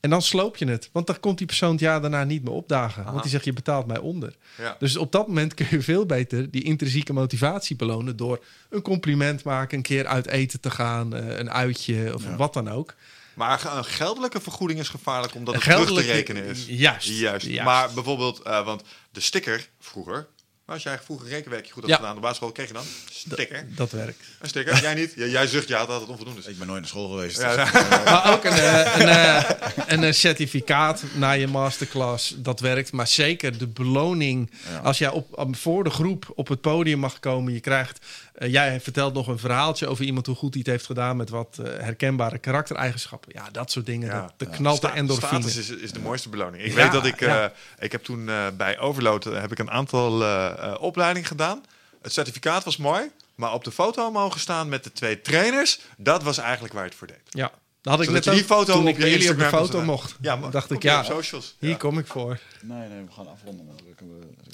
[0.00, 0.90] En dan sloop je het.
[0.92, 3.04] Want dan komt die persoon het jaar daarna niet meer opdagen.
[3.04, 4.36] Want die zegt, je betaalt mij onder.
[4.58, 4.76] Ja.
[4.78, 8.16] Dus op dat moment kun je veel beter die intrinsieke motivatie belonen...
[8.16, 11.14] door een compliment maken, een keer uit eten te gaan...
[11.14, 12.94] eh, een uitje of wat dan ook.
[13.34, 16.66] Maar een geldelijke vergoeding is gevaarlijk omdat het geldelijke- terug te rekenen is.
[16.66, 17.46] Juist, Juist.
[17.46, 17.64] juist.
[17.64, 18.82] Maar bijvoorbeeld, eh, want
[19.12, 20.28] de sticker vroeger...
[20.66, 21.96] Als jij vroeger rekenwerkje goed had Ja.
[21.96, 23.66] gedaan op de basisschool, kreeg je dan sticker.
[23.68, 24.20] Dat werkt.
[24.40, 24.80] Een sticker.
[24.82, 25.12] Jij niet?
[25.16, 26.46] Jij zucht ja dat het onvoldoende is.
[26.46, 27.40] Ik ben nooit naar school geweest.
[27.40, 28.02] Ja, dus- ja.
[28.04, 29.50] Maar ook een, eh, een, eh,
[29.86, 32.92] een, eh, certificaat na je masterclass, dat werkt.
[32.92, 34.78] Maar zeker de beloning, Ja.
[34.78, 38.06] als jij op, voor de groep op het podium mag komen, je krijgt...
[38.38, 41.16] jij vertelt nog een verhaaltje over iemand hoe goed hij het heeft gedaan...
[41.16, 43.32] met wat herkenbare karaktereigenschappen.
[43.34, 44.20] Ja, dat soort dingen, Ja.
[44.20, 45.40] dat, de knalt de Sta- endorfine.
[45.40, 46.62] Status is, is de mooiste beloning.
[46.62, 47.20] Ik Ja, weet dat ik...
[47.20, 47.52] eh, ja.
[47.78, 50.22] ik heb toen bij Overload heb ik een aantal
[50.58, 51.64] eh eh, opleidingen gedaan.
[52.02, 53.10] Het certificaat was mooi.
[53.34, 55.80] Maar op de foto mogen staan met de twee trainers...
[55.96, 57.20] dat was eigenlijk waar het voor deed.
[57.30, 57.52] Ja,
[57.82, 59.44] dat had ik Zodat net die ook, foto toen op ik je jullie op de
[59.44, 60.16] foto mocht.
[60.20, 61.56] Ja, maar dacht ik, ja, socials.
[61.58, 61.76] hier Ja.
[61.76, 62.38] kom ik voor.
[62.62, 63.66] Nee, nee, we gaan afronden.
[63.66, 63.94] Want we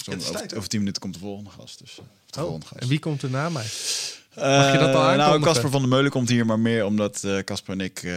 [0.03, 1.79] zo, over, tijd, over tien minuten komt de volgende gast.
[1.79, 2.81] Dus, eh, de Oh, volgende gast.
[2.81, 3.65] en wie komt er na mij?
[4.35, 5.41] Mag je dat al Nou?
[5.41, 8.03] Casper van der Meulen komt hier, maar meer omdat eh, Casper en ik...
[8.03, 8.11] eh,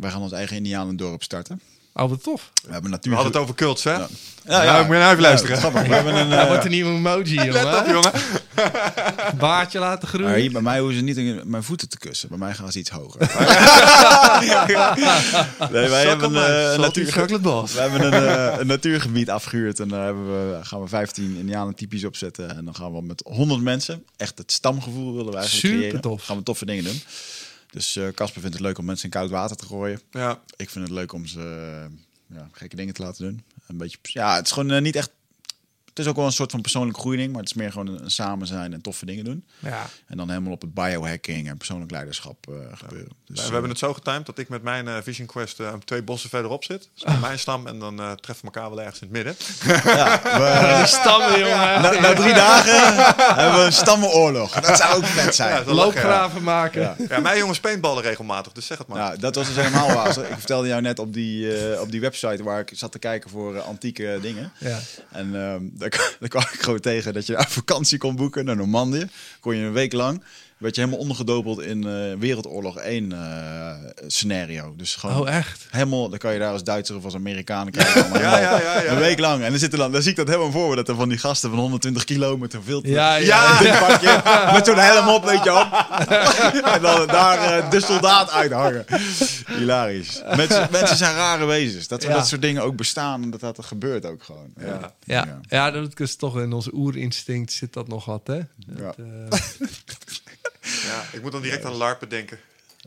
[0.00, 1.60] wij gaan ons eigen Indianendorp starten.
[1.96, 2.50] Wat tof.
[2.54, 3.12] We hebben We natuur...
[3.14, 3.92] hadden het over cults, hè?
[3.92, 4.08] Ja.
[4.48, 5.56] Ja, moet je nou even luisteren.
[5.56, 5.86] grappig.
[5.86, 6.30] We hebben een...
[6.36, 7.78] Dat eh, wordt een nieuwe emoji, Let jongen.
[7.78, 8.12] op, jongen.
[9.38, 10.26] Baardje laten groeien.
[10.30, 12.28] maar hier bij mij hoeven ze niet in mijn voeten te kussen.
[12.28, 13.20] Bij mij gaan ze iets hoger.
[15.70, 17.04] nee, wij hebben een, eh, een natuur...
[17.12, 21.74] We hebben een, eh, een natuurgebied afgehuurd en daar hebben we, gaan we 15 Indianen
[21.74, 22.56] typisch opzetten.
[22.56, 26.00] En dan gaan we met 100 mensen, echt het stamgevoel willen we eigenlijk Super creëren.
[26.00, 26.24] tof.
[26.24, 27.00] Gaan we toffe dingen doen.
[27.76, 30.00] Dus eh, Casper vindt het leuk om mensen in koud water te gooien.
[30.10, 30.42] Ja.
[30.56, 33.44] Ik vind het leuk om ze eh, ja, gekke dingen te laten doen.
[33.66, 35.10] Een beetje, ja, het is gewoon eh, niet echt
[35.96, 38.04] Het is ook wel een soort van persoonlijke groeiing, maar het is meer gewoon een,
[38.04, 39.44] een samen zijn en toffe dingen doen.
[39.58, 39.86] Ja.
[40.06, 43.12] En dan helemaal op het biohacking en persoonlijk leiderschap eh, gebeuren.
[43.26, 46.02] Dus, we hebben het zo getimed dat ik met mijn eh, Vision Quest eh, twee
[46.02, 46.88] bossen verderop zit.
[46.94, 49.34] Dus mijn stam en dan eh, treffen we elkaar wel ergens in het midden.
[49.94, 50.20] ja,
[50.80, 51.56] we- stammen, jongen.
[51.82, 52.94] na, na drie dagen
[53.34, 54.60] hebben we een stammenoorlog.
[54.60, 55.64] Dat zou ook vet zijn.
[55.64, 56.80] Ja, Loopgraven maken.
[56.80, 56.96] Ja.
[57.08, 58.98] Ja, mijn jongens paintballen regelmatig, dus zeg het maar.
[58.98, 60.08] Nou, dat was dus helemaal waar.
[60.08, 63.30] Ik vertelde jou net op die, eh, op die website waar ik zat te kijken
[63.30, 64.52] voor eh, antieke dingen.
[64.58, 64.78] Ja.
[65.12, 65.64] En ehm
[65.96, 69.08] daar, daar kwam ik gewoon tegen dat je daar vakantie kon boeken naar Normandië.
[69.40, 70.22] Kon je een week lang.
[70.56, 73.74] Werd je helemaal ondergedompeld in eh, Wereldoorlog 1 eh,
[74.06, 74.74] scenario.
[74.76, 75.66] Dus gewoon Oh, echt?
[75.70, 78.02] helemaal, dan kan je daar als Duitser of als Amerikaan kijken.
[78.02, 78.92] allemaal Ja, ja, ja, ja.
[78.92, 79.42] Een week lang.
[79.42, 80.76] En dan, zitten dan, dan zie ik dat helemaal voor me.
[80.76, 82.90] Dat er van die gasten van 120 kilo met een filter.
[82.90, 83.60] Ja, ja.
[84.00, 84.52] Ja.
[84.52, 85.66] Met zo'n helm op, weet je wel.
[86.74, 88.84] en dan daar eh, de soldaat uithangen.
[89.56, 90.22] Hilarisch.
[90.36, 91.88] Mensen, mensen zijn rare wezens.
[91.88, 92.14] Dat, we Ja.
[92.14, 94.52] dat soort dingen ook bestaan en dat dat er gebeurt ook gewoon.
[94.60, 94.92] Ja.
[95.04, 95.70] Ja, ja.
[95.70, 98.40] dat is toch in ons oerinstinct zit dat nog wat, hè?
[98.66, 99.38] Dat, eh,
[100.86, 102.38] Ja, ik moet dan direct aan larpen denken.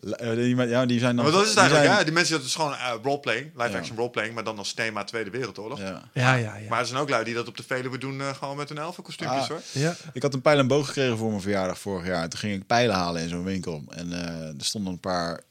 [0.01, 1.25] La- eh, die, ja, die zijn dan...
[1.25, 2.03] Maar dat is het die eigenlijk, zijn- ja.
[2.03, 3.77] Die mensen, dat is gewoon eh, roleplaying, live Ja.
[3.77, 5.79] action roleplaying, maar dan als thema Tweede Wereldoorlog.
[5.79, 6.09] Ja.
[6.13, 6.69] ja, ja, ja.
[6.69, 8.77] Maar er zijn ook lui die dat op de Veluwe doen, eh, gewoon met hun
[8.77, 9.47] elfenkostuumpjes Ah.
[9.49, 9.61] hoor.
[9.71, 9.95] ja.
[10.13, 12.23] Ik had een pijl en boog gekregen voor mijn verjaardag vorig jaar.
[12.23, 13.83] En toen ging ik pijlen halen in zo'n winkel.
[13.89, 15.41] En eh, er stonden een paar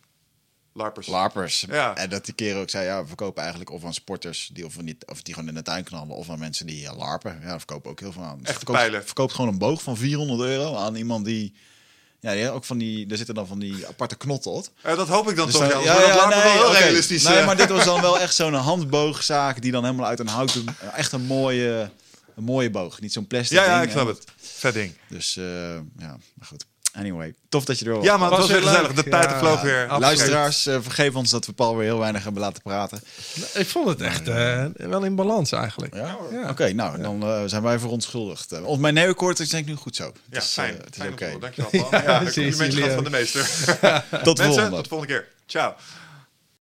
[0.73, 1.07] Larpers.
[1.07, 1.65] larpers.
[1.69, 1.97] Ja.
[1.97, 4.75] En dat die keren ook zei, ja, we verkopen eigenlijk of aan sporters die of,
[4.75, 7.39] we niet, of die gewoon in de tuin knallen, of aan mensen die larpen.
[7.43, 8.39] Ja, we verkopen ook heel veel aan.
[8.39, 9.05] Dus Echte verkoopt, pijlen.
[9.05, 11.55] Verkoopt gewoon een boog van 400 euro aan iemand die,
[12.21, 14.67] ja, die ook van die, er zitten dan van die aparte knotten op.
[14.83, 16.01] Dat hoop ik dan Dus toch, dan- ja.
[16.01, 17.23] Ja, dat larpen wel heel realistisch.
[17.23, 17.47] Nee, eh.
[17.47, 20.69] maar dit was dan wel echt zo'n handboogzaak die dan helemaal uit een hout doen.
[20.95, 21.91] Echt een mooie,
[22.37, 24.25] een mooie boog, niet zo'n plastic ja, ja, ding, ik snap het.
[24.37, 24.93] Vet ding.
[25.09, 26.65] Dus eh, ja, maar goed.
[26.99, 28.95] Anyway, tof dat je er wel Ja, maar het Was was weer weer gezellig.
[28.95, 29.05] leuk.
[29.05, 29.83] De tijd Ja, vloog weer.
[29.83, 30.01] absoluut.
[30.01, 33.01] Luisteraars, eh, vergeef ons dat we Paul weer heel weinig hebben laten praten.
[33.55, 35.95] Ik vond het echt eh, wel in balans eigenlijk.
[35.95, 36.17] Ja?
[36.33, 36.49] Ja.
[36.49, 38.53] Oké, nou, dan eh, zijn wij verontschuldigd.
[38.53, 40.13] Uh, of mijn neocortex is denk ik nu goed zo.
[40.31, 40.77] Ja, is, fijn.
[40.85, 41.37] het is oké.
[41.41, 42.03] Dankjewel, Paul.
[42.03, 43.45] Ja, gehad van de meester.
[44.23, 44.71] Tot Mensen, volgende.
[44.71, 45.29] tot de volgende keer.
[45.47, 45.75] Ciao.